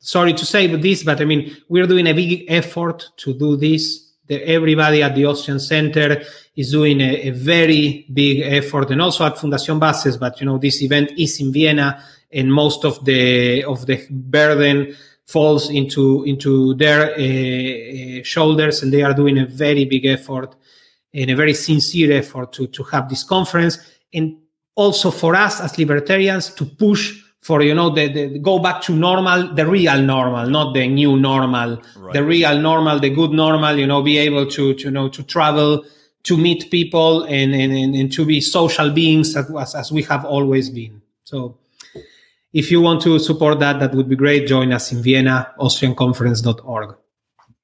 sorry 0.00 0.34
to 0.34 0.44
say 0.44 0.66
this 0.66 1.02
but 1.04 1.18
i 1.22 1.24
mean 1.24 1.56
we're 1.68 1.86
doing 1.86 2.06
a 2.08 2.12
big 2.12 2.44
effort 2.48 2.98
to 3.16 3.32
do 3.44 3.56
this 3.56 4.10
everybody 4.30 5.02
at 5.02 5.14
the 5.14 5.24
Austrian 5.24 5.58
Center 5.58 6.22
is 6.54 6.70
doing 6.70 7.00
a, 7.00 7.28
a 7.28 7.30
very 7.30 8.06
big 8.12 8.40
effort, 8.42 8.90
and 8.92 9.02
also 9.02 9.24
at 9.24 9.34
Fundación 9.36 9.80
Bases. 9.80 10.16
But 10.16 10.40
you 10.40 10.46
know, 10.46 10.58
this 10.58 10.82
event 10.82 11.10
is 11.18 11.40
in 11.40 11.52
Vienna, 11.52 12.02
and 12.32 12.52
most 12.52 12.84
of 12.84 13.04
the 13.04 13.64
of 13.64 13.86
the 13.86 14.06
burden 14.10 14.96
falls 15.30 15.70
into 15.70 16.24
into 16.24 16.74
their 16.74 17.12
uh, 17.12 18.20
uh, 18.20 18.22
shoulders, 18.24 18.82
and 18.82 18.92
they 18.92 19.02
are 19.02 19.14
doing 19.14 19.38
a 19.38 19.46
very 19.46 19.84
big 19.84 20.06
effort 20.06 20.54
and 21.12 21.30
a 21.30 21.34
very 21.34 21.54
sincere 21.54 22.12
effort 22.12 22.52
to 22.52 22.66
to 22.68 22.82
have 22.84 23.08
this 23.08 23.24
conference, 23.24 23.78
and 24.12 24.36
also 24.74 25.10
for 25.10 25.34
us 25.34 25.60
as 25.60 25.78
libertarians 25.78 26.54
to 26.54 26.64
push 26.64 27.22
for 27.42 27.62
you 27.62 27.74
know 27.74 27.90
the, 27.90 28.08
the 28.08 28.38
go 28.38 28.58
back 28.58 28.82
to 28.82 28.92
normal 28.92 29.54
the 29.54 29.66
real 29.66 30.00
normal 30.02 30.48
not 30.48 30.74
the 30.74 30.86
new 30.86 31.16
normal. 31.16 31.80
Right. 31.96 32.12
the 32.12 32.24
real 32.24 32.58
normal 32.58 32.98
the 32.98 33.10
good 33.10 33.30
normal 33.30 33.78
you 33.78 33.86
know 33.86 34.02
be 34.02 34.18
able 34.18 34.46
to 34.46 34.74
to 34.74 34.84
you 34.84 34.90
know 34.90 35.08
to 35.08 35.22
travel 35.22 35.84
to 36.24 36.36
meet 36.36 36.70
people 36.70 37.24
and 37.24 37.54
and, 37.54 37.72
and, 37.72 37.94
and 37.94 38.12
to 38.12 38.26
be 38.26 38.40
social 38.40 38.90
beings 38.90 39.36
as, 39.36 39.74
as 39.74 39.90
we 39.90 40.02
have 40.02 40.24
always 40.24 40.68
been. 40.70 41.00
So 41.24 41.56
if 42.52 42.70
you 42.70 42.80
want 42.80 43.00
to 43.02 43.18
support 43.18 43.58
that 43.60 43.78
that 43.80 43.94
would 43.94 44.08
be 44.08 44.16
great 44.16 44.46
join 44.46 44.72
us 44.72 44.92
in 44.92 45.02
vienna 45.02 45.52
austrianconference.org 45.58 46.96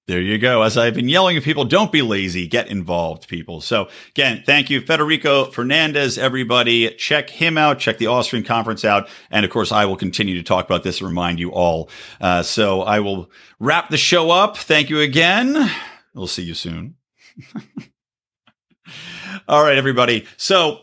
there 0.07 0.21
you 0.21 0.39
go. 0.39 0.63
As 0.63 0.79
I've 0.79 0.95
been 0.95 1.09
yelling 1.09 1.37
at 1.37 1.43
people, 1.43 1.65
don't 1.65 1.91
be 1.91 2.01
lazy, 2.01 2.47
get 2.47 2.69
involved, 2.69 3.27
people. 3.27 3.61
So 3.61 3.89
again, 4.11 4.45
thank 4.47 4.71
you, 4.71 4.81
Federico 4.81 5.47
Fernandez, 5.47 6.17
everybody. 6.17 6.89
Check 6.95 7.29
him 7.29 7.59
out, 7.59 7.81
check 7.81 7.99
the 7.99 8.07
Austrian 8.07 8.45
conference 8.45 8.85
out. 8.85 9.09
And 9.33 9.45
of 9.45 9.51
course, 9.51 9.73
I 9.73 9.85
will 9.85 9.97
continue 9.97 10.37
to 10.37 10.45
talk 10.45 10.65
about 10.65 10.85
this 10.85 11.01
and 11.01 11.09
remind 11.09 11.41
you 11.41 11.51
all. 11.51 11.91
Uh, 12.21 12.45
so 12.45 12.83
I 12.83 13.01
will 13.01 13.33
wrap 13.59 13.91
the 13.91 13.97
show 13.97 14.31
up. 14.31 14.57
Thank 14.57 14.91
you 14.91 15.01
again. 15.01 15.73
We'll 16.15 16.29
see 16.29 16.45
you 16.45 16.55
soon. 16.55 16.95
all 19.49 19.65
right, 19.65 19.77
everybody. 19.77 20.25
So 20.37 20.83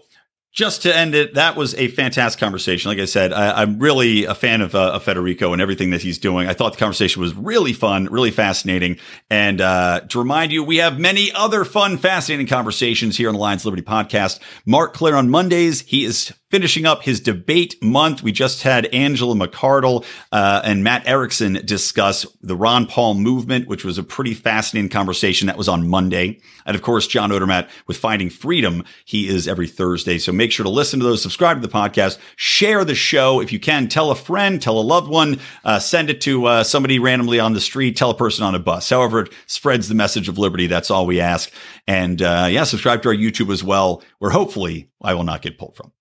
just 0.54 0.84
to 0.84 0.96
end 0.96 1.16
it, 1.16 1.34
that 1.34 1.56
was 1.56 1.74
a 1.76 1.88
fantastic 1.88 2.40
conversation. 2.40 2.90
Like 2.90 3.00
I 3.00 3.06
said, 3.06 3.34
I, 3.34 3.64
am 3.64 3.80
really 3.80 4.26
a 4.26 4.36
fan 4.36 4.62
of, 4.62 4.76
uh, 4.76 4.92
of, 4.94 5.04
Federico 5.04 5.52
and 5.52 5.60
everything 5.60 5.90
that 5.90 6.04
he's 6.04 6.20
doing. 6.20 6.48
I 6.48 6.54
thought 6.54 6.74
the 6.74 6.80
conversation 6.80 7.24
was 7.24 7.34
really 7.34 7.74
fun, 7.74 8.06
really 8.06 8.30
fascinating. 8.30 8.98
And 9.32 9.60
uh, 9.60 10.02
to 10.10 10.20
remind 10.20 10.52
you, 10.52 10.64
we 10.64 10.78
have 10.78 11.00
many 11.00 11.32
other 11.32 11.66
fun, 11.66 11.98
fascinating 11.98 12.46
conversations 12.46 13.18
here 13.18 13.30
on 13.30 13.34
the 13.34 13.42
Lions 13.42 13.66
Liberty 13.66 13.82
podcast. 13.82 14.40
Marc 14.64 14.94
Clair 14.94 15.16
on 15.16 15.32
Mondays. 15.32 15.82
He 15.82 16.06
is 16.06 16.32
finishing 16.54 16.86
up 16.86 17.02
his 17.02 17.20
debate 17.20 17.82
month. 17.82 18.22
We 18.22 18.32
just 18.32 18.62
had 18.62 18.86
Angela 18.94 19.34
McArdle 19.34 20.06
uh, 20.32 20.62
and 20.64 20.84
Matt 20.84 21.08
Erickson 21.08 21.54
discuss 21.66 22.28
the 22.44 22.56
Ron 22.56 22.86
Paul 22.86 23.16
movement, 23.16 23.68
which 23.68 23.84
was 23.84 23.98
a 23.98 24.04
pretty 24.04 24.36
fascinating 24.36 24.92
conversation. 24.92 25.48
That 25.48 25.58
was 25.58 25.68
on 25.68 25.88
Monday. 25.88 26.42
And 26.68 26.76
of 26.76 26.84
course, 26.84 27.08
John 27.08 27.32
Odermatt 27.32 27.70
with 27.88 27.98
Finding 27.98 28.30
Freedom. 28.30 28.84
He 29.04 29.28
is 29.28 29.48
every 29.48 29.68
Thursday. 29.68 30.20
So 30.20 30.32
make 30.32 30.52
sure 30.52 30.64
to 30.64 30.70
listen 30.70 31.00
to 31.00 31.06
those, 31.06 31.24
subscribe 31.24 31.60
to 31.60 31.68
the 31.68 31.74
podcast, 31.74 32.20
share 32.36 32.86
the 32.86 32.94
show. 32.94 33.42
If 33.42 33.52
you 33.52 33.60
can, 33.60 33.88
tell 33.88 34.12
a 34.12 34.16
friend, 34.16 34.62
tell 34.62 34.78
a 34.78 34.82
loved 34.82 35.10
one, 35.10 35.40
uh, 35.66 35.80
send 35.80 36.12
it 36.12 36.22
to 36.22 36.46
uh, 36.46 36.64
somebody 36.64 37.00
randomly 37.00 37.40
on 37.40 37.54
the 37.54 37.62
street, 37.62 37.98
tell 37.98 38.12
a 38.12 38.16
person 38.16 38.46
on 38.46 38.54
a 38.54 38.60
bus. 38.60 38.92
However, 38.92 39.22
it 39.22 39.34
spreads 39.48 39.88
the 39.88 39.96
message 39.96 40.30
of 40.30 40.38
liberty. 40.38 40.68
That's 40.68 40.92
all 40.92 41.08
we 41.08 41.20
ask. 41.20 41.52
And 41.88 42.22
uh, 42.22 42.48
yeah, 42.52 42.64
subscribe 42.66 43.02
to 43.02 43.10
our 43.10 43.16
YouTube 43.16 43.52
as 43.52 43.64
well, 43.64 44.04
where 44.20 44.30
hopefully 44.30 44.92
I 45.02 45.16
will 45.16 45.24
not 45.24 45.42
get 45.42 45.58
pulled 45.58 45.76
from. 45.76 45.92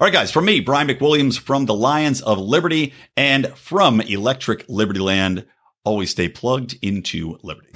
All 0.00 0.06
right, 0.06 0.12
guys, 0.12 0.30
from 0.30 0.44
me, 0.44 0.60
Brian 0.60 0.88
McWilliams 0.88 1.38
from 1.38 1.66
the 1.66 1.74
Lions 1.74 2.20
of 2.22 2.38
Liberty 2.38 2.92
and 3.16 3.48
from 3.56 4.00
Electric 4.00 4.64
Liberty 4.68 5.00
Land, 5.00 5.46
always 5.84 6.10
stay 6.10 6.28
plugged 6.28 6.76
into 6.82 7.38
Liberty. 7.42 7.70